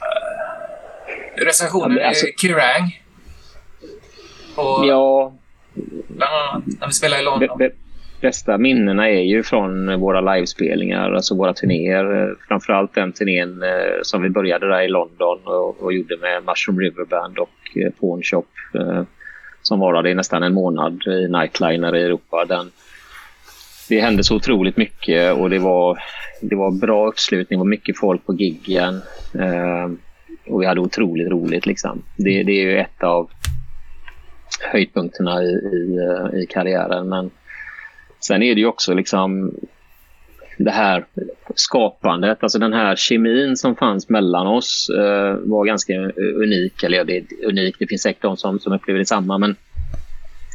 Uh, 0.01 1.45
recensionen 1.45 2.07
alltså, 2.07 2.27
är 2.27 2.33
Kirang. 2.33 3.03
Och 4.55 4.87
ja. 4.87 5.35
Bland 6.09 6.35
annat 6.35 6.67
när 6.67 6.87
vi 6.87 6.93
spelade 6.93 7.23
i 7.23 7.25
London. 7.25 7.59
Be, 7.59 7.69
be, 7.69 7.75
bästa 8.21 8.59
minnena 8.59 9.09
är 9.09 9.23
ju 9.23 9.43
från 9.43 10.01
våra 10.01 10.35
livespelningar, 10.35 11.13
alltså 11.13 11.37
våra 11.37 11.53
turnéer. 11.53 12.35
Framförallt 12.49 12.95
den 12.95 13.13
turnén 13.13 13.63
eh, 13.63 14.03
som 14.03 14.23
vi 14.23 14.31
började 14.31 14.69
där 14.69 14.83
i 14.83 14.89
London 14.89 15.39
och, 15.45 15.83
och 15.83 15.93
gjorde 15.93 16.17
med 16.17 16.45
Mushroom 16.47 16.81
River 16.81 17.05
Band 17.05 17.39
och 17.39 17.77
eh, 17.77 17.93
Pawn 18.01 18.23
Shop 18.23 18.47
eh, 18.75 19.03
som 19.63 19.81
varade 19.81 20.11
i 20.11 20.15
nästan 20.15 20.43
en 20.43 20.55
månad 20.55 21.03
i 21.07 21.29
Nightliner 21.29 21.97
i 21.97 22.03
Europa. 22.03 22.45
Den, 22.45 22.71
det 23.89 24.01
hände 24.01 24.25
så 24.25 24.37
otroligt 24.37 24.77
mycket 24.77 25.35
och 25.35 25.51
det 25.51 25.59
var, 25.59 25.99
det 26.41 26.57
var 26.57 26.71
bra 26.71 27.09
uppslutning, 27.09 27.59
det 27.59 27.65
var 27.65 27.71
mycket 27.71 27.99
folk 27.99 28.27
på 28.27 28.35
giggen 28.35 29.01
eh, 29.35 29.91
och 30.47 30.63
vi 30.63 30.67
hade 30.67 30.81
otroligt 30.81 31.29
roligt. 31.29 31.67
Liksom. 31.67 32.03
Det, 32.17 32.43
det 32.43 32.53
är 32.53 32.63
ju 32.63 32.79
ett 32.79 33.03
av 33.03 33.31
höjdpunkterna 34.61 35.43
i, 35.43 35.49
i, 35.49 35.97
eh, 35.97 36.41
i 36.41 36.47
karriären. 36.47 37.09
Men 37.09 37.31
Sen 38.21 38.43
är 38.43 38.55
det 38.55 38.61
ju 38.61 38.67
också 38.67 38.95
liksom 38.95 39.53
det 40.59 40.71
här 40.71 41.05
skapandet, 41.55 42.43
alltså 42.43 42.59
den 42.59 42.73
här 42.73 42.97
kemin 42.97 43.57
som 43.57 43.77
fanns 43.77 44.09
mellan 44.09 44.47
oss 44.47 44.91
eh, 44.99 45.35
var 45.35 45.65
ganska 45.65 45.93
unik. 46.17 46.83
Eller 46.83 46.99
ja, 46.99 47.05
det 47.05 47.17
är 47.17 47.25
unikt, 47.45 47.79
det 47.79 47.87
finns 47.87 48.03
säkert 48.03 48.23
de 48.23 48.37
som, 48.37 48.59
som 48.59 48.73
upplever 48.73 48.99
detsamma. 48.99 49.39
Men 49.39 49.57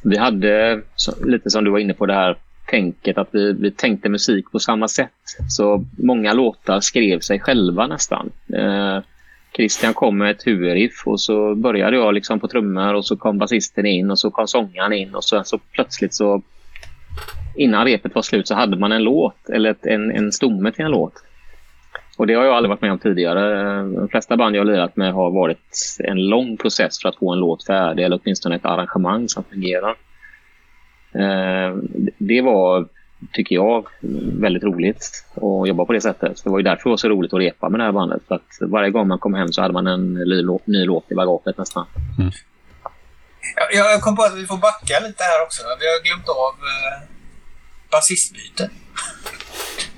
vi 0.03 0.17
hade, 0.17 0.81
så, 0.95 1.25
lite 1.25 1.49
som 1.49 1.63
du 1.63 1.71
var 1.71 1.79
inne 1.79 1.93
på, 1.93 2.05
det 2.05 2.13
här 2.13 2.37
tänket 2.65 3.17
att 3.17 3.29
vi, 3.31 3.53
vi 3.53 3.71
tänkte 3.71 4.09
musik 4.09 4.51
på 4.51 4.59
samma 4.59 4.87
sätt. 4.87 5.11
Så 5.49 5.85
många 5.97 6.33
låtar 6.33 6.79
skrev 6.79 7.19
sig 7.19 7.39
själva 7.39 7.87
nästan. 7.87 8.31
Eh, 8.53 8.99
Christian 9.55 9.93
kom 9.93 10.17
med 10.17 10.31
ett 10.31 10.47
huvudriff 10.47 11.03
och 11.05 11.21
så 11.21 11.55
började 11.55 11.97
jag 11.97 12.13
liksom 12.13 12.39
på 12.39 12.47
trummor 12.47 12.93
och 12.93 13.05
så 13.05 13.17
kom 13.17 13.37
basisten 13.37 13.85
in 13.85 14.11
och 14.11 14.19
så 14.19 14.31
kom 14.31 14.47
sångaren 14.47 14.93
in 14.93 15.15
och 15.15 15.23
så, 15.23 15.43
så 15.43 15.57
plötsligt 15.57 16.13
så 16.13 16.41
innan 17.55 17.85
repet 17.85 18.15
var 18.15 18.21
slut 18.21 18.47
så 18.47 18.55
hade 18.55 18.77
man 18.77 18.91
en 18.91 19.03
låt 19.03 19.49
eller 19.49 19.69
ett, 19.69 19.85
en, 19.85 20.11
en 20.11 20.31
stomme 20.31 20.71
till 20.71 20.85
en 20.85 20.91
låt. 20.91 21.13
Och 22.17 22.27
det 22.27 22.33
har 22.33 22.43
jag 22.43 22.55
aldrig 22.55 22.69
varit 22.69 22.81
med 22.81 22.91
om 22.91 22.99
tidigare. 22.99 23.75
De 23.83 24.07
flesta 24.09 24.37
band 24.37 24.55
jag 24.55 24.59
har 24.61 24.65
lirat 24.65 24.95
med 24.95 25.13
har 25.13 25.31
varit 25.31 25.97
en 25.99 26.29
lång 26.29 26.57
process 26.57 27.01
för 27.01 27.09
att 27.09 27.15
få 27.15 27.33
en 27.33 27.39
låt 27.39 27.65
färdig 27.65 28.03
eller 28.03 28.19
åtminstone 28.23 28.55
ett 28.55 28.65
arrangemang 28.65 29.29
som 29.29 29.43
fungerar. 29.43 29.95
Eh, 31.15 31.75
det 32.17 32.41
var, 32.41 32.87
tycker 33.31 33.55
jag, 33.55 33.87
väldigt 34.39 34.63
roligt 34.63 35.25
att 35.35 35.67
jobba 35.67 35.85
på 35.85 35.93
det 35.93 36.01
sättet. 36.01 36.43
Det 36.43 36.49
var 36.49 36.59
ju 36.59 36.63
därför 36.63 36.83
det 36.83 36.89
var 36.89 36.97
så 36.97 37.09
roligt 37.09 37.33
att 37.33 37.39
repa 37.39 37.69
med 37.69 37.79
det 37.79 37.83
här 37.83 37.91
bandet. 37.91 38.21
För 38.27 38.35
att 38.35 38.57
varje 38.61 38.89
gång 38.89 39.07
man 39.07 39.19
kom 39.19 39.33
hem 39.33 39.51
så 39.51 39.61
hade 39.61 39.73
man 39.73 39.87
en 39.87 40.13
ny 40.13 40.85
låt 40.85 41.11
i 41.11 41.15
bagaget 41.15 41.57
nästan. 41.57 41.85
Mm. 42.19 42.31
Jag 43.73 44.01
kom 44.01 44.15
på 44.15 44.23
att 44.23 44.37
vi 44.37 44.45
får 44.45 44.57
backa 44.57 45.07
lite 45.07 45.23
här 45.23 45.43
också. 45.45 45.61
Vi 45.79 45.85
har 45.85 46.03
glömt 46.03 46.29
av 46.29 46.55
eh, 46.71 47.12
basistbyte. 47.93 48.69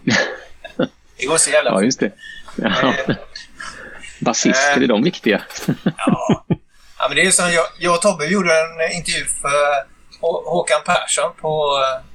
det 1.17 1.25
går 1.25 1.37
så 1.37 1.49
jävla 1.49 1.71
Ja, 1.71 1.81
just 1.81 1.99
det. 1.99 2.11
Ja. 2.55 2.93
Eh, 3.07 3.15
Basister, 4.19 4.77
eh, 4.77 4.83
är 4.83 4.87
de 4.87 5.03
viktiga? 5.03 5.41
ja. 5.97 6.45
ja, 6.99 7.07
men 7.07 7.15
det 7.15 7.21
är 7.21 7.31
som 7.31 7.51
jag, 7.51 7.65
jag 7.79 7.95
och 7.95 8.01
Tobbe 8.01 8.25
gjorde 8.25 8.51
en 8.53 8.97
intervju 8.97 9.25
för 9.25 9.95
Håkan 10.21 10.81
Persson 10.85 11.31
på... 11.41 11.81
Eh, 11.83 12.05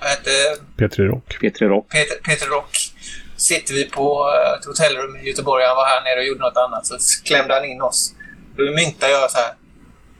vad 0.00 0.08
hette 0.08 0.30
Petri 0.76 1.04
Rock. 1.04 1.40
Petri 1.40 1.66
Rock. 1.66 1.92
Peter, 1.92 2.16
Peter 2.22 2.46
Rock. 2.46 2.76
Sitter 3.36 3.74
vi 3.74 3.84
på 3.84 4.28
ett 4.58 4.64
hotellrum 4.64 5.16
i 5.16 5.28
Göteborg. 5.28 5.64
Han 5.64 5.76
var 5.76 5.86
här 5.86 6.02
nere 6.04 6.20
och 6.20 6.26
gjorde 6.26 6.40
något 6.40 6.56
annat. 6.56 6.86
Så 6.86 6.96
klämde 7.24 7.54
han 7.54 7.64
in 7.64 7.80
oss. 7.80 8.14
Då 8.56 8.62
myntade 8.62 9.12
jag 9.12 9.30
så 9.30 9.38
här. 9.38 9.54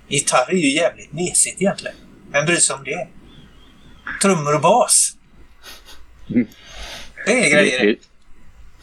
Gitarr 0.09 0.51
är 0.51 0.57
ju 0.57 0.75
jävligt 0.75 1.13
mesigt 1.13 1.61
egentligen. 1.61 1.97
Vem 2.33 2.47
bryr 2.47 2.57
sig 2.57 2.77
om 2.77 2.85
det? 2.85 3.09
Trummor 4.23 4.55
och 4.55 4.61
bas. 4.61 5.13
Det 7.27 7.47
är 7.47 7.51
grejer. 7.51 7.87
Det, 7.87 7.97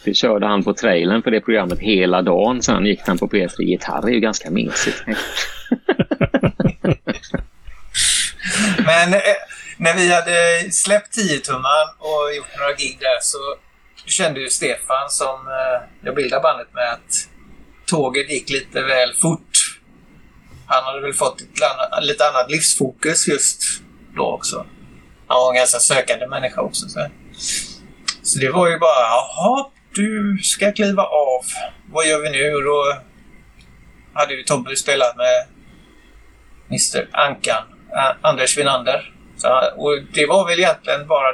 det 0.04 0.14
körde 0.14 0.46
han 0.48 0.64
på 0.64 0.74
trailern 0.74 1.24
för 1.24 1.32
det 1.32 1.42
programmet 1.42 1.80
hela 1.80 2.22
dagen. 2.22 2.62
Sen 2.62 2.86
gick 2.86 3.02
han 3.06 3.18
på 3.18 3.28
P3. 3.28 3.62
Gitarr 3.62 4.08
är 4.08 4.12
ju 4.12 4.20
ganska 4.20 4.52
mesigt. 4.52 5.04
Men 8.78 9.14
eh, 9.14 9.20
när 9.78 9.96
vi 9.96 10.14
hade 10.14 10.72
släppt 10.72 11.18
10-tumman 11.18 11.88
och 12.00 12.36
gjort 12.36 12.58
några 12.60 12.74
gig 12.74 12.98
där 13.00 13.20
så 13.22 13.38
kände 14.06 14.40
ju 14.40 14.50
Stefan 14.50 15.10
som 15.10 15.48
eh, 15.48 15.90
jag 16.04 16.16
bildade 16.16 16.42
bandet 16.42 16.74
med 16.74 16.94
att 16.94 17.30
tåget 17.86 18.30
gick 18.32 18.50
lite 18.50 18.82
väl 18.82 19.14
fort. 19.22 19.80
Han 20.68 20.84
hade 20.84 21.02
väl 21.02 21.14
fått 21.14 21.42
ett 21.42 21.48
lite 22.02 22.28
annat 22.28 22.52
livsfokus 22.52 23.28
just 23.28 23.64
då 24.16 24.26
också. 24.26 24.66
Han 25.34 25.42
var 25.42 25.50
en 25.50 25.56
ganska 25.56 25.80
sökande 25.80 26.28
människa 26.28 26.62
också. 26.62 26.90
Så, 26.90 27.08
så 28.24 28.40
det 28.40 28.50
var 28.50 28.70
ju 28.70 28.78
bara, 28.80 29.00
jaha, 29.00 29.66
du 29.96 30.40
ska 30.44 30.72
kliva 30.72 31.04
av. 31.04 31.46
Vad 31.92 32.08
gör 32.08 32.22
vi 32.22 32.30
nu? 32.30 32.56
Och 32.56 32.64
då 32.64 32.98
hade 34.14 34.34
ju 34.34 34.44
Tobbe 34.44 34.76
spelat 34.76 35.18
med 35.18 35.46
Mr 36.70 37.08
Ankan, 37.12 37.64
Anders 38.22 38.58
Winander. 38.58 39.14
Så, 39.38 39.48
och 39.76 40.00
det 40.14 40.26
var 40.26 40.48
väl 40.48 40.60
egentligen 40.60 41.08
bara... 41.08 41.28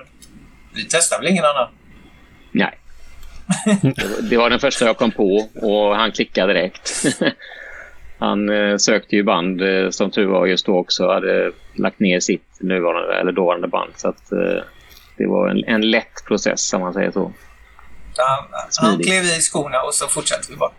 Vi 0.73 0.85
testade 0.85 1.21
väl 1.21 1.31
ingen 1.31 1.45
annan? 1.45 1.67
Nej. 2.51 2.79
det 4.29 4.37
var 4.37 4.49
den 4.49 4.59
första 4.59 4.85
jag 4.85 4.97
kom 4.97 5.11
på 5.11 5.49
och 5.61 5.95
han 5.95 6.11
klickade 6.11 6.53
direkt. 6.53 7.05
Han 8.19 8.49
eh, 8.49 8.77
sökte 8.77 9.15
ju 9.15 9.23
band 9.23 9.61
eh, 9.61 9.89
som 9.89 10.11
tur 10.11 10.25
var 10.25 10.45
just 10.45 10.65
då 10.65 10.77
också. 10.77 11.07
Hade 11.07 11.51
lagt 11.79 11.99
ner 11.99 12.19
sitt 12.19 12.57
nuvarande 12.59 13.15
eller 13.15 13.31
dåvarande 13.31 13.67
band. 13.67 13.91
Så 13.95 14.07
att, 14.07 14.31
eh, 14.31 14.63
det 15.17 15.27
var 15.27 15.49
en, 15.49 15.63
en 15.63 15.91
lätt 15.91 16.25
process 16.27 16.73
om 16.73 16.81
man 16.81 16.93
säger 16.93 17.11
så. 17.11 17.33
Han, 18.17 18.45
han 18.79 19.03
klev 19.03 19.23
i 19.23 19.27
skorna 19.27 19.81
och 19.81 19.93
så 19.93 20.07
fortsatte 20.07 20.51
vi 20.51 20.55
bara. 20.55 20.71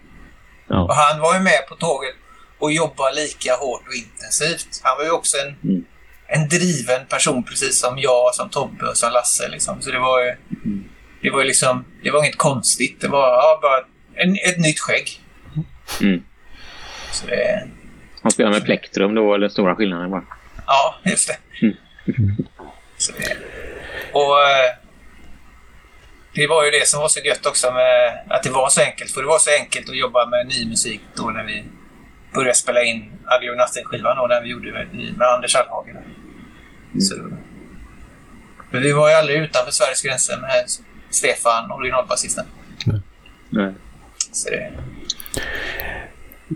Ja. 0.68 0.82
Och 0.82 0.94
han 0.94 1.20
var 1.20 1.34
ju 1.34 1.40
med 1.40 1.66
på 1.68 1.74
tåget 1.74 2.14
och 2.58 2.72
jobbade 2.72 3.14
lika 3.14 3.54
hårt 3.54 3.82
och 3.88 3.94
intensivt. 3.94 4.80
Han 4.82 4.96
var 4.98 5.04
ju 5.04 5.10
också 5.10 5.36
en, 5.38 5.70
mm. 5.70 5.84
en 6.26 6.48
driven 6.48 7.06
person 7.06 7.44
precis 7.44 7.80
som 7.80 7.98
jag, 7.98 8.34
som 8.34 8.48
Tobbe 8.48 8.86
och 8.86 8.96
som 8.96 9.12
Lasse. 9.12 9.48
Liksom. 9.48 9.82
Så 9.82 9.90
det 9.90 9.98
var 9.98 10.20
ju, 10.20 10.28
mm. 10.64 10.84
det 11.22 11.30
var 11.30 11.44
liksom, 11.44 11.84
det 12.02 12.10
var 12.10 12.24
inget 12.24 12.38
konstigt. 12.38 13.00
Det 13.00 13.08
var 13.08 13.28
ja, 13.28 13.58
bara 13.62 13.78
en, 14.14 14.32
ett 14.32 14.58
nytt 14.58 14.80
skägg. 14.80 15.20
Mm. 16.00 16.22
Så 17.12 17.26
det... 17.26 17.68
Han 18.22 18.32
spelar 18.32 18.50
med 18.50 18.64
plektrum 18.64 19.14
då, 19.14 19.34
eller 19.34 19.48
stora 19.48 19.76
skillnaden 19.76 20.10
bara? 20.10 20.24
Ja, 20.70 20.94
just 21.04 21.28
det. 21.28 21.66
Mm. 21.66 21.76
Så 22.96 23.12
det... 23.12 23.36
Och 24.12 24.40
eh, 24.42 24.70
det 26.34 26.46
var 26.46 26.64
ju 26.64 26.70
det 26.70 26.86
som 26.88 27.00
var 27.00 27.08
så 27.08 27.20
gött 27.20 27.46
också 27.46 27.72
med 27.72 28.24
att 28.28 28.42
det 28.42 28.50
var 28.50 28.68
så 28.68 28.80
enkelt. 28.80 29.10
För 29.10 29.20
det 29.20 29.26
var 29.26 29.38
så 29.38 29.50
enkelt 29.60 29.88
att 29.88 29.96
jobba 29.96 30.26
med 30.26 30.46
ny 30.46 30.68
musik 30.68 31.00
då 31.16 31.30
när 31.30 31.44
vi 31.44 31.64
började 32.34 32.54
spela 32.54 32.82
in 32.82 33.12
Addio 33.24 33.54
Nothing-skivan 33.54 34.16
då 34.16 34.26
när 34.26 34.42
vi 34.42 34.48
gjorde 34.48 34.70
det 34.72 34.86
med 35.18 35.28
Anders 35.28 35.54
Allhagen. 35.56 35.96
Mm. 35.96 37.00
Så, 37.00 37.14
men 38.70 38.82
vi 38.82 38.92
var 38.92 39.08
ju 39.08 39.14
aldrig 39.14 39.38
utanför 39.38 39.72
Sveriges 39.72 40.02
gränser 40.02 40.40
med 40.40 40.64
Stefan, 41.10 41.70
originalbasisten. 41.70 42.44
Nej. 42.86 43.00
Nej. 43.50 43.74
Så 44.32 44.50
det... 44.50 44.72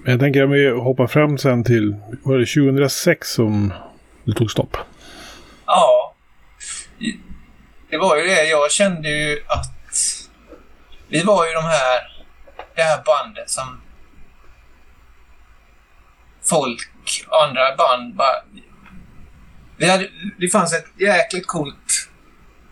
Jag 0.04 0.20
tänker 0.20 0.44
om 0.44 0.50
vi 0.50 0.68
hoppar 0.68 1.06
fram 1.06 1.38
sen 1.38 1.64
till, 1.64 1.96
var 2.22 2.38
det 2.38 2.46
2006 2.46 3.32
som 3.32 3.72
det 4.24 4.32
tog 4.32 4.50
stopp? 4.50 4.76
Ja. 5.66 6.14
Det 7.90 7.98
var 7.98 8.16
ju 8.16 8.22
det. 8.22 8.44
Jag 8.44 8.70
kände 8.72 9.08
ju 9.08 9.44
att 9.46 9.72
vi 11.08 11.22
var 11.22 11.46
ju 11.46 11.52
de 11.52 11.64
här, 11.64 12.24
det 12.74 12.82
här 12.82 13.02
bandet 13.04 13.50
som 13.50 13.80
folk, 16.42 16.80
andra 17.48 17.76
band 17.76 18.14
bara... 18.14 18.42
Vi 19.76 19.88
hade, 19.88 20.10
det 20.38 20.48
fanns 20.48 20.74
ett 20.74 21.00
jäkligt 21.00 21.46
coolt 21.46 22.08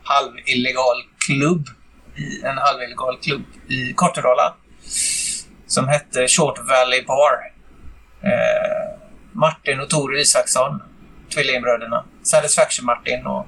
halvillegal 0.02 1.02
klubb, 1.26 1.68
i 2.16 2.42
en 2.44 2.58
halvillegal 2.58 3.18
klubb 3.18 3.44
i 3.68 3.92
Kortedala 3.92 4.54
som 5.66 5.88
hette 5.88 6.28
Short 6.28 6.58
Valley 6.68 7.04
Bar. 7.04 7.52
Eh, 8.22 8.98
Martin 9.32 9.80
och 9.80 9.90
Tor 9.90 10.16
Isaksson, 10.16 10.82
tvillingbröderna. 11.32 12.04
Satisfaction 12.22 12.86
Martin 12.86 13.26
och 13.26 13.46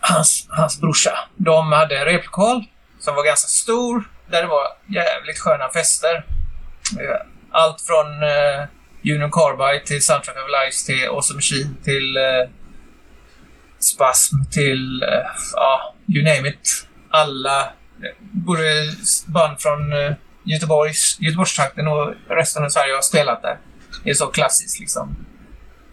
hans, 0.00 0.46
hans 0.48 0.80
brorsa. 0.80 1.18
De 1.36 1.72
hade 1.72 1.98
en 1.98 2.04
replokal 2.04 2.64
som 2.98 3.14
var 3.14 3.24
ganska 3.24 3.48
stor, 3.48 4.04
där 4.30 4.42
det 4.42 4.48
var 4.48 4.66
jävligt 4.86 5.38
sköna 5.38 5.68
fester. 5.68 6.24
Eh, 7.00 7.26
allt 7.50 7.80
från 7.80 8.22
eh, 8.22 8.64
Union 9.14 9.30
Carbide 9.30 9.86
till 9.86 10.04
Soundtrack 10.04 10.36
of 10.36 10.50
Lives 10.60 10.84
till 10.84 11.08
Awesome 11.08 11.36
Machine 11.36 11.76
till 11.84 12.16
eh, 12.16 12.22
Spasm 13.78 14.36
till, 14.50 15.02
eh, 15.02 15.08
ja, 15.52 15.94
you 16.08 16.24
name 16.24 16.48
it. 16.48 16.86
Alla, 17.10 17.60
eh, 17.62 18.14
både 18.20 18.64
band 19.26 19.60
från 19.60 19.92
eh, 19.92 20.12
Göteborgs, 20.44 21.16
Göteborgstrakten 21.20 21.88
och 21.88 22.14
resten 22.28 22.64
av 22.64 22.68
Sverige 22.68 22.94
har 22.94 23.02
spelat 23.02 23.42
där. 23.42 23.58
Det 24.04 24.10
är 24.10 24.14
så 24.14 24.26
klassiskt 24.26 24.80
liksom. 24.80 25.16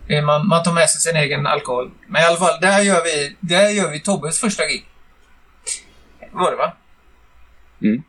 Man, 0.09 0.47
man 0.47 0.63
tar 0.63 0.73
med 0.73 0.89
sig 0.89 1.01
sin 1.01 1.15
egen 1.15 1.47
alkohol. 1.47 1.91
Men 2.07 2.21
i 2.21 2.25
alla 2.25 2.37
fall, 2.37 2.59
där 2.61 2.81
gör 2.81 3.03
vi, 3.03 3.35
där 3.39 3.69
gör 3.69 3.91
vi 3.91 3.99
Tobbes 3.99 4.39
första 4.39 4.65
gig. 4.65 4.85
Var 6.31 6.51
det 6.51 6.57
va? 6.57 6.73
Mm. 7.81 8.03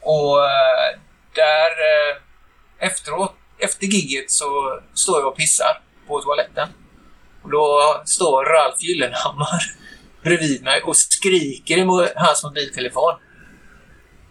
Och 0.00 0.44
äh, 0.44 0.98
där 1.34 1.70
äh, 1.70 2.16
efteråt, 2.78 3.34
efter 3.58 3.86
giget 3.86 4.30
så 4.30 4.80
står 4.94 5.20
jag 5.20 5.28
och 5.28 5.36
pissar 5.36 5.80
på 6.06 6.20
toaletten. 6.20 6.68
Och 7.42 7.50
då 7.50 8.02
står 8.04 8.44
Ralf 8.44 8.82
Gyllenhammar 8.82 9.62
bredvid 10.22 10.62
mig 10.62 10.82
och 10.82 10.96
skriker 10.96 11.78
i 11.78 12.12
hans 12.16 12.44
mobiltelefon. 12.44 13.14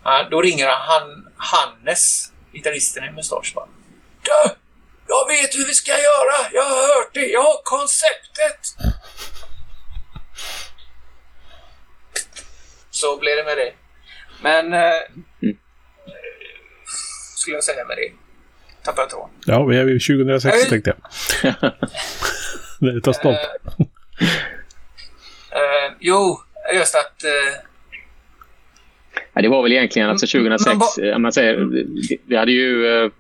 Ja, 0.03 0.27
då 0.31 0.41
ringer 0.41 0.67
han 0.67 1.27
Hannes, 1.37 2.31
gitarristen 2.53 3.03
i 3.03 3.11
Mustasch 3.11 3.51
bara. 3.55 3.67
Jag 5.07 5.27
vet 5.27 5.55
hur 5.55 5.67
vi 5.67 5.73
ska 5.73 5.91
göra! 5.91 6.49
Jag 6.53 6.63
har 6.63 6.75
hört 6.75 7.13
det! 7.13 7.25
Jag 7.25 7.41
har 7.41 7.61
konceptet! 7.63 8.59
Så 12.89 13.17
blev 13.17 13.35
det 13.35 13.43
med 13.43 13.57
det. 13.57 13.73
Men... 14.41 14.73
Eh, 14.73 15.01
mm. 15.41 15.57
Skulle 17.35 17.57
jag 17.57 17.63
säga 17.63 17.85
med 17.85 17.97
det. 17.97 18.11
Tappade 18.83 19.01
jag 19.01 19.09
tråden. 19.09 19.29
Ja, 19.45 19.65
vi 19.65 19.77
är 19.77 19.83
vid 19.83 20.01
2006 20.01 20.63
äh, 20.63 20.69
tänkte 20.69 20.93
jag. 21.41 21.53
det 22.93 23.01
tar 23.01 23.13
stopp. 23.13 23.35
Uh, 23.35 23.85
uh, 25.51 25.93
jo, 25.99 26.39
just 26.73 26.95
att... 26.95 27.21
Uh, 27.25 27.65
Ja, 29.33 29.41
det 29.41 29.49
var 29.49 29.63
väl 29.63 29.71
egentligen 29.71 30.09
alltså 30.09 30.27
2006. 30.37 30.97
Man, 30.97 31.21
man 31.21 31.31
säger, 31.31 31.69
vi 32.25 32.35
hade 32.35 32.51
ju 32.51 32.85
uh, 32.85 33.11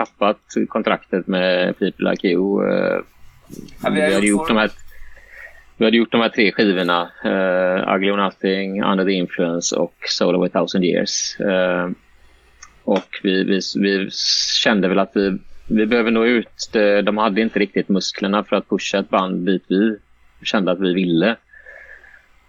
tappat 0.00 0.40
kontraktet 0.68 1.26
med 1.26 1.78
People 1.78 2.10
Like 2.10 2.28
You. 2.28 2.64
Ja, 3.82 3.90
vi, 3.90 4.00
vi 4.00 4.14
hade 4.14 4.26
gjort 4.26 4.48
de 4.48 4.56
här 4.56 4.70
vi 5.80 5.84
hade 5.84 5.96
gjort 5.96 6.12
de 6.12 6.20
här 6.20 6.28
tre 6.28 6.52
skivorna. 6.52 7.10
Uh, 7.24 7.94
Ugly 7.94 8.10
or 8.10 8.16
Nothing, 8.16 8.82
Under 8.84 9.04
the 9.04 9.12
Influence 9.12 9.76
och 9.76 9.94
Soul 10.08 10.36
of 10.36 10.46
a 10.46 10.48
thousand 10.52 10.84
years. 10.84 11.40
Uh, 11.40 11.90
och 12.84 13.20
vi, 13.22 13.44
vi, 13.44 13.60
vi, 13.76 14.10
kände 14.62 14.88
väl 14.88 14.98
att 14.98 15.12
vi, 15.14 15.38
vi 15.68 15.86
behöver 15.86 16.10
nå 16.10 16.24
ut. 16.24 16.70
De 17.04 17.18
hade 17.18 17.40
inte 17.40 17.58
riktigt 17.58 17.88
musklerna 17.88 18.44
för 18.44 18.56
att 18.56 18.68
pusha 18.68 18.98
ett 18.98 19.08
band 19.08 19.46
dit 19.46 19.64
vi 19.68 19.98
kände 20.42 20.72
att 20.72 20.80
vi 20.80 20.94
ville. 20.94 21.36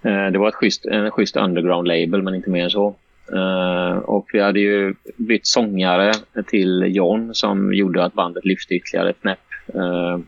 Det 0.02 0.38
var 0.38 0.48
ett 0.48 0.56
schysst, 0.56 0.86
en 0.86 1.12
schysst 1.12 1.36
underground-label, 1.36 2.22
men 2.22 2.36
inte 2.36 2.50
mer 2.50 2.64
än 2.64 2.70
så. 2.70 2.96
Uh, 3.34 3.98
och 3.98 4.30
vi 4.34 4.40
hade 4.40 4.60
ju 4.60 4.94
bytt 5.18 5.48
sångare 5.48 6.14
till 6.48 6.96
John 6.96 7.36
som 7.36 7.74
gjorde 7.74 8.04
att 8.04 8.14
bandet 8.14 8.46
lyfte 8.46 8.74
ytterligare 8.74 9.10
ett 9.10 9.22
knäpp. 9.22 9.40
Uh, 9.76 10.20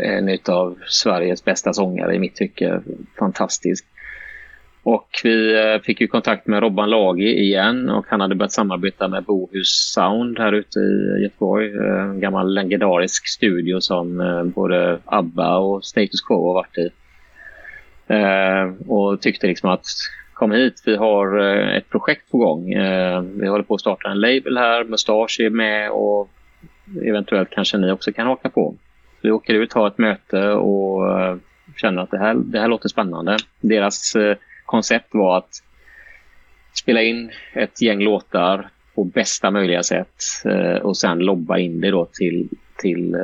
en 0.00 0.38
av 0.48 0.78
Sveriges 0.86 1.44
bästa 1.44 1.72
sångare 1.72 2.14
i 2.14 2.18
mitt 2.18 2.34
tycke. 2.34 2.80
Fantastisk. 3.18 3.86
Och 4.82 5.08
vi 5.24 5.80
fick 5.84 6.00
ju 6.00 6.06
kontakt 6.06 6.46
med 6.46 6.60
Robban 6.60 6.90
Lagi 6.90 7.40
igen 7.40 7.90
och 7.90 8.06
han 8.08 8.20
hade 8.20 8.34
börjat 8.34 8.52
samarbeta 8.52 9.08
med 9.08 9.24
Bohus 9.24 9.92
Sound 9.94 10.38
här 10.38 10.52
ute 10.52 10.78
i 10.78 11.22
Göteborg. 11.22 11.72
En 11.72 12.20
gammal 12.20 12.54
legendarisk 12.54 13.28
studio 13.28 13.80
som 13.80 14.52
både 14.54 14.98
ABBA 15.04 15.56
och 15.56 15.84
Status 15.84 16.20
Quo 16.20 16.46
har 16.46 16.54
varit 16.54 16.78
i. 16.78 16.90
Och 18.86 19.20
tyckte 19.20 19.46
liksom 19.46 19.70
att 19.70 19.86
kom 20.36 20.52
hit, 20.52 20.82
vi 20.86 20.96
har 20.96 21.38
eh, 21.38 21.76
ett 21.76 21.90
projekt 21.90 22.30
på 22.30 22.38
gång. 22.38 22.72
Eh, 22.72 23.20
vi 23.20 23.48
håller 23.48 23.64
på 23.64 23.74
att 23.74 23.80
starta 23.80 24.08
en 24.08 24.20
label 24.20 24.58
här, 24.58 24.84
Mustasch 24.84 25.40
är 25.40 25.50
med 25.50 25.90
och 25.90 26.30
eventuellt 27.02 27.50
kanske 27.50 27.78
ni 27.78 27.92
också 27.92 28.12
kan 28.12 28.26
haka 28.26 28.50
på. 28.50 28.74
Vi 29.20 29.30
åker 29.30 29.54
ut, 29.54 29.72
har 29.72 29.88
ett 29.88 29.98
möte 29.98 30.48
och 30.50 31.20
eh, 31.20 31.36
känner 31.76 32.02
att 32.02 32.10
det 32.10 32.18
här, 32.18 32.34
det 32.34 32.60
här 32.60 32.68
låter 32.68 32.88
spännande. 32.88 33.36
Deras 33.60 34.16
koncept 34.66 35.08
var 35.10 35.38
att 35.38 35.62
spela 36.82 37.02
in 37.02 37.30
ett 37.52 37.82
gäng 37.82 38.00
låtar 38.00 38.68
på 38.94 39.04
bästa 39.04 39.50
möjliga 39.50 39.82
sätt 39.82 40.22
och 40.82 40.96
sen 40.96 41.18
lobba 41.18 41.58
in 41.58 41.80
det 41.80 41.90
då 41.90 42.04
till, 42.12 42.48
till 42.78 43.16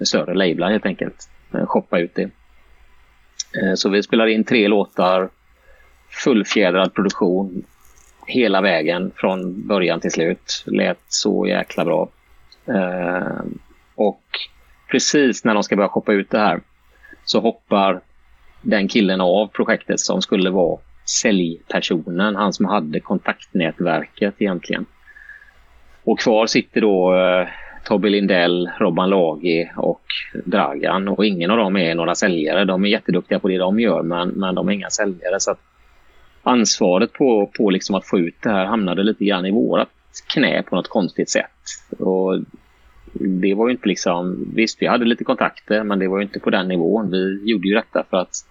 större 0.00 0.34
lablar 0.34 0.70
helt 0.70 0.86
enkelt. 0.86 1.28
Shoppa 1.66 1.98
ut 1.98 2.14
det. 2.14 2.30
Så 3.76 3.88
vi 3.88 4.02
spelar 4.02 4.26
in 4.26 4.44
tre 4.44 4.68
låtar, 4.68 5.28
fullfjädrad 6.12 6.94
produktion 6.94 7.64
hela 8.26 8.60
vägen 8.60 9.12
från 9.16 9.66
början 9.66 10.00
till 10.00 10.12
slut. 10.12 10.64
Lät 10.66 11.00
så 11.08 11.46
jäkla 11.46 11.84
bra. 11.84 12.08
Eh, 12.66 13.44
och 13.94 14.22
precis 14.90 15.44
när 15.44 15.54
de 15.54 15.62
ska 15.62 15.76
börja 15.76 15.88
shoppa 15.88 16.12
ut 16.12 16.30
det 16.30 16.38
här 16.38 16.60
så 17.24 17.40
hoppar 17.40 18.00
den 18.62 18.88
killen 18.88 19.20
av 19.20 19.46
projektet 19.46 20.00
som 20.00 20.22
skulle 20.22 20.50
vara 20.50 20.78
säljpersonen, 21.22 22.36
han 22.36 22.52
som 22.52 22.66
hade 22.66 23.00
kontaktnätverket 23.00 24.34
egentligen. 24.38 24.86
Och 26.04 26.18
kvar 26.18 26.46
sitter 26.46 26.80
då 26.80 27.14
eh, 27.14 27.48
Tobbe 27.84 28.08
Lindell, 28.08 28.70
Robban 28.78 29.10
Lagi 29.10 29.70
och 29.76 30.02
Dragan. 30.44 31.08
Och 31.08 31.26
ingen 31.26 31.50
av 31.50 31.56
dem 31.56 31.76
är 31.76 31.94
några 31.94 32.14
säljare. 32.14 32.64
De 32.64 32.84
är 32.84 32.88
jätteduktiga 32.88 33.38
på 33.38 33.48
det 33.48 33.58
de 33.58 33.80
gör, 33.80 34.02
men, 34.02 34.28
men 34.28 34.54
de 34.54 34.68
är 34.68 34.72
inga 34.72 34.90
säljare. 34.90 35.40
Så 35.40 35.54
ansvaret 36.42 37.12
på, 37.12 37.46
på 37.46 37.70
liksom 37.70 37.94
att 37.94 38.06
få 38.06 38.18
ut 38.18 38.36
det 38.42 38.50
här 38.50 38.64
hamnade 38.64 39.02
lite 39.02 39.24
grann 39.24 39.46
i 39.46 39.50
vårat 39.50 39.88
knä 40.34 40.62
på 40.62 40.76
något 40.76 40.88
konstigt 40.88 41.30
sätt. 41.30 41.50
Och 41.98 42.40
det 43.12 43.54
var 43.54 43.68
ju 43.68 43.72
inte 43.72 43.88
liksom... 43.88 44.52
Visst, 44.54 44.82
vi 44.82 44.86
hade 44.86 45.04
lite 45.04 45.24
kontakter, 45.24 45.84
men 45.84 45.98
det 45.98 46.08
var 46.08 46.20
inte 46.20 46.40
på 46.40 46.50
den 46.50 46.68
nivån. 46.68 47.10
Vi 47.10 47.50
gjorde 47.50 47.68
ju 47.68 47.74
detta 47.74 48.04
för 48.10 48.16
att 48.16 48.46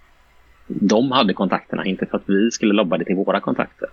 de 0.68 1.12
hade 1.12 1.34
kontakterna, 1.34 1.86
inte 1.86 2.06
för 2.06 2.18
att 2.18 2.30
vi 2.30 2.52
skulle 2.52 2.74
lobba 2.74 2.98
det 2.98 3.06
till 3.06 3.16
våra 3.16 3.40
kontakter. 3.40 3.90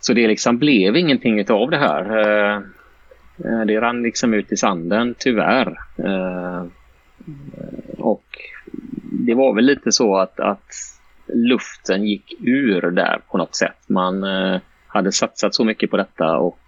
Så 0.00 0.12
det 0.12 0.28
liksom 0.28 0.58
blev 0.58 0.96
ingenting 0.96 1.50
av 1.50 1.70
det 1.70 1.78
här. 1.78 2.18
Eh, 2.18 2.60
det 3.66 3.80
rann 3.80 4.02
liksom 4.02 4.34
ut 4.34 4.52
i 4.52 4.56
sanden, 4.56 5.14
tyvärr. 5.18 5.78
Eh, 5.96 6.66
och 7.98 8.24
det 9.02 9.34
var 9.34 9.54
väl 9.54 9.64
lite 9.64 9.92
så 9.92 10.16
att, 10.16 10.40
att 10.40 10.74
luften 11.28 12.04
gick 12.04 12.34
ur 12.40 12.90
där 12.90 13.20
på 13.30 13.38
något 13.38 13.54
sätt. 13.54 13.76
Man 13.86 14.24
eh, 14.24 14.60
hade 14.86 15.12
satsat 15.12 15.54
så 15.54 15.64
mycket 15.64 15.90
på 15.90 15.96
detta 15.96 16.36
och 16.38 16.60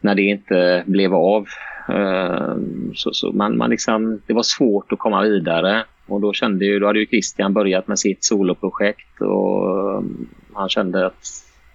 när 0.00 0.14
det 0.14 0.22
inte 0.22 0.84
blev 0.86 1.14
av. 1.14 1.46
Eh, 1.88 2.54
så, 2.94 3.12
så 3.12 3.32
man, 3.32 3.56
man 3.56 3.70
liksom, 3.70 4.22
det 4.26 4.32
var 4.32 4.42
svårt 4.42 4.92
att 4.92 4.98
komma 4.98 5.22
vidare. 5.22 5.84
Och 6.06 6.20
då, 6.20 6.32
kände 6.32 6.64
ju, 6.64 6.78
då 6.78 6.86
hade 6.86 6.98
ju 6.98 7.06
Christian 7.06 7.52
börjat 7.52 7.88
med 7.88 7.98
sitt 7.98 8.24
soloprojekt 8.24 9.20
och 9.20 9.96
um, 9.96 10.28
han 10.54 10.68
kände 10.68 11.06
att 11.06 11.24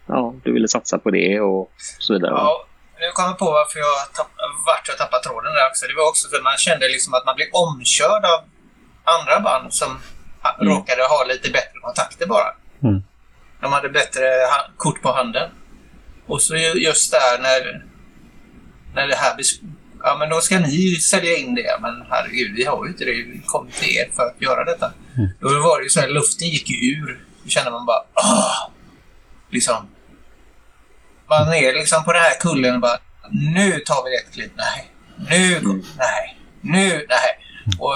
ja, 0.05 0.33
du 0.43 0.51
ville 0.51 0.67
satsa 0.67 0.99
på 0.99 1.11
det 1.11 1.39
och 1.41 1.71
så 1.77 2.13
vidare. 2.13 2.31
Ja, 2.31 2.65
nu 2.99 3.11
kom 3.13 3.25
jag 3.25 3.37
på 3.37 3.45
varför 3.45 3.79
jag 3.79 4.13
tapp, 4.13 4.31
vart 4.65 4.87
jag 4.87 4.97
tappade 4.97 5.23
tråden 5.23 5.53
där 5.53 5.67
också. 5.69 5.87
Det 5.87 5.95
var 6.01 6.09
också 6.09 6.29
för 6.29 6.37
att 6.37 6.43
man 6.43 6.57
kände 6.57 6.87
liksom 6.87 7.13
att 7.13 7.25
man 7.25 7.35
blev 7.35 7.49
omkörd 7.65 8.23
av 8.33 8.39
andra 9.15 9.35
band 9.39 9.73
som 9.73 9.91
mm. 10.43 10.73
råkade 10.73 11.03
ha 11.03 11.25
lite 11.27 11.49
bättre 11.49 11.79
kontakter 11.81 12.27
bara. 12.27 12.55
Mm. 12.83 13.03
De 13.61 13.73
hade 13.73 13.89
bättre 13.89 14.21
kort 14.77 15.01
på 15.01 15.11
handen. 15.11 15.49
Och 16.27 16.41
så 16.41 16.55
just 16.55 17.11
där 17.11 17.41
när 17.41 17.85
när 18.93 19.07
det 19.07 19.15
här 19.15 19.35
Ja, 20.03 20.15
men 20.19 20.29
då 20.29 20.41
ska 20.41 20.59
ni 20.59 20.95
sälja 20.95 21.37
in 21.37 21.55
det. 21.55 21.77
Men 21.81 22.05
herregud, 22.09 22.55
vi 22.55 22.65
har 22.65 22.85
ju 22.85 22.91
inte 22.91 23.05
det. 23.05 23.11
Vi 23.11 23.41
kom 23.45 23.67
till 23.71 23.97
er 23.97 24.09
för 24.15 24.23
att 24.23 24.41
göra 24.41 24.63
detta. 24.63 24.91
Mm. 25.17 25.29
Då 25.39 25.47
var 25.47 25.79
det 25.79 25.83
ju 25.83 25.89
så 25.89 25.99
här, 25.99 26.07
luften 26.07 26.47
gick 26.47 26.69
ju 26.69 26.91
ur. 26.91 27.25
Då 27.43 27.49
kände 27.49 27.71
man 27.71 27.85
bara, 27.85 28.03
åh! 28.15 28.69
Liksom. 29.49 29.87
Man 31.29 31.53
är 31.53 31.73
liksom 31.73 32.03
på 32.03 32.13
den 32.13 32.21
här 32.21 32.39
kullen 32.39 32.75
och 32.75 32.81
bara, 32.81 32.99
nu 33.31 33.79
tar 33.79 34.09
vi 34.09 34.17
ett 34.17 34.33
klipp. 34.33 34.51
Nej. 34.55 34.91
Nu, 35.29 35.57
mm. 35.57 35.83
nej. 35.97 36.39
Nu, 36.61 37.05
nej. 37.09 37.39
Och 37.79 37.95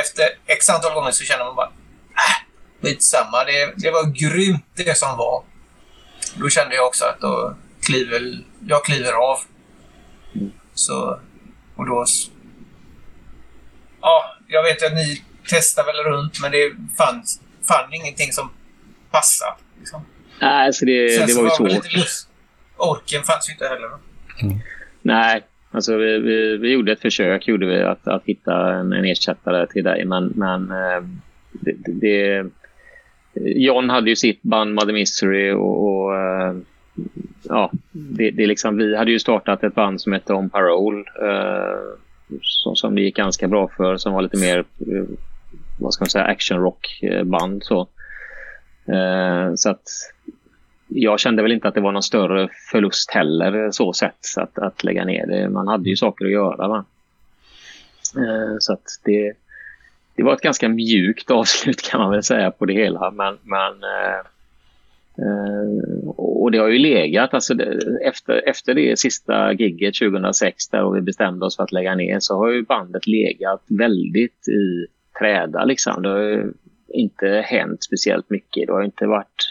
efter 0.00 0.24
x 0.46 0.70
antal 0.70 0.94
gånger 0.94 1.10
så 1.10 1.24
känner 1.24 1.44
man 1.44 1.54
bara, 1.54 1.66
äh, 1.66 2.46
skitsamma. 2.82 3.44
Det, 3.44 3.72
det 3.76 3.90
var 3.90 4.04
grymt 4.04 4.66
det 4.74 4.98
som 4.98 5.16
var. 5.16 5.44
Då 6.34 6.48
kände 6.48 6.74
jag 6.74 6.86
också 6.86 7.04
att 7.04 7.20
då 7.20 7.56
kliver, 7.86 8.44
jag 8.66 8.84
kliver 8.84 9.12
av. 9.12 9.38
Så, 10.74 11.20
och 11.76 11.86
då... 11.86 12.04
Ja, 14.00 14.36
jag 14.48 14.62
vet 14.62 14.82
att 14.82 14.94
ni 14.94 15.22
testar 15.48 15.84
väl 15.84 16.04
runt, 16.12 16.40
men 16.40 16.52
det 16.52 16.72
fanns 16.96 17.40
fann 17.68 17.92
ingenting 17.92 18.32
som 18.32 18.50
passade. 19.10 19.56
Liksom. 19.78 20.06
Nej, 20.40 20.66
alltså 20.66 20.84
det, 20.84 21.18
Sen 21.18 21.26
det 21.26 21.34
var 21.34 21.42
ju 21.42 21.50
svårt. 21.50 21.92
Lite 21.92 22.08
orken 22.76 23.22
fanns 23.22 23.48
ju 23.48 23.52
inte 23.52 23.68
heller. 23.68 23.88
Mm. 24.42 24.60
Nej, 25.02 25.46
alltså 25.72 25.96
vi, 25.96 26.18
vi, 26.18 26.56
vi, 26.56 26.72
gjorde 26.72 26.92
ett 26.92 27.00
försök 27.00 27.48
gjorde 27.48 27.66
vi 27.66 27.82
att, 27.82 28.08
att 28.08 28.24
hitta 28.24 28.74
en, 28.74 28.92
en 28.92 29.04
ersättare 29.04 29.66
till 29.66 29.84
dig, 29.84 30.04
men, 30.04 30.32
men 30.36 30.70
eh, 30.70 31.02
det, 31.50 31.76
det, 31.86 32.46
John 33.34 33.90
hade 33.90 34.10
ju 34.10 34.16
sitt 34.16 34.42
band 34.42 34.74
Mother 34.74 34.92
Mystery 34.92 35.52
och, 35.52 35.86
och 35.86 36.16
eh, 36.16 36.56
ja, 37.42 37.70
det, 37.92 38.30
det 38.30 38.46
liksom, 38.46 38.76
vi 38.76 38.96
hade 38.96 39.10
ju 39.10 39.18
startat 39.18 39.64
ett 39.64 39.74
band 39.74 40.00
som 40.00 40.12
hette 40.12 40.34
On 40.34 40.50
Parole 40.50 41.04
eh, 41.22 41.78
som, 42.42 42.76
som 42.76 42.94
det 42.94 43.00
gick 43.00 43.16
ganska 43.16 43.48
bra 43.48 43.68
för, 43.76 43.96
som 43.96 44.12
var 44.12 44.22
lite 44.22 44.38
mer 44.38 44.58
eh, 44.58 45.04
vad 45.80 45.94
ska 45.94 46.02
man 46.02 46.10
säga, 46.10 46.24
action 46.24 46.60
rock 46.60 47.00
band 47.24 47.64
så. 47.64 47.88
Eh, 48.88 49.54
så 49.54 49.70
att 49.70 49.88
jag 50.94 51.20
kände 51.20 51.42
väl 51.42 51.52
inte 51.52 51.68
att 51.68 51.74
det 51.74 51.80
var 51.80 51.92
någon 51.92 52.02
större 52.02 52.48
förlust 52.70 53.10
heller 53.10 53.70
så 53.70 53.92
sett 53.92 54.26
att, 54.36 54.58
att 54.58 54.84
lägga 54.84 55.04
ner 55.04 55.26
det. 55.26 55.48
Man 55.48 55.68
hade 55.68 55.88
ju 55.88 55.96
saker 55.96 56.24
att 56.24 56.30
göra. 56.30 56.68
Va? 56.68 56.84
Eh, 58.16 58.56
så 58.58 58.72
att 58.72 59.00
det, 59.04 59.32
det 60.16 60.22
var 60.22 60.34
ett 60.34 60.40
ganska 60.40 60.68
mjukt 60.68 61.30
avslut 61.30 61.82
kan 61.82 62.00
man 62.00 62.10
väl 62.10 62.22
säga 62.22 62.50
på 62.50 62.64
det 62.66 62.74
hela. 62.74 63.10
Men, 63.10 63.38
men 63.42 63.72
eh, 63.72 64.18
eh, 65.18 66.08
och 66.16 66.50
det 66.50 66.58
har 66.58 66.68
ju 66.68 66.78
legat, 66.78 67.34
alltså 67.34 67.54
det, 67.54 67.98
efter, 68.04 68.48
efter 68.48 68.74
det 68.74 68.98
sista 68.98 69.52
gigget 69.52 69.94
2006 69.94 70.68
där 70.68 70.90
vi 70.90 71.00
bestämde 71.00 71.46
oss 71.46 71.56
för 71.56 71.62
att 71.62 71.72
lägga 71.72 71.94
ner 71.94 72.16
så 72.20 72.36
har 72.36 72.50
ju 72.50 72.62
bandet 72.62 73.06
legat 73.06 73.62
väldigt 73.68 74.48
i 74.48 74.86
träda 75.18 75.64
liksom. 75.64 76.02
Det 76.02 76.08
har 76.08 76.18
ju 76.18 76.52
inte 76.88 77.26
hänt 77.46 77.84
speciellt 77.84 78.30
mycket. 78.30 78.66
Det 78.66 78.72
har 78.72 78.82
inte 78.82 79.06
varit... 79.06 79.48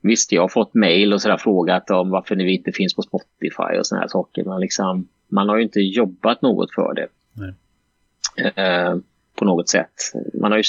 Visst, 0.00 0.32
jag 0.32 0.42
har 0.42 0.48
fått 0.48 0.74
mejl 0.74 1.12
och 1.12 1.22
sådär 1.22 1.36
frågat 1.36 1.90
om 1.90 2.10
varför 2.10 2.36
ni 2.36 2.54
inte 2.54 2.72
finns 2.72 2.94
på 2.94 3.02
Spotify 3.02 3.78
och 3.78 3.86
sådana 3.86 4.00
här 4.00 4.08
saker. 4.08 4.44
Men 4.44 4.60
liksom, 4.60 5.08
man 5.28 5.48
har 5.48 5.56
ju 5.56 5.62
inte 5.62 5.80
jobbat 5.80 6.42
något 6.42 6.74
för 6.74 6.94
det. 6.94 7.08
Uh, 8.40 9.00
på 9.34 9.44
något 9.44 9.68
sätt. 9.68 9.94
Man 10.40 10.52
har 10.52 10.58
ju 10.58 10.64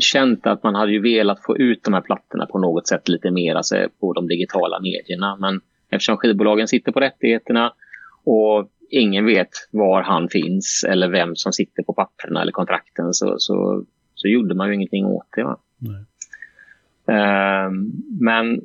känt 0.00 0.46
att 0.46 0.62
man 0.62 0.74
hade 0.74 0.92
ju 0.92 1.00
velat 1.02 1.42
få 1.42 1.56
ut 1.56 1.84
de 1.84 1.94
här 1.94 2.00
plattorna 2.00 2.46
på 2.46 2.58
något 2.58 2.88
sätt 2.88 3.08
lite 3.08 3.30
mer 3.30 3.54
alltså 3.54 3.88
på 4.00 4.12
de 4.12 4.28
digitala 4.28 4.80
medierna. 4.80 5.36
Men 5.36 5.60
eftersom 5.90 6.16
skivbolagen 6.16 6.68
sitter 6.68 6.92
på 6.92 7.00
rättigheterna 7.00 7.72
och 8.24 8.70
ingen 8.90 9.26
vet 9.26 9.48
var 9.70 10.02
han 10.02 10.28
finns 10.28 10.84
eller 10.88 11.08
vem 11.08 11.36
som 11.36 11.52
sitter 11.52 11.82
på 11.82 11.92
papperna 11.92 12.42
eller 12.42 12.52
kontrakten 12.52 13.14
så, 13.14 13.34
så, 13.38 13.84
så 14.14 14.28
gjorde 14.28 14.54
man 14.54 14.68
ju 14.68 14.74
ingenting 14.74 15.06
åt 15.06 15.26
det. 15.36 15.44
Va? 15.44 15.58
Uh, 15.82 16.02
Ehm, 17.08 17.92
men 18.20 18.60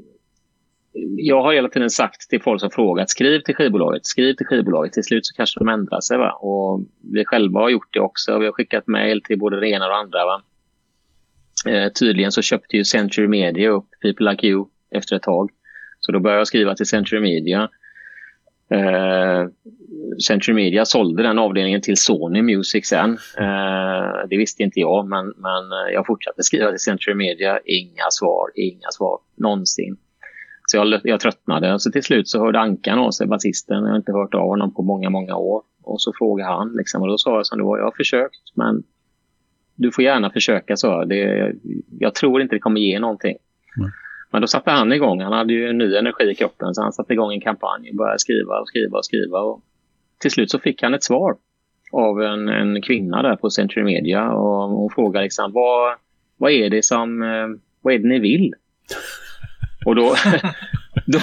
jag 1.17 1.41
har 1.41 1.53
hela 1.53 1.69
tiden 1.69 1.89
sagt 1.89 2.29
till 2.29 2.41
folk 2.41 2.61
som 2.61 2.71
frågat, 2.71 3.09
skriv 3.09 3.39
till 3.39 3.55
skivbolaget, 3.55 4.05
skriv 4.05 4.33
till 4.33 4.45
skivbolaget. 4.45 4.93
Till 4.93 5.03
slut 5.03 5.25
så 5.25 5.35
kanske 5.35 5.59
de 5.59 5.69
ändrar 5.69 6.01
sig. 6.01 6.17
Va? 6.17 6.31
Och 6.31 6.81
vi 7.13 7.25
själva 7.25 7.59
har 7.59 7.69
gjort 7.69 7.93
det 7.93 7.99
också. 7.99 8.39
Vi 8.39 8.45
har 8.45 8.53
skickat 8.53 8.87
mejl 8.87 9.21
till 9.23 9.39
både 9.39 9.59
det 9.59 9.69
ena 9.69 9.85
och 9.85 9.91
det 9.91 9.97
andra. 9.97 10.25
Va? 10.25 10.41
Eh, 11.69 11.91
tydligen 11.91 12.31
så 12.31 12.41
köpte 12.41 12.77
ju 12.77 12.83
Century 12.83 13.27
Media 13.27 13.69
upp 13.69 13.87
People 14.01 14.31
Like 14.31 14.47
You 14.47 14.65
efter 14.91 15.15
ett 15.15 15.21
tag. 15.21 15.51
Så 15.99 16.11
då 16.11 16.19
började 16.19 16.39
jag 16.39 16.47
skriva 16.47 16.75
till 16.75 16.85
Century 16.85 17.19
Media. 17.19 17.69
Eh, 18.71 19.47
Century 20.27 20.55
Media 20.55 20.85
sålde 20.85 21.23
den 21.23 21.39
avdelningen 21.39 21.81
till 21.81 21.97
Sony 21.97 22.41
Music 22.41 22.87
sen. 22.87 23.17
Eh, 23.37 24.27
det 24.29 24.37
visste 24.37 24.63
inte 24.63 24.79
jag, 24.79 25.07
men, 25.07 25.25
men 25.25 25.71
eh, 25.71 25.93
jag 25.93 26.05
fortsatte 26.05 26.43
skriva 26.43 26.69
till 26.69 26.79
Century 26.79 27.15
Media. 27.15 27.59
Inga 27.65 28.05
svar, 28.09 28.49
inga 28.55 28.91
svar 28.91 29.19
någonsin. 29.35 29.97
Så 30.65 30.77
jag, 30.77 31.01
jag 31.03 31.19
tröttnade. 31.19 31.79
Så 31.79 31.91
till 31.91 32.03
slut 32.03 32.27
så 32.27 32.39
hörde 32.39 32.59
Ankan 32.59 32.99
av 32.99 33.11
sig, 33.11 33.27
basisten. 33.27 33.83
Jag 33.83 33.89
har 33.89 33.97
inte 33.97 34.11
hört 34.11 34.33
av 34.33 34.47
honom 34.47 34.73
på 34.73 34.81
många, 34.81 35.09
många 35.09 35.35
år. 35.35 35.61
Och 35.83 36.01
så 36.01 36.13
frågade 36.17 36.49
han. 36.49 36.73
Liksom, 36.77 37.01
och 37.01 37.07
då 37.07 37.17
sa 37.17 37.35
jag 37.35 37.45
som 37.45 37.57
det 37.57 37.63
var, 37.63 37.77
jag 37.77 37.85
har 37.85 37.93
försökt, 37.97 38.55
men 38.55 38.83
du 39.75 39.91
får 39.91 40.03
gärna 40.03 40.29
försöka, 40.29 40.75
så. 40.75 41.05
Det, 41.05 41.53
jag 41.99 42.15
tror 42.15 42.41
inte 42.41 42.55
det 42.55 42.59
kommer 42.59 42.81
ge 42.81 42.99
någonting. 42.99 43.37
Mm. 43.77 43.91
Men 44.31 44.41
då 44.41 44.47
satte 44.47 44.71
han 44.71 44.93
igång. 44.93 45.21
Han 45.21 45.33
hade 45.33 45.53
ju 45.53 45.69
en 45.69 45.77
ny 45.77 45.95
energi 45.95 46.23
i 46.31 46.35
kroppen 46.35 46.75
så 46.75 46.81
han 46.81 46.93
satte 46.93 47.13
igång 47.13 47.33
en 47.33 47.41
kampanj 47.41 47.89
och 47.89 47.95
började 47.95 48.19
skriva 48.19 48.59
och 48.59 48.67
skriva 48.67 48.97
och 48.97 49.05
skriva. 49.05 49.39
Och 49.39 49.61
till 50.19 50.31
slut 50.31 50.51
så 50.51 50.59
fick 50.59 50.83
han 50.83 50.93
ett 50.93 51.03
svar 51.03 51.35
av 51.91 52.21
en, 52.21 52.49
en 52.49 52.81
kvinna 52.81 53.21
där 53.21 53.35
på 53.35 53.49
Century 53.49 53.83
Media 53.83 54.31
och 54.31 54.69
hon 54.69 54.89
frågade 54.89 55.23
liksom 55.23 55.51
vad, 55.53 55.95
vad 56.37 56.51
är 56.51 56.69
det 56.69 56.85
som 56.85 57.23
eh, 57.23 57.47
vad 57.81 57.93
är 57.93 57.99
det 57.99 58.07
ni 58.07 58.19
vill? 58.19 58.53
Och 59.85 59.95
då, 59.95 60.15
då, 61.05 61.19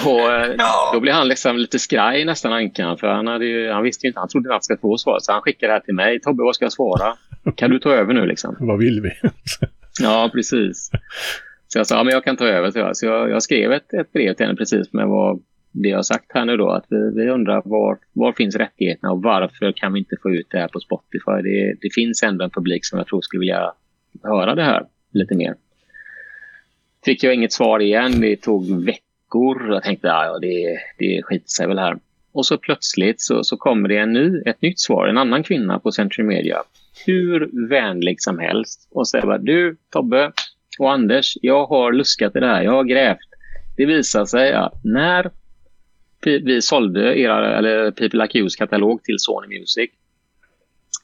då 0.93 0.99
blev 0.99 1.13
han 1.13 1.27
liksom 1.27 1.57
lite 1.57 1.79
skraj 1.79 2.25
nästan 2.25 2.53
Ankan 2.53 2.97
för 2.97 3.07
han, 3.07 3.27
hade 3.27 3.45
ju, 3.45 3.71
han 3.71 3.83
visste 3.83 4.05
ju 4.05 4.07
inte, 4.07 4.19
han 4.19 4.29
trodde 4.29 4.49
att 4.49 4.53
han 4.53 4.61
skulle 4.61 4.79
få 4.79 4.97
svar 4.97 5.17
så 5.21 5.31
han 5.31 5.41
skickade 5.41 5.71
det 5.71 5.73
här 5.73 5.79
till 5.79 5.95
mig. 5.95 6.19
Tobbe, 6.21 6.43
vad 6.43 6.55
ska 6.55 6.65
jag 6.65 6.73
svara? 6.73 7.15
Kan 7.55 7.69
du 7.69 7.79
ta 7.79 7.91
över 7.93 8.13
nu 8.13 8.25
liksom? 8.25 8.55
vad 8.59 8.79
vill 8.79 9.01
vi? 9.01 9.29
ja, 10.01 10.29
precis. 10.33 10.91
Så 11.73 11.79
jag 11.79 11.87
sa, 11.87 11.95
ja, 11.95 12.03
men 12.03 12.13
jag 12.13 12.23
kan 12.23 12.37
ta 12.37 12.47
över. 12.47 12.71
Så 12.71 12.79
jag, 12.79 12.97
så 12.97 13.05
jag, 13.05 13.29
jag 13.29 13.43
skrev 13.43 13.71
ett, 13.71 13.93
ett 13.93 14.13
brev 14.13 14.33
till 14.33 14.45
henne 14.45 14.57
precis 14.57 14.93
med 14.93 15.07
vad 15.07 15.41
det 15.71 15.89
jag 15.89 15.97
har 15.97 16.03
sagt 16.03 16.31
här 16.33 16.45
nu 16.45 16.57
då. 16.57 16.69
Att 16.69 16.85
vi, 16.89 17.11
vi 17.15 17.29
undrar 17.29 17.61
var, 17.65 17.97
var 18.13 18.33
finns 18.33 18.55
rättigheterna 18.55 19.11
och 19.11 19.21
varför 19.21 19.71
kan 19.71 19.93
vi 19.93 19.99
inte 19.99 20.15
få 20.21 20.31
ut 20.31 20.47
det 20.49 20.57
här 20.57 20.67
på 20.67 20.79
Spotify? 20.79 21.41
Det, 21.43 21.75
det 21.81 21.93
finns 21.93 22.23
ändå 22.23 22.43
en 22.43 22.49
publik 22.49 22.85
som 22.85 22.97
jag 22.97 23.07
tror 23.07 23.21
skulle 23.21 23.39
vilja 23.39 23.73
höra 24.23 24.55
det 24.55 24.63
här 24.63 24.85
lite 25.11 25.35
mer. 25.35 25.55
Fick 27.05 27.23
jag 27.23 27.33
inget 27.33 27.53
svar 27.53 27.79
igen. 27.79 28.21
Det 28.21 28.35
tog 28.35 28.85
veckor. 28.85 29.73
Jag 29.73 29.83
tänkte, 29.83 30.07
ja, 30.07 30.39
det, 30.39 30.79
det 30.97 31.23
skiter 31.23 31.49
sig 31.49 31.67
väl 31.67 31.79
här. 31.79 31.97
Och 32.31 32.45
så 32.45 32.57
plötsligt 32.57 33.21
så, 33.21 33.43
så 33.43 33.57
kommer 33.57 33.89
det 33.89 33.97
en 33.97 34.13
ny, 34.13 34.41
ett 34.45 34.61
nytt 34.61 34.79
svar. 34.79 35.07
En 35.07 35.17
annan 35.17 35.43
kvinna 35.43 35.79
på 35.79 35.91
Century 35.91 36.23
Media. 36.27 36.57
Hur 37.05 37.67
vänlig 37.69 38.21
som 38.21 38.39
helst. 38.39 38.87
Och 38.91 39.07
säger 39.07 39.25
bara, 39.25 39.37
du 39.37 39.77
Tobbe, 39.89 40.31
och 40.79 40.91
Anders, 40.91 41.37
jag 41.41 41.65
har 41.65 41.91
luskat 41.93 42.35
i 42.35 42.39
det 42.39 42.47
här. 42.47 42.63
Jag 42.63 42.71
har 42.71 42.83
grävt. 42.83 43.29
Det 43.77 43.85
visar 43.85 44.25
sig 44.25 44.53
att 44.53 44.83
när 44.83 45.31
vi 46.23 46.61
sålde 46.61 47.19
era, 47.19 47.57
eller 47.57 47.91
People 47.91 48.21
Like 48.23 48.39
You's 48.39 48.57
katalog 48.57 49.03
till 49.03 49.15
Sony 49.19 49.59
Music 49.59 49.89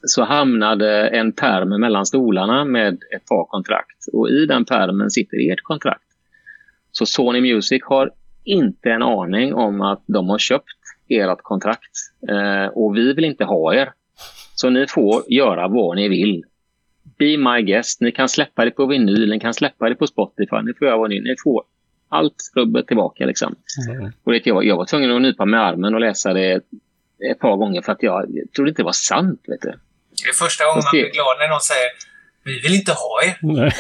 så 0.01 0.23
hamnade 0.23 1.07
en 1.07 1.31
perm 1.31 1.81
mellan 1.81 2.05
stolarna 2.05 2.65
med 2.65 2.93
ett 2.93 3.25
par 3.25 3.45
kontrakt. 3.45 4.05
Och 4.13 4.29
i 4.29 4.45
den 4.45 4.65
permen 4.65 5.11
sitter 5.11 5.51
ert 5.51 5.63
kontrakt. 5.63 6.03
Så 6.91 7.05
Sony 7.05 7.41
Music 7.41 7.81
har 7.83 8.11
inte 8.43 8.89
en 8.89 9.03
aning 9.03 9.53
om 9.53 9.81
att 9.81 10.03
de 10.07 10.29
har 10.29 10.37
köpt 10.37 10.65
ert 11.09 11.41
kontrakt. 11.41 11.91
Eh, 12.29 12.67
och 12.67 12.95
vi 12.95 13.13
vill 13.13 13.25
inte 13.25 13.45
ha 13.45 13.73
er. 13.73 13.91
Så 14.55 14.69
ni 14.69 14.87
får 14.87 15.23
göra 15.27 15.67
vad 15.67 15.95
ni 15.95 16.09
vill. 16.09 16.43
Be 17.17 17.37
my 17.37 17.61
guest. 17.61 18.01
Ni 18.01 18.11
kan 18.11 18.29
släppa 18.29 18.65
det 18.65 18.71
på 18.71 18.85
vinyl, 18.85 19.29
ni 19.29 19.39
kan 19.39 19.53
släppa 19.53 19.89
det 19.89 19.95
på 19.95 20.07
Spotify. 20.07 20.55
Ni 20.63 20.73
får 20.73 20.87
göra 20.87 20.97
vad 20.97 21.09
ni 21.09 21.19
Ni 21.19 21.35
får 21.43 21.63
allt 22.09 22.51
rubbet 22.55 22.87
tillbaka. 22.87 23.25
Liksom. 23.25 23.55
Mm. 23.89 24.11
Och 24.23 24.31
det, 24.31 24.45
jag, 24.45 24.65
jag 24.65 24.77
var 24.77 24.85
tvungen 24.85 25.11
att 25.11 25.21
nypa 25.21 25.45
med 25.45 25.61
armen 25.61 25.93
och 25.93 25.99
läsa 25.99 26.33
det 26.33 26.61
ett 27.31 27.39
par 27.39 27.55
gånger 27.57 27.81
för 27.81 27.91
att 27.91 28.03
jag, 28.03 28.25
jag 28.29 28.51
trodde 28.51 28.69
inte 28.69 28.81
det 28.81 28.85
var 28.85 28.91
sant. 28.91 29.41
Vet 29.47 29.61
du. 29.61 29.67
Det 30.23 30.29
är 30.29 30.33
första 30.33 30.65
gången 30.65 30.83
man 30.83 30.91
blir 30.91 31.11
glad 31.11 31.37
när 31.39 31.49
någon 31.49 31.59
säger 31.59 31.89
vi 32.43 32.59
vill 32.59 32.75
inte 32.75 32.91
ha 32.91 33.23
er. 33.23 33.37
Nej. 33.41 33.71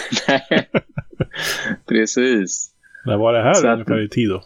Precis. 1.87 2.69
När 3.05 3.17
var 3.17 3.33
det 3.33 3.43
här 3.43 3.53
Så 3.53 3.67
ungefär 3.67 4.01
i 4.01 4.09
tid 4.09 4.29
då? 4.29 4.43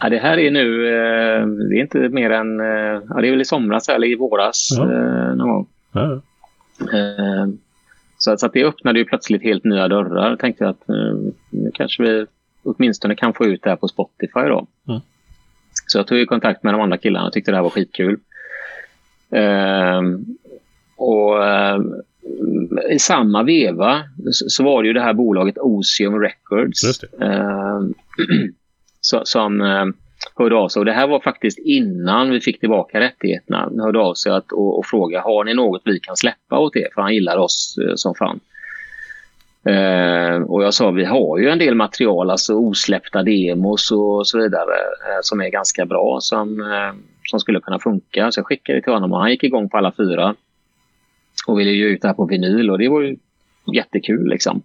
Ja, 0.00 0.08
det 0.08 0.18
här 0.18 0.38
är 0.38 0.50
nu, 0.50 0.86
eh, 0.86 1.46
det 1.46 1.76
är 1.76 1.80
inte 1.80 1.98
mer 1.98 2.30
än, 2.30 2.60
eh, 2.60 3.02
ja, 3.08 3.20
det 3.20 3.26
är 3.26 3.30
väl 3.30 3.40
i 3.40 3.44
somras 3.44 3.88
eller 3.88 4.06
i 4.06 4.14
våras 4.14 4.68
ja. 4.76 4.82
eh, 4.82 5.34
någon 5.34 5.48
gång. 5.48 5.68
Ja. 5.92 6.20
Så, 8.24 8.38
så 8.38 8.46
att 8.46 8.52
det 8.52 8.64
öppnade 8.64 8.98
ju 8.98 9.04
plötsligt 9.04 9.42
helt 9.42 9.64
nya 9.64 9.88
dörrar. 9.88 10.30
Jag 10.30 10.38
tänkte 10.38 10.68
att 10.68 10.88
eh, 10.88 11.14
nu 11.50 11.70
kanske 11.74 12.02
vi 12.02 12.26
åtminstone 12.62 13.14
kan 13.14 13.34
få 13.34 13.46
ut 13.46 13.62
det 13.62 13.70
här 13.70 13.76
på 13.76 13.88
Spotify 13.88 14.40
då. 14.40 14.66
Mm. 14.88 15.00
Så 15.86 15.98
jag 15.98 16.06
tog 16.06 16.28
kontakt 16.28 16.62
med 16.62 16.74
de 16.74 16.80
andra 16.80 16.98
killarna 16.98 17.26
och 17.26 17.32
tyckte 17.32 17.50
det 17.50 17.56
här 17.56 17.62
var 17.62 17.70
skitkul. 17.70 18.18
Eh, 19.30 20.02
och 20.96 21.44
eh, 21.46 21.80
i 22.90 22.98
samma 22.98 23.42
veva 23.42 24.02
så, 24.30 24.44
så, 24.48 24.64
var 24.64 24.82
det 24.82 24.86
ju 24.86 24.92
det 24.92 25.02
här 25.02 25.14
bolaget 25.14 25.58
Osium 25.58 26.20
Records. 26.20 27.02
Eh, 27.20 27.80
så, 29.00 29.20
som 29.24 29.60
eh, 29.60 29.84
hörde 30.36 30.56
av 30.56 30.68
sig. 30.68 30.80
Och 30.80 30.86
det 30.86 30.92
här 30.92 31.06
var 31.06 31.20
faktiskt 31.20 31.58
innan 31.58 32.30
vi 32.30 32.40
fick 32.40 32.60
tillbaka 32.60 33.00
rättigheterna. 33.00 33.58
Han 33.58 33.80
hörde 33.80 33.98
av 33.98 34.14
sig 34.14 34.32
att, 34.32 34.52
och, 34.52 34.78
och 34.78 34.86
frågade 34.86 35.22
har 35.22 35.44
ni 35.44 35.54
något 35.54 35.82
vi 35.84 36.00
kan 36.00 36.16
släppa 36.16 36.58
åt 36.58 36.76
er? 36.76 36.88
För 36.94 37.02
han 37.02 37.14
gillar 37.14 37.36
oss 37.36 37.76
eh, 37.88 37.94
som 37.94 38.14
fan. 38.14 38.40
Eh, 39.64 40.42
och 40.42 40.64
jag 40.64 40.74
sa 40.74 40.90
vi 40.90 41.04
har 41.04 41.38
ju 41.38 41.48
en 41.48 41.58
del 41.58 41.74
material, 41.74 42.30
alltså 42.30 42.54
osläppta 42.54 43.22
demos 43.22 43.90
och 43.90 44.26
så 44.26 44.38
vidare 44.38 44.74
eh, 44.74 45.18
som 45.22 45.40
är 45.40 45.48
ganska 45.48 45.86
bra 45.86 46.18
som, 46.20 46.60
eh, 46.60 46.92
som 47.24 47.40
skulle 47.40 47.60
kunna 47.60 47.78
funka. 47.78 48.32
Så 48.32 48.38
jag 48.38 48.46
skickade 48.46 48.78
det 48.78 48.82
till 48.82 48.92
honom 48.92 49.12
och 49.12 49.20
han 49.20 49.30
gick 49.30 49.44
igång 49.44 49.68
på 49.68 49.76
alla 49.76 49.92
fyra 49.96 50.34
och 51.46 51.58
ville 51.58 51.70
ge 51.70 51.84
ut 51.84 52.02
det 52.02 52.08
här 52.08 52.14
på 52.14 52.26
vinyl 52.26 52.70
och 52.70 52.78
det 52.78 52.88
var 52.88 53.00
ju 53.00 53.16
jättekul 53.74 54.28
liksom. 54.28 54.62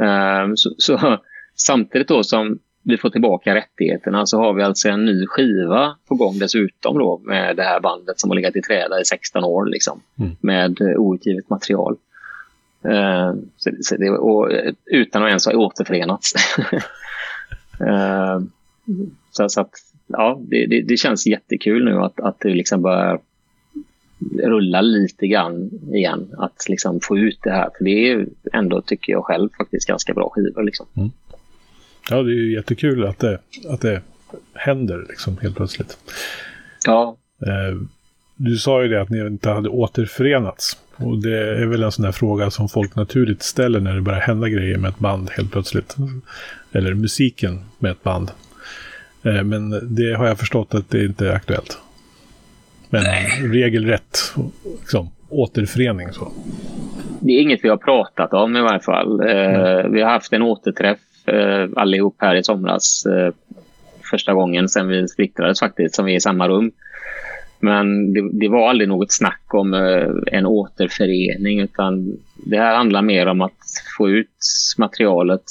Eh, 0.00 0.54
så, 0.54 0.70
så, 0.78 1.18
samtidigt 1.54 2.08
då 2.08 2.22
som 2.22 2.58
vi 2.82 2.96
får 2.96 3.10
tillbaka 3.10 3.54
rättigheterna 3.54 4.26
så 4.26 4.38
har 4.38 4.52
vi 4.52 4.62
alltså 4.62 4.88
en 4.88 5.04
ny 5.04 5.26
skiva 5.26 5.96
på 6.08 6.14
gång 6.14 6.38
dessutom 6.38 6.98
då 6.98 7.20
med 7.24 7.56
det 7.56 7.62
här 7.62 7.80
bandet 7.80 8.20
som 8.20 8.30
har 8.30 8.34
legat 8.34 8.56
i 8.56 8.62
träda 8.62 9.00
i 9.00 9.04
16 9.04 9.44
år 9.44 9.66
liksom, 9.66 10.00
mm. 10.18 10.36
med 10.40 10.80
outgivet 10.96 11.50
material. 11.50 11.96
Uh, 12.84 13.34
så, 13.56 13.70
så 13.80 13.96
det, 13.96 14.10
och, 14.10 14.50
utan 14.86 15.22
att 15.22 15.28
ens 15.28 15.46
ha 15.46 15.52
återförenats. 15.52 16.34
uh, 17.80 18.40
så, 19.30 19.48
så, 19.48 19.60
att, 19.60 19.70
ja, 20.06 20.40
det, 20.40 20.66
det, 20.66 20.82
det, 20.82 20.96
känns 20.96 21.26
jättekul 21.26 21.84
nu 21.84 21.96
att, 21.98 22.20
att 22.20 22.40
det 22.40 22.54
liksom 22.54 22.82
börjar 22.82 23.20
rulla 24.42 24.80
lite 24.80 25.26
grann 25.26 25.70
igen. 25.94 26.34
Att 26.38 26.68
liksom 26.68 27.00
få 27.02 27.18
ut 27.18 27.38
det 27.42 27.50
här. 27.50 27.70
För 27.78 27.84
det 27.84 28.10
är 28.10 28.26
ändå, 28.52 28.82
tycker 28.82 29.12
jag 29.12 29.24
själv, 29.24 29.48
faktiskt 29.58 29.88
ganska 29.88 30.14
bra 30.14 30.30
skivor. 30.30 30.62
Liksom. 30.62 30.86
Mm. 30.96 31.10
Ja, 32.10 32.22
det 32.22 32.30
är 32.30 32.34
ju 32.34 32.54
jättekul 32.54 33.06
att 33.06 33.18
det, 33.18 33.38
att 33.68 33.80
det 33.80 34.02
händer 34.54 35.06
liksom 35.08 35.38
helt 35.38 35.56
plötsligt. 35.56 35.98
Ja. 36.86 37.16
Eh, 37.46 37.78
du 38.36 38.56
sa 38.56 38.82
ju 38.82 38.88
det 38.88 39.02
att 39.02 39.10
ni 39.10 39.18
inte 39.26 39.50
hade 39.50 39.68
återförenats. 39.68 40.78
Och 40.96 41.22
det 41.22 41.38
är 41.38 41.66
väl 41.66 41.82
en 41.82 41.92
sån 41.92 42.04
där 42.04 42.12
fråga 42.12 42.50
som 42.50 42.68
folk 42.68 42.96
naturligt 42.96 43.42
ställer 43.42 43.80
när 43.80 43.94
det 43.94 44.00
börjar 44.00 44.20
hända 44.20 44.48
grejer 44.48 44.78
med 44.78 44.88
ett 44.88 44.98
band 44.98 45.30
helt 45.30 45.52
plötsligt. 45.52 45.96
Eller 46.72 46.94
musiken 46.94 47.64
med 47.78 47.90
ett 47.90 48.02
band. 48.02 48.30
Eh, 49.22 49.42
men 49.42 49.94
det 49.96 50.12
har 50.12 50.26
jag 50.26 50.38
förstått 50.38 50.74
att 50.74 50.90
det 50.90 51.04
inte 51.04 51.28
är 51.28 51.32
aktuellt. 51.32 51.78
Men 52.90 53.02
Nej. 53.02 53.48
regelrätt 53.52 54.18
liksom, 54.80 55.10
återförening 55.28 56.12
så. 56.12 56.32
Det 57.20 57.32
är 57.32 57.40
inget 57.40 57.64
vi 57.64 57.68
har 57.68 57.76
pratat 57.76 58.32
om 58.32 58.56
i 58.56 58.60
varje 58.60 58.80
fall. 58.80 59.20
Mm. 59.20 59.92
Vi 59.92 60.02
har 60.02 60.10
haft 60.10 60.32
en 60.32 60.42
återträff 60.42 60.98
eh, 61.26 61.68
allihop 61.76 62.16
här 62.18 62.34
i 62.34 62.44
somras. 62.44 63.06
Eh, 63.06 63.34
första 64.10 64.34
gången 64.34 64.68
sen 64.68 64.88
vi 64.88 65.08
splittrades 65.08 65.60
faktiskt, 65.60 65.94
som 65.94 66.04
vi 66.04 66.12
är 66.12 66.16
i 66.16 66.20
samma 66.20 66.48
rum. 66.48 66.72
Men 67.60 68.12
det, 68.12 68.30
det 68.32 68.48
var 68.48 68.70
aldrig 68.70 68.88
något 68.88 69.12
snack 69.12 69.54
om 69.54 69.74
eh, 69.74 70.08
en 70.26 70.46
återförening 70.46 71.60
utan 71.60 72.16
det 72.34 72.58
här 72.58 72.76
handlar 72.76 73.02
mer 73.02 73.26
om 73.26 73.40
att 73.40 73.58
få 73.98 74.08
ut 74.08 74.28
materialet 74.78 75.42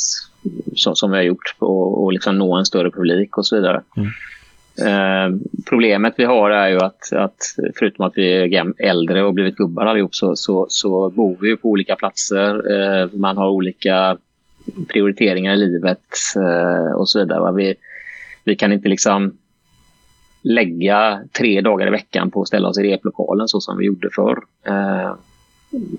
så, 0.76 0.96
som 0.96 1.12
vi 1.12 1.18
har 1.18 1.24
gjort 1.24 1.56
och, 1.60 2.04
och 2.04 2.14
liksom 2.14 2.38
nå 2.38 2.56
en 2.56 2.66
större 2.66 2.92
publik 2.92 3.38
och 3.38 3.46
så 3.46 3.56
vidare. 3.56 3.82
Mm. 3.98 4.10
Eh, 4.80 5.40
problemet 5.70 6.14
vi 6.18 6.26
har 6.26 6.52
är 6.52 6.70
ju 6.70 6.78
att, 6.78 7.14
att 7.14 7.56
förutom 7.80 8.06
att 8.06 8.14
vi 8.16 8.34
är 8.34 8.74
äldre 8.78 9.24
och 9.24 9.34
blivit 9.34 9.56
gubbar 9.56 9.86
allihop 9.86 10.16
så, 10.16 10.36
så, 10.36 10.66
så 10.70 11.10
bor 11.10 11.38
vi 11.42 11.58
på 11.58 11.70
olika 11.70 11.96
platser. 11.96 12.72
Eh, 12.72 13.10
man 13.14 13.38
har 13.38 13.50
olika 13.50 14.18
prioriteringar 14.88 15.54
i 15.54 15.58
livet 15.58 16.02
eh, 16.36 16.94
och 16.94 17.10
så 17.10 17.20
vidare. 17.20 17.54
Vi, 17.56 17.76
vi 18.44 18.56
kan 18.56 18.74
inte 18.74 18.90
liksom 18.90 19.38
lägga 20.44 21.22
tre 21.38 21.62
dagar 21.62 21.88
i 21.88 21.92
veckan 21.92 22.32
på 22.32 22.42
att 22.42 22.48
ställa 22.48 22.70
oss 22.70 22.80
i 22.80 22.84
replokalen 22.84 23.48
så 23.48 23.62
som 23.62 23.78
vi 23.78 23.86
gjorde 23.86 24.10
förr. 24.16 24.38
Eh, 24.68 25.16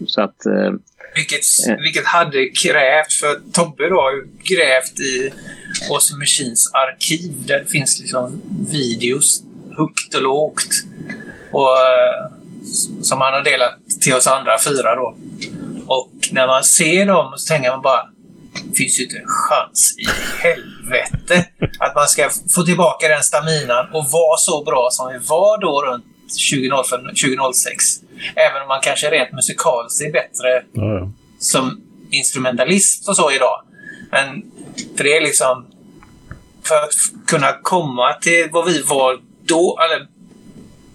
så 0.06 0.20
att... 0.20 0.46
Eh, 0.46 0.72
vilket, 1.14 1.44
vilket 1.78 2.06
hade 2.06 2.46
krävt, 2.46 3.12
för 3.12 3.52
Tobbe 3.52 3.88
då 3.88 3.94
har 3.94 4.22
grävt 4.22 5.00
i 5.00 5.32
Awesome 5.90 6.18
Machines 6.18 6.70
arkiv 6.72 7.46
där 7.46 7.58
det 7.58 7.66
finns 7.66 8.00
liksom 8.00 8.42
videos 8.72 9.42
högt 9.76 10.14
och 10.14 10.22
lågt. 10.22 10.68
Och, 11.52 11.68
som 13.02 13.20
han 13.20 13.32
har 13.32 13.44
delat 13.44 13.78
till 14.00 14.14
oss 14.14 14.26
andra 14.26 14.52
fyra 14.64 14.94
då. 14.94 15.16
Och 15.86 16.12
när 16.32 16.46
man 16.46 16.64
ser 16.64 17.06
dem 17.06 17.34
så 17.36 17.52
tänker 17.52 17.70
man 17.70 17.82
bara 17.82 18.11
det 18.53 18.76
finns 18.76 19.00
ju 19.00 19.05
inte 19.05 19.16
en 19.16 19.26
chans 19.26 19.94
i 19.98 20.07
helvete 20.42 21.46
att 21.78 21.94
man 21.94 22.09
ska 22.09 22.30
få 22.55 22.62
tillbaka 22.62 23.09
den 23.09 23.22
staminan 23.22 23.86
och 23.92 24.05
vara 24.11 24.36
så 24.36 24.64
bra 24.64 24.88
som 24.90 25.12
vi 25.12 25.18
var 25.18 25.61
då 25.61 25.82
runt 25.82 26.05
2005-2006. 26.50 28.03
Även 28.34 28.62
om 28.62 28.68
man 28.68 28.80
kanske 28.82 29.11
rent 29.11 29.32
musikaliskt 29.32 30.00
är 30.00 30.12
bättre 30.12 30.62
ja, 30.72 31.11
som 31.38 31.80
instrumentalist 32.11 33.09
och 33.09 33.16
så 33.16 33.32
idag. 33.32 33.62
Men 34.11 34.42
för 34.96 35.05
det 35.05 35.16
är 35.16 35.20
liksom... 35.20 35.66
För 36.64 36.74
att 36.74 36.92
kunna 37.26 37.53
komma 37.62 38.12
till 38.12 38.48
vad 38.53 38.66
vi 38.66 38.82
var 38.82 39.20
då, 39.46 39.78
eller 39.84 40.07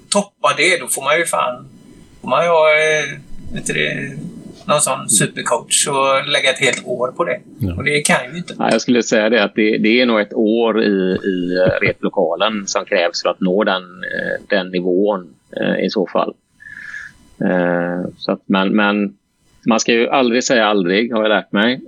toppa 0.10 0.54
det, 0.58 0.78
då 0.78 0.88
får 0.88 1.04
man 1.04 1.18
ju 1.18 1.26
fan... 1.26 1.70
Får 2.22 2.30
man 2.30 2.44
ju 2.44 2.50
ha, 2.50 2.72
eh, 2.72 3.20
vet 3.54 3.66
du, 3.66 4.18
någon 4.68 4.82
sån 4.82 5.10
supercoach 5.10 5.88
och 5.88 6.28
lägga 6.28 6.50
ett 6.50 6.60
helt 6.60 6.88
år 6.88 7.12
på 7.12 7.24
det. 7.24 7.40
Ja. 7.60 7.76
Och 7.76 7.84
det 7.84 8.02
kan 8.02 8.32
ju 8.32 8.38
inte. 8.38 8.56
Ja, 8.60 8.72
jag 8.72 8.82
skulle 8.82 9.04
säga 9.04 9.30
det 9.30 9.44
att 9.44 9.56
det, 9.56 9.78
det 9.78 10.02
är 10.02 10.06
nog 10.06 10.20
ett 10.20 10.34
år 10.34 10.84
i, 10.84 11.18
i 11.24 11.56
replokalen 11.82 12.68
som 12.68 12.86
krävs 12.86 13.22
för 13.22 13.30
att 13.30 13.40
nå 13.40 13.64
den, 13.64 13.84
eh, 13.84 14.46
den 14.50 14.72
nivån 14.72 15.28
eh, 15.62 15.86
i 15.86 15.90
så 15.90 16.08
fall. 16.08 16.34
Eh, 17.42 18.10
så 18.18 18.32
att, 18.32 18.42
men, 18.46 18.76
men 18.76 19.14
man 19.66 19.80
ska 19.80 19.94
ju 19.94 20.10
aldrig 20.10 20.44
säga 20.44 20.66
aldrig, 20.66 21.14
har 21.14 21.22
jag 21.22 21.30
lärt 21.30 21.52
mig. 21.52 21.82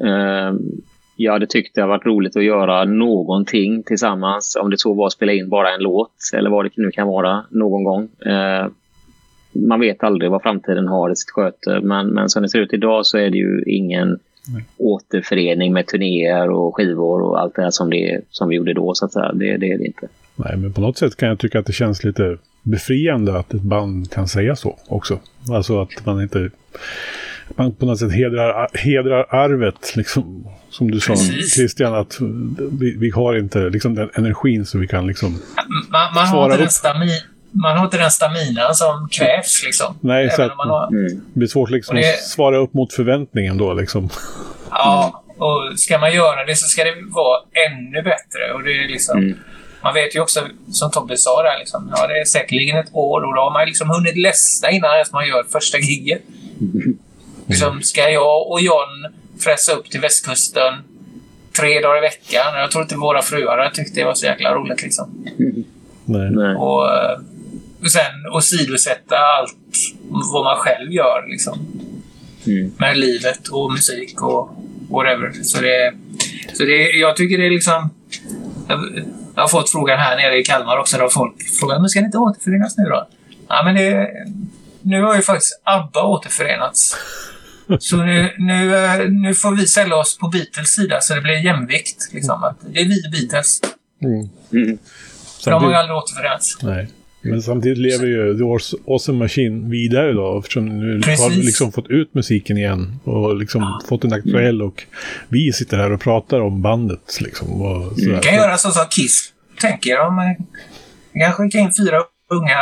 Jag 1.15 1.34
hade 1.34 1.47
tyckt 1.47 1.75
det 1.75 1.82
hade 1.82 1.89
varit 1.89 2.05
roligt 2.05 2.36
att 2.36 2.43
göra 2.43 2.86
någonting 2.86 3.84
tillsammans. 3.84 4.57
Om 4.61 4.69
det 4.69 4.80
så 4.80 4.93
var 4.93 5.07
att 5.07 5.13
spela 5.13 5.34
in 5.34 5.49
bara 5.49 5.73
en 5.73 5.82
låt 5.82 6.11
eller 6.34 6.49
vad 6.49 6.65
det 6.65 6.71
nu 6.75 6.91
kan 6.91 7.07
vara 7.07 7.45
någon 7.49 7.84
gång 7.84 8.09
man 9.52 9.80
vet 9.80 10.04
aldrig 10.04 10.32
vad 10.32 10.41
framtiden 10.41 10.88
har 10.88 11.12
i 11.12 11.16
sitt 11.16 11.32
sköte. 11.32 11.80
Men, 11.84 12.08
men 12.08 12.30
som 12.30 12.43
det 12.43 12.50
ser 12.50 12.60
ut 12.60 12.74
idag 12.74 13.06
så 13.06 13.18
är 13.18 13.30
det 13.30 13.38
ju 13.38 13.64
ingen 13.68 14.20
Nej. 14.47 14.66
återförening 14.78 15.74
med 15.74 15.88
turnéer 15.88 16.50
och 16.50 16.76
skivor 16.76 17.22
och 17.22 17.39
allt 17.39 17.56
det 17.56 17.62
här 17.62 17.72
som, 17.72 17.89
det, 17.89 18.22
som 18.30 18.50
vi 18.50 18.56
gjorde 18.56 18.74
då. 18.74 18.93
Så 18.93 19.06
att 19.06 19.14
säga. 19.14 19.32
Det, 19.34 19.58
det 19.58 19.72
är 19.72 19.78
det 19.78 19.86
inte. 19.86 20.08
Nej, 20.36 20.58
men 20.58 20.74
på 20.74 20.82
något 20.82 20.97
sätt 20.97 21.16
kan 21.16 21.30
jag 21.30 21.39
tycka 21.39 21.60
att 21.60 21.66
det 21.66 21.74
känns 21.74 22.04
lite 22.04 22.38
befriande 22.64 23.39
att 23.39 23.54
ett 23.54 23.62
band 23.62 24.12
kan 24.12 24.28
säga 24.28 24.56
så 24.56 24.78
också. 24.88 25.20
Alltså 25.52 25.82
att 25.82 26.06
man 26.06 26.22
inte... 26.22 26.50
Man 27.56 27.72
på 27.72 27.86
något 27.86 28.00
sätt 28.00 28.14
hedrar, 28.14 28.68
hedrar 28.74 29.26
arvet, 29.30 29.95
liksom, 29.95 30.47
som 30.70 30.91
du 30.91 31.00
sa 31.00 31.16
Christian, 31.56 31.95
att 31.95 32.18
vi, 32.80 32.97
vi, 32.97 33.10
har 33.10 33.38
inte 33.38 33.70
liksom, 33.70 33.95
den 33.95 34.10
energin 34.14 34.66
så 34.66 34.78
vi 34.78 34.88
kan 34.88 35.08
liksom... 35.08 35.32
Man, 35.91 36.14
man 36.16 36.28
har 36.28 36.52
inte 36.52 36.58
den 36.58 37.10
man 37.52 37.78
har 37.78 37.86
inte 37.86 37.97
den 37.97 38.12
staminan 38.12 38.76
som 38.76 39.10
krävs. 39.12 39.64
Liksom. 39.66 39.97
Nej, 40.02 40.32
så 40.32 40.41
att, 40.41 40.52
har... 40.52 40.88
mm. 40.88 41.22
det 41.34 41.39
blir 41.39 41.47
svårt 41.47 41.70
liksom 41.70 41.95
det... 41.95 42.10
att 42.10 42.24
svara 42.24 42.58
upp 42.58 42.74
mot 42.74 42.93
förväntningen 42.93 43.58
då. 43.58 43.74
Liksom. 43.74 44.10
Ja, 44.72 45.24
och 45.38 45.80
ska 45.80 45.97
man 45.97 46.14
göra 46.14 46.45
det 46.45 46.56
så 46.56 46.68
ska 46.68 46.84
det 46.84 46.95
vara 47.10 47.39
ännu 47.70 48.02
bättre. 48.02 48.54
Och 48.54 48.64
det 48.64 48.72
är 48.72 48.88
liksom, 48.88 49.18
mm. 49.18 49.38
Man 49.84 49.93
vet 49.93 50.16
ju 50.16 50.20
också, 50.20 50.39
som 50.72 50.91
Tobbe 50.91 51.18
sa 51.18 51.43
där, 51.43 51.60
liksom, 51.60 51.93
ja, 51.95 52.08
det 52.08 52.20
är 52.20 52.26
säkerligen 52.26 52.78
ett 52.78 52.93
år 52.93 53.22
och 53.22 53.36
då 53.36 53.41
har 53.41 53.52
man 53.52 53.66
liksom 53.66 53.89
hunnit 53.89 54.18
ledsna 54.18 54.72
innan 54.72 55.06
man 55.12 55.28
gör 55.28 55.43
första 55.43 55.78
giget. 55.78 56.22
Mm. 56.62 56.97
Liksom, 57.47 57.82
ska 57.82 58.10
jag 58.10 58.52
och 58.52 58.62
John 58.62 59.14
fräsa 59.39 59.72
upp 59.72 59.89
till 59.89 60.00
västkusten 60.00 60.74
tre 61.60 61.82
dagar 61.82 61.97
i 61.97 62.02
veckan? 62.02 62.56
Jag 62.56 62.72
tror 62.72 62.82
inte 62.82 62.95
våra 62.95 63.22
fruar 63.22 63.70
tyckte 63.74 64.00
det 64.00 64.06
var 64.06 64.14
så 64.14 64.26
jäkla 64.26 64.54
roligt. 64.54 64.82
Liksom. 64.82 65.26
Nej. 66.06 66.56
Och, 66.56 66.95
eh, 66.95 67.12
och 67.12 67.20
sen 67.88 68.27
åsidosätta 68.34 69.17
allt 69.17 69.55
vad 70.34 70.43
man 70.43 70.57
själv 70.57 70.91
gör. 70.91 71.27
Liksom. 71.30 71.59
Mm. 72.47 72.71
Med 72.77 72.97
livet 72.97 73.47
och 73.47 73.71
musik 73.71 74.21
och 74.21 74.49
whatever. 74.89 75.43
Så 75.43 75.61
det, 75.61 75.93
så 76.53 76.63
det, 76.63 76.91
jag 76.91 77.15
tycker 77.15 77.38
det 77.38 77.45
är 77.45 77.51
liksom... 77.51 77.89
Jag, 78.67 79.05
jag 79.36 79.43
har 79.43 79.47
fått 79.47 79.69
frågan 79.69 79.99
här 79.99 80.17
nere 80.17 80.39
i 80.39 80.43
Kalmar 80.43 80.77
också. 80.77 80.97
Där 80.97 81.09
folk 81.09 81.49
frågar 81.59 81.80
men 81.80 81.89
ska 81.89 81.99
ni 81.99 82.05
inte 82.05 82.17
återförenas 82.17 82.77
nu 82.77 82.84
då? 82.84 83.07
Ja, 83.47 83.61
men 83.63 83.75
det, 83.75 84.09
nu 84.82 85.01
har 85.01 85.15
ju 85.15 85.21
faktiskt 85.21 85.61
ABBA 85.63 86.03
återförenats. 86.03 86.97
Så 87.80 87.97
nu, 87.97 88.34
nu, 88.38 88.75
eh, 88.75 89.09
nu 89.09 89.36
får 89.36 89.55
vi 89.55 89.67
sälja 89.67 89.95
oss 89.95 90.17
på 90.17 90.27
Beatles 90.27 90.69
sida 90.69 91.01
så 91.01 91.15
det 91.15 91.21
blir 91.21 91.45
jämvikt. 91.45 92.09
Liksom, 92.11 92.43
att 92.43 92.57
det 92.73 92.80
är 92.80 92.86
vi 92.86 93.01
Beatles. 93.11 93.61
Mm. 94.01 94.30
Mm. 94.53 94.77
De 95.45 95.63
har 95.63 95.69
ju 95.69 95.75
aldrig 95.75 95.97
återförenats. 95.97 96.57
Nej. 96.61 96.89
Men 97.22 97.41
samtidigt 97.41 97.78
lever 97.78 98.05
ju 98.05 98.38
The 98.38 98.43
Awesome 98.88 99.20
Machine 99.20 99.70
vidare 99.70 100.13
då, 100.13 100.39
eftersom 100.39 100.80
nu 100.80 101.01
Precis. 101.01 101.26
har 101.26 101.32
liksom 101.32 101.72
fått 101.72 101.89
ut 101.89 102.13
musiken 102.13 102.57
igen 102.57 102.99
och 103.03 103.36
liksom 103.36 103.61
ja. 103.61 103.82
fått 103.89 104.01
den 104.01 104.13
aktuell 104.13 104.55
mm. 104.55 104.67
och 104.67 104.84
vi 105.30 105.53
sitter 105.53 105.78
här 105.78 105.91
och 105.91 106.01
pratar 106.01 106.39
om 106.39 106.61
bandet 106.61 107.22
liksom. 107.22 107.61
Och 107.61 107.91
sådär. 107.91 108.09
Mm. 108.09 108.22
kan 108.22 108.36
göra 108.36 108.57
så 108.57 108.72
som 108.72 108.86
Kiss 108.89 109.34
tänker. 109.59 109.97
De 109.97 110.36
kan 111.20 111.34
skicka 111.34 111.57
in 111.57 111.72
fyra 111.78 111.97
unga 112.30 112.57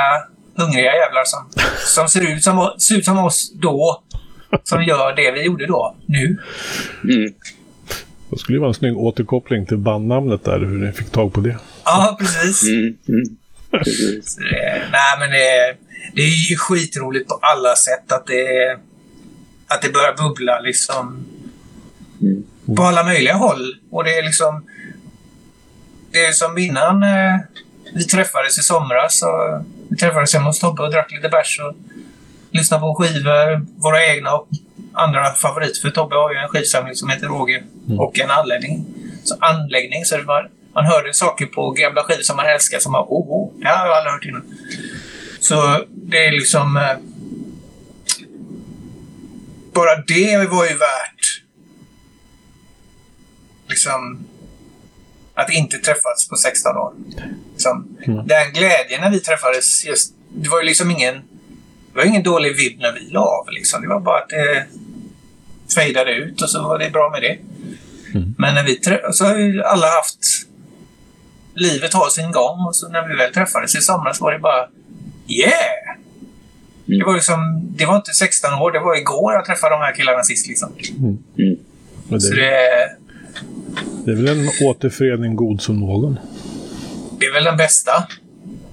hungriga 0.58 0.92
jävlar 0.96 1.24
som, 1.26 1.64
som 1.86 2.10
ser, 2.10 2.34
ut 2.34 2.44
som, 2.44 2.74
ser 2.80 2.98
ut 2.98 3.06
som 3.06 3.18
oss 3.18 3.54
då, 3.56 4.04
som 4.64 4.84
gör 4.84 5.16
det 5.16 5.32
vi 5.32 5.46
gjorde 5.46 5.68
då, 5.68 5.96
nu. 6.06 6.38
Mm. 7.04 7.34
Det 8.30 8.38
skulle 8.38 8.56
ju 8.56 8.60
vara 8.60 8.70
en 8.70 8.74
snygg 8.74 8.98
återkoppling 8.98 9.66
till 9.66 9.78
bandnamnet 9.78 10.44
där, 10.44 10.60
hur 10.60 10.86
ni 10.86 10.92
fick 10.92 11.10
tag 11.10 11.34
på 11.34 11.42
det. 11.42 11.58
Ja, 11.86 12.18
precis. 12.20 12.64
Mm. 12.64 12.98
Mm. 13.08 13.38
Precis. 13.72 14.38
nej, 14.92 15.16
men 15.20 15.30
det, 15.30 15.78
det 16.14 16.22
är 16.22 16.50
ju 16.50 16.58
skitroligt 16.58 17.28
på 17.28 17.40
alla 17.42 17.76
sätt 17.76 18.12
att 18.12 18.28
det, 18.28 18.78
att 19.68 19.82
det 19.82 19.94
börjar 19.94 20.14
bubbla 20.18 20.60
liksom. 20.60 21.26
Mm. 22.22 22.44
På 22.76 22.84
alla 22.84 23.04
möjliga 23.04 23.34
håll. 23.34 23.76
Och 23.92 24.04
det 24.04 24.18
är 24.18 24.24
liksom... 24.24 24.66
Det 26.12 26.26
är 26.26 26.32
som 26.32 26.58
innan 26.58 27.04
eh, 27.04 27.40
vi 27.94 28.04
träffades 28.04 28.60
i 28.60 28.62
somras. 28.62 29.24
Och 29.24 29.66
vi 29.90 29.98
träffades 29.98 30.34
hemma 30.34 30.46
hos 30.46 30.60
Tobbe 30.60 30.84
och 30.84 30.92
drack 30.92 31.12
lite 31.12 31.30
bärs 31.30 31.60
och 31.60 31.76
lyssnade 32.52 32.82
på 32.82 32.96
skivor, 32.96 33.66
våra 33.82 34.06
egna 34.06 34.34
och 34.34 34.48
andra 34.94 35.34
favoriter. 35.34 35.82
För 35.82 35.90
Tobbe 35.90 36.16
har 36.16 36.34
ju 36.34 36.38
en 36.38 36.50
skivsamling 36.50 36.96
som 36.96 37.10
heter 37.10 37.28
Roger 37.28 37.64
mm. 37.88 38.00
och 38.00 38.20
en 38.20 38.32
anläggning. 38.32 38.86
Så 39.24 39.36
anläggning, 39.40 40.06
så 40.06 40.18
det 40.18 40.24
var 40.24 40.50
man 40.74 40.86
hörde 40.86 41.14
saker 41.14 41.46
på 41.46 41.72
gamla 41.72 42.04
skivor 42.04 42.22
som 42.22 42.36
man 42.36 42.46
älskar 42.46 42.80
som 42.80 42.92
man, 42.92 43.02
oh, 43.02 43.32
oh, 43.32 43.62
det 43.62 43.68
har 43.68 43.88
jag 43.88 43.98
aldrig 43.98 44.14
hört 44.14 44.26
innan. 44.26 44.44
Så 45.40 45.86
det 45.90 46.26
är 46.26 46.32
liksom... 46.32 46.78
Eh, 46.78 46.98
bara 49.74 49.96
det 49.96 50.50
var 50.50 50.66
ju 50.66 50.74
värt 50.74 51.44
liksom 53.70 54.28
att 55.34 55.50
inte 55.50 55.78
träffats 55.78 56.30
på 56.30 56.36
16 56.36 56.78
år. 56.78 56.94
Liksom, 57.52 57.98
mm. 58.06 58.28
Den 58.28 58.54
glädjen 58.54 59.02
när 59.02 59.10
vi 59.10 59.20
träffades, 59.20 59.86
just, 59.86 60.14
det 60.30 60.50
var 60.50 60.60
ju 60.60 60.66
liksom 60.66 60.92
ingen... 60.92 61.14
Det 61.94 61.98
var 61.98 62.06
ingen 62.06 62.24
dålig 62.24 62.58
vibb 62.58 62.80
när 62.80 62.94
vi 62.94 63.00
la 63.00 63.20
av. 63.20 63.50
Liksom. 63.50 63.82
Det 63.82 63.88
var 63.88 64.00
bara 64.00 64.20
att 64.20 64.30
det 64.30 64.66
fejdade 65.76 66.12
ut 66.12 66.42
och 66.42 66.50
så 66.50 66.64
var 66.64 66.80
det 66.80 66.90
bra 66.90 67.10
med 67.10 67.22
det. 67.22 67.38
Mm. 68.18 68.36
Men 68.38 68.56
när 68.56 68.64
vi 68.64 68.80
så 69.12 69.26
har 69.26 69.38
ju 69.38 69.64
alla 69.64 69.88
haft 69.88 70.26
livet 71.58 71.94
har 71.94 72.10
sin 72.10 72.32
gång 72.32 72.66
och 72.68 72.76
så 72.76 72.90
när 72.90 73.08
vi 73.08 73.16
väl 73.16 73.34
träffades 73.34 73.76
i 73.76 73.82
somras 73.82 74.22
var 74.22 74.32
det 74.32 74.40
bara 74.40 74.68
Yeah! 75.30 75.98
Mm. 76.88 77.00
Det 77.00 77.06
var 77.06 77.14
liksom, 77.14 77.68
det 77.78 77.86
var 77.86 77.96
inte 77.96 78.14
16 78.14 78.54
år, 78.54 78.72
det 78.72 78.80
var 78.80 78.96
igår 78.96 79.34
jag 79.34 79.46
träffade 79.46 79.76
de 79.76 79.82
här 79.82 79.96
killarna 79.96 80.24
sist 80.24 80.48
liksom. 80.48 80.70
Mm. 80.98 81.18
Mm. 81.38 81.58
Det, 82.10 82.22
så 82.22 82.34
det, 82.34 82.52
det 84.06 84.12
är 84.12 84.16
väl 84.16 84.28
en 84.28 84.50
återförening 84.68 85.36
god 85.36 85.62
som 85.62 85.80
någon? 85.80 86.20
Det 87.20 87.26
är 87.26 87.34
väl 87.34 87.44
den 87.44 87.58
bästa. 87.58 88.08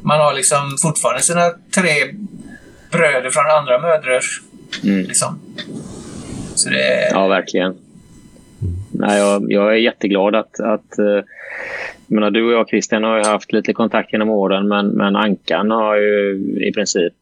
Man 0.03 0.20
har 0.20 0.35
liksom 0.35 0.76
fortfarande 0.82 1.22
sina 1.22 1.51
tre 1.74 1.91
bröder 2.91 3.30
från 3.30 3.47
andra 3.47 3.80
mödrar. 3.80 4.22
Mm. 4.82 5.07
Liksom. 5.07 5.41
Så 6.55 6.70
det... 6.70 7.09
Ja, 7.11 7.26
verkligen. 7.26 7.74
Nej, 8.95 9.18
jag, 9.18 9.53
jag, 9.53 9.72
är 9.72 9.78
jätteglad 9.78 10.34
att, 10.34 10.61
att 10.61 10.99
eh, 10.99 11.24
jag 12.07 12.14
menar, 12.14 12.30
du 12.30 12.47
och 12.47 12.53
jag 12.53 12.68
Christian 12.68 13.05
har 13.05 13.16
ju 13.16 13.24
haft 13.24 13.53
lite 13.53 13.72
kontakt 13.72 14.12
genom 14.12 14.30
åren 14.30 14.68
men, 14.68 14.86
men 14.88 15.16
Ankan 15.16 15.70
har 15.70 15.97
ju 15.97 16.34
i 16.68 16.72
princip 16.72 17.12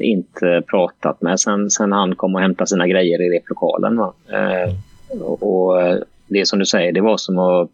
inte 0.00 0.62
pratat 0.70 1.22
med 1.22 1.40
sen, 1.40 1.70
sen 1.70 1.92
han 1.92 2.14
kom 2.14 2.34
och 2.34 2.40
hämtade 2.40 2.68
sina 2.68 2.86
grejer 2.86 3.22
i 3.22 3.38
replokalen. 3.38 3.98
Eh, 3.98 4.74
och, 5.20 5.42
och 5.42 5.82
eh, 5.82 5.98
det 6.26 6.46
som 6.46 6.58
du 6.58 6.66
säger, 6.66 6.92
det 6.92 7.00
var 7.00 7.16
som 7.16 7.38
att 7.38 7.70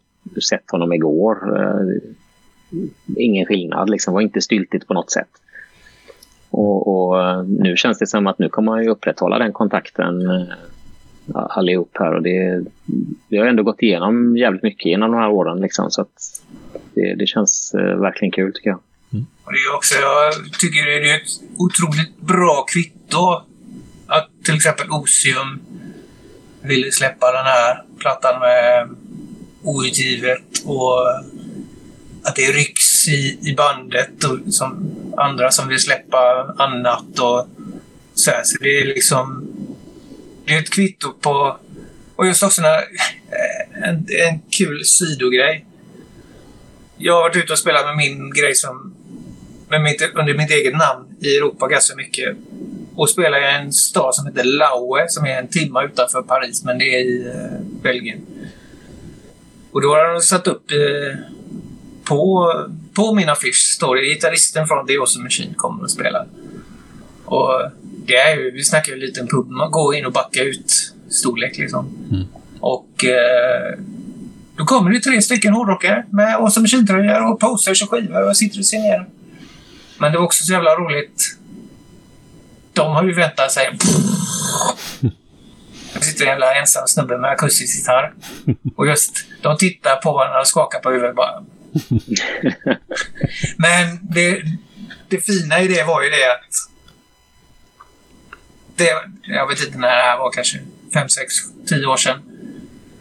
sett 0.49 0.71
honom 0.71 0.93
igår. 0.93 1.59
Eh, 1.59 2.11
ingen 3.17 3.45
skillnad, 3.45 3.89
liksom. 3.89 4.13
var 4.13 4.21
inte 4.21 4.41
styltigt 4.41 4.87
på 4.87 4.93
något 4.93 5.11
sätt. 5.11 5.29
Och, 6.49 6.87
och, 6.87 7.21
eh, 7.21 7.43
nu 7.43 7.77
känns 7.77 7.99
det 7.99 8.07
som 8.07 8.27
att 8.27 8.39
nu 8.39 8.49
kommer 8.49 8.71
han 8.71 8.83
ju 8.83 8.89
upprätthålla 8.89 9.39
den 9.39 9.53
kontakten 9.53 10.29
eh, 10.29 10.43
allihop 11.33 11.91
här. 11.99 12.13
Och 12.13 12.21
det, 12.21 12.63
vi 13.29 13.37
har 13.37 13.45
ändå 13.45 13.63
gått 13.63 13.81
igenom 13.81 14.37
jävligt 14.37 14.63
mycket 14.63 14.85
genom 14.85 15.11
de 15.11 15.17
här 15.17 15.29
åren. 15.29 15.61
Liksom, 15.61 15.91
så 15.91 16.01
att 16.01 16.43
det, 16.93 17.15
det 17.15 17.27
känns 17.27 17.73
eh, 17.73 17.95
verkligen 17.99 18.31
kul 18.31 18.53
tycker 18.53 18.69
jag. 18.69 18.79
Mm. 19.13 19.25
Och 19.43 19.51
det 19.53 19.57
är 19.57 19.75
också, 19.75 19.95
jag 19.99 20.33
tycker 20.59 20.85
det 20.85 21.11
är 21.11 21.15
ett 21.15 21.29
otroligt 21.57 22.17
bra 22.19 22.65
kvitto 22.67 23.41
att 24.07 24.29
till 24.43 24.55
exempel 24.55 24.89
Osium 24.89 25.59
ville 26.61 26.91
släppa 26.91 27.31
den 27.31 27.45
här 27.45 27.83
plattan 27.97 28.39
med 28.39 28.89
outgivet 29.63 30.63
och 30.65 31.07
att 32.23 32.35
det 32.35 32.51
rycks 32.51 33.07
i, 33.07 33.39
i 33.41 33.55
bandet 33.55 34.23
och 34.23 34.53
som 34.53 34.95
andra 35.17 35.51
som 35.51 35.67
vill 35.67 35.79
släppa 35.79 36.53
annat 36.57 37.19
och 37.19 37.47
så 38.13 38.31
här. 38.31 38.41
Så 38.43 38.57
det 38.63 38.79
är 38.79 38.85
liksom... 38.85 39.50
Det 40.51 40.57
är 40.57 40.61
ett 40.61 40.69
kvitto 40.69 41.13
på... 41.13 41.57
Och 42.15 42.27
just 42.27 42.43
också 42.43 42.61
när, 42.61 42.77
eh, 42.77 43.89
en, 43.89 43.95
en 43.95 44.39
kul 44.49 44.85
sidogrej. 44.85 45.65
Jag 46.97 47.13
har 47.13 47.21
varit 47.21 47.35
ute 47.35 47.53
och 47.53 47.59
spelat 47.59 47.85
med 47.85 47.97
min 47.97 48.33
grej 48.33 48.55
som... 48.55 48.93
Med 49.69 49.81
mitt, 49.81 50.11
under 50.15 50.33
mitt 50.33 50.51
eget 50.51 50.73
namn 50.73 51.15
i 51.21 51.37
Europa 51.37 51.67
ganska 51.67 51.95
mycket. 51.95 52.37
Och 52.95 53.09
spelar 53.09 53.41
i 53.41 53.55
en 53.55 53.73
stad 53.73 54.15
som 54.15 54.27
heter 54.27 54.43
Laue 54.43 55.05
som 55.09 55.25
är 55.25 55.39
en 55.39 55.47
timme 55.47 55.85
utanför 55.85 56.21
Paris, 56.21 56.63
men 56.63 56.77
det 56.77 56.95
är 56.95 56.99
i 56.99 57.27
eh, 57.27 57.81
Belgien. 57.81 58.19
Och 59.71 59.81
då 59.81 59.87
har 59.87 60.13
de 60.13 60.21
satt 60.21 60.47
upp 60.47 60.71
eh, 60.71 61.19
på, 62.03 62.53
på 62.93 63.13
min 63.13 63.29
affisch 63.29 63.75
står 63.75 63.95
det 63.95 64.05
gitarristen 64.05 64.67
från 64.67 64.87
The 64.87 64.97
Awesome 64.97 65.23
Machine 65.23 65.53
kommer 65.53 65.83
och 65.83 65.91
spelar. 65.91 66.27
Och 67.25 67.71
det 68.05 68.15
är 68.15 68.35
ju, 68.35 68.51
vi 68.51 68.63
snackar 68.63 68.91
ju 68.91 68.93
en 68.93 68.99
liten 68.99 69.27
pub. 69.27 69.49
Man 69.49 69.71
går 69.71 69.95
in 69.95 70.05
och 70.05 70.11
backar 70.11 70.43
ut 70.43 70.93
storlek 71.09 71.57
liksom. 71.57 72.07
Mm. 72.11 72.27
Och 72.59 73.05
eh, 73.05 73.79
då 74.57 74.65
kommer 74.65 74.91
det 74.91 74.99
tre 74.99 75.21
stycken 75.21 75.53
hårdrockare 75.53 76.05
med 76.09 76.35
Awesome 76.35 76.63
Machine-tröjor 76.63 77.31
och 77.31 77.39
posters 77.39 77.83
och 77.83 77.89
skivor 77.89 78.29
och 78.29 78.37
sitter 78.37 78.59
och 78.59 78.65
ser 78.65 78.79
ner. 78.79 79.07
Men 79.97 80.11
det 80.11 80.17
var 80.17 80.25
också 80.25 80.43
så 80.43 80.53
jävla 80.53 80.75
roligt. 80.75 81.37
De 82.73 82.91
har 82.95 83.03
ju 83.03 83.13
väntat 83.13 83.51
sig... 83.51 83.69
Det 85.93 86.05
sitter 86.05 86.23
en 86.23 86.29
jävla 86.29 86.55
ensam 86.55 86.87
snubbe 86.87 87.17
med 87.17 87.29
akustisk 87.29 87.77
gitarr. 87.77 88.13
Och 88.75 88.87
just, 88.87 89.25
de 89.41 89.57
tittar 89.57 89.95
på 89.95 90.13
varandra 90.13 90.39
och 90.39 90.47
skakar 90.47 90.79
på 90.79 90.89
huvudet 90.89 91.15
bara. 91.15 91.43
Men 93.57 93.99
det, 94.01 94.41
det 95.09 95.25
fina 95.25 95.61
i 95.61 95.67
det 95.67 95.83
var 95.83 96.03
ju 96.03 96.09
det 96.09 96.31
att... 96.31 96.50
Det, 98.81 99.33
jag 99.33 99.47
vet 99.47 99.65
inte 99.65 99.77
när 99.77 99.95
det 99.95 100.03
här 100.03 100.17
var, 100.17 100.31
kanske 100.31 100.57
5, 100.93 101.09
6, 101.09 101.33
10 101.67 101.85
år 101.85 101.97
sedan. 101.97 102.19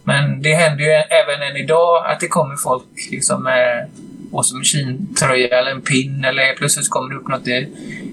Men 0.05 0.43
det 0.43 0.55
händer 0.55 0.85
ju 0.85 0.91
även 0.91 1.43
än 1.43 1.57
idag 1.57 2.07
att 2.07 2.21
det 2.21 2.29
kommer 2.29 2.57
folk 2.57 2.85
liksom 3.11 3.43
med 3.43 3.91
Awesome 4.33 4.59
Machine-tröja 4.59 5.59
eller 5.59 5.71
en 5.71 5.83
pin 5.83 6.25
eller 6.25 6.55
plötsligt 6.57 6.91
kommer 6.91 7.11
det 7.11 7.21
upp 7.21 7.29
något 7.29 7.49
i 7.49 7.69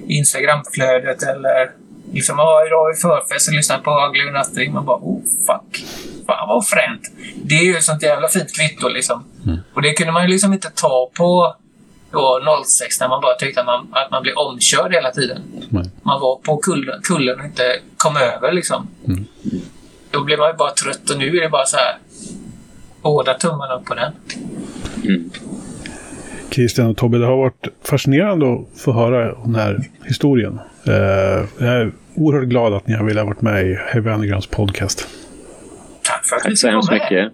Instagramflödet 0.08 1.24
eller 1.24 1.72
liksom 2.14 2.36
ja, 2.38 2.66
idag 2.68 2.78
har 2.78 2.94
vi 2.94 2.98
förfest 2.98 3.48
och 3.48 3.54
lyssnar 3.54 3.80
på 3.80 3.92
Ugly 4.08 4.32
Nothing. 4.32 4.74
Man 4.74 4.86
bara 4.86 4.98
oh 4.98 5.22
fuck. 5.24 5.86
Fan 6.28 6.48
vad 6.48 6.68
fränt. 6.68 7.02
Det 7.36 7.56
är 7.56 7.64
ju 7.64 7.76
ett 7.76 7.84
sånt 7.84 8.04
jävla 8.04 8.28
fint 8.28 8.56
kvitto 8.56 8.90
liksom. 8.90 9.24
Mm. 9.46 9.58
Och 9.74 9.82
det 9.82 9.94
kunde 9.94 10.14
man 10.14 10.24
ju 10.24 10.30
liksom 10.30 10.54
inte 10.54 10.70
ta 10.70 11.12
på 11.18 11.56
då 12.12 12.40
06 12.66 13.00
när 13.00 13.08
man 13.08 13.22
bara 13.22 13.36
tyckte 13.36 13.60
att 13.60 13.66
man, 13.66 13.88
att 13.92 14.12
man 14.12 14.24
blev 14.24 14.36
omkörd 14.36 14.94
hela 14.94 15.12
tiden. 15.12 15.42
Mm. 15.72 15.88
Man 16.02 16.22
var 16.22 16.36
på 16.36 16.58
kullen, 16.58 17.02
kullen 17.04 17.40
och 17.40 17.46
inte 17.46 17.64
kom 17.98 18.18
över 18.18 18.52
liksom. 18.52 18.88
Mm. 19.08 19.26
Då 20.12 20.24
blev 20.24 20.40
man 20.40 20.50
ju 20.50 20.54
bara 20.54 20.72
trött 20.72 21.10
och 21.10 21.18
nu 21.18 21.38
är 21.38 21.42
det 21.42 21.50
bara 21.50 21.66
så 21.66 21.78
här 21.78 21.98
båda 23.02 23.34
tummarna 23.34 23.74
upp 23.74 23.86
på 23.86 23.94
den. 23.94 24.14
Mm. 25.04 25.30
Christian 26.50 26.90
och 26.90 26.98
Tobbe, 26.98 27.18
det 27.18 27.26
har 27.26 27.38
varit 27.38 27.68
fascinerande 27.84 28.54
att 28.54 28.82
få 28.82 28.92
höra 28.92 29.36
den 29.44 29.56
här 29.56 29.80
historien. 30.06 30.60
Uh, 30.88 30.94
jag 31.58 31.76
är 31.76 31.92
oerhört 32.16 32.48
glad 32.48 32.74
att 32.74 32.88
ni 32.88 32.94
har 32.94 33.06
velat 33.06 33.26
vara 33.26 33.38
med 33.40 33.68
i 33.68 33.76
Heavy 33.88 34.10
Undergrounds 34.10 34.48
podcast. 34.48 35.08
Tack 36.04 36.26
för 36.26 36.36
att 36.36 36.44
Tack 36.44 36.58
så 36.58 36.68
hemskt 36.68 36.92
mycket. 36.92 37.34